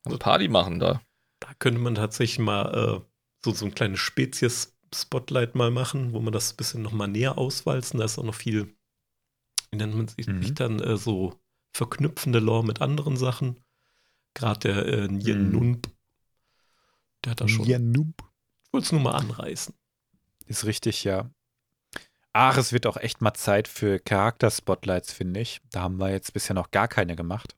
[0.05, 1.01] Also Party machen da.
[1.41, 3.01] Da könnte man tatsächlich mal äh,
[3.45, 7.99] so, so ein kleines Spezies-Spotlight mal machen, wo man das ein bisschen nochmal näher auswalzen.
[7.99, 8.75] Da ist auch noch viel,
[9.71, 10.55] wie nennt man sich Mhm.
[10.55, 11.35] dann, äh, so
[11.73, 13.61] verknüpfende Lore mit anderen Sachen.
[14.35, 15.53] Gerade der äh, Nien Mhm.
[15.53, 15.91] Nump,
[17.25, 17.67] der hat da schon.
[17.93, 18.23] Noob.
[18.65, 19.75] Ich wollte es nur mal anreißen.
[20.47, 21.31] Ist richtig, ja.
[22.33, 25.61] Ach, es wird auch echt mal Zeit für Charakter-Spotlights, finde ich.
[25.71, 27.57] Da haben wir jetzt bisher noch gar keine gemacht.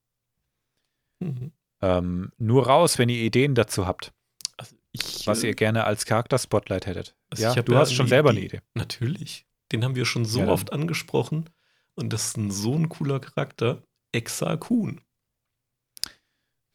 [1.21, 1.53] Mhm.
[1.81, 4.13] Ähm, nur raus, wenn ihr Ideen dazu habt,
[4.57, 7.17] Also ich, was äh, ihr gerne als Charakter-Spotlight hättet.
[7.31, 8.61] Also ja, du ja hast schon selber die- eine Idee.
[8.75, 9.47] Natürlich.
[9.73, 11.51] Den haben wir schon so Ja, oft angesprochen.
[11.99, 13.83] Und das ist ein, so ein cooler Charakter.
[14.13, 15.01] Exarkun.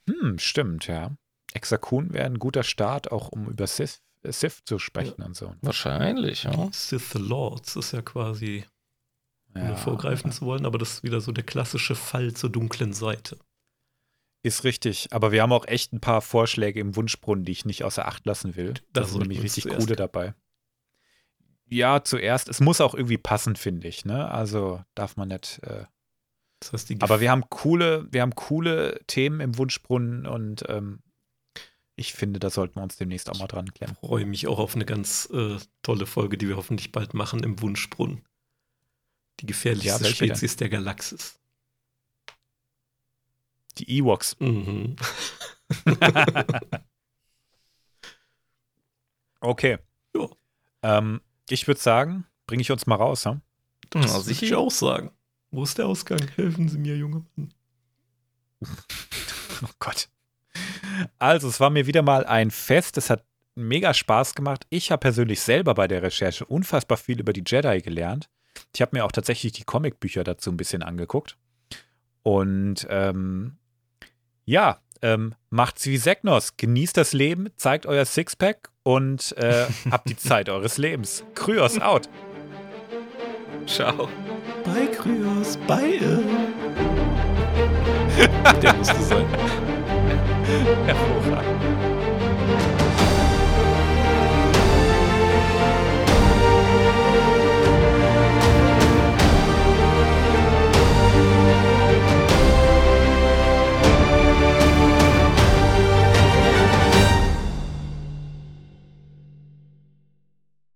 [0.10, 1.16] Hm, stimmt, ja.
[1.54, 5.56] Exakun wäre ein guter Start, auch um über Sith, äh, Sith zu sprechen und so.
[5.62, 6.70] Wahrscheinlich, ja.
[6.72, 8.66] Sith Lords ist ja quasi
[9.56, 12.92] ohne Ja, vorgreifen zu wollen, aber das ist wieder so der klassische Fall zur dunklen
[12.92, 13.38] Seite.
[14.46, 17.86] Ist richtig, aber wir haben auch echt ein paar Vorschläge im Wunschbrunnen, die ich nicht
[17.86, 18.74] außer Acht lassen will.
[18.92, 20.36] Da Da sind nämlich richtig coole dabei.
[21.74, 22.50] Ja, zuerst.
[22.50, 24.06] Es muss auch irgendwie passen, finde ich.
[24.06, 24.30] Ne?
[24.30, 25.60] Also darf man nicht.
[25.64, 25.86] Äh,
[26.60, 31.02] Das heißt, aber wir haben coole, wir haben coole Themen im Wunschbrunnen und ähm,
[31.96, 33.96] ich finde, da sollten wir uns demnächst auch mal dran klemmen.
[33.96, 37.62] freue mich auch auf eine ganz äh, tolle Folge, die wir hoffentlich bald machen im
[37.62, 38.24] Wunschbrunnen.
[39.40, 40.36] Die gefährlichste Ja, welche denn?
[40.36, 41.40] Spezies der Galaxis.
[43.78, 44.40] Die Ewoks.
[44.40, 44.96] Mhm.
[49.42, 49.78] Okay.
[50.16, 50.30] Ja.
[50.84, 53.26] Ähm, ich würde sagen, bringe ich uns mal raus.
[53.26, 53.42] Hm?
[53.90, 55.12] Das Ja, würde ich auch sagen.
[55.52, 56.20] Wo ist der Ausgang?
[56.36, 57.54] Helfen Sie mir, junge Mann.
[59.62, 60.10] Oh Gott.
[61.20, 62.98] Also, es war mir wieder mal ein Fest.
[62.98, 63.24] Es hat
[63.56, 64.66] mega Spaß gemacht.
[64.70, 68.30] Ich habe persönlich selber bei der Recherche unfassbar viel über die Jedi gelernt.
[68.76, 71.38] Ich habe mir auch tatsächlich die Comicbücher dazu ein bisschen angeguckt.
[72.24, 73.58] Und ähm,
[74.46, 76.58] ja, ähm, macht's wie Seknos.
[76.58, 81.24] Genießt das Leben, zeigt euer Sixpack und äh, habt die Zeit eures Lebens.
[81.36, 82.10] Kryos out.
[83.68, 84.10] Ciao.
[84.64, 85.58] Bye, Kryos.
[85.68, 86.00] Bye.
[88.62, 89.26] Der musste sein.
[90.86, 91.83] Hervorragend.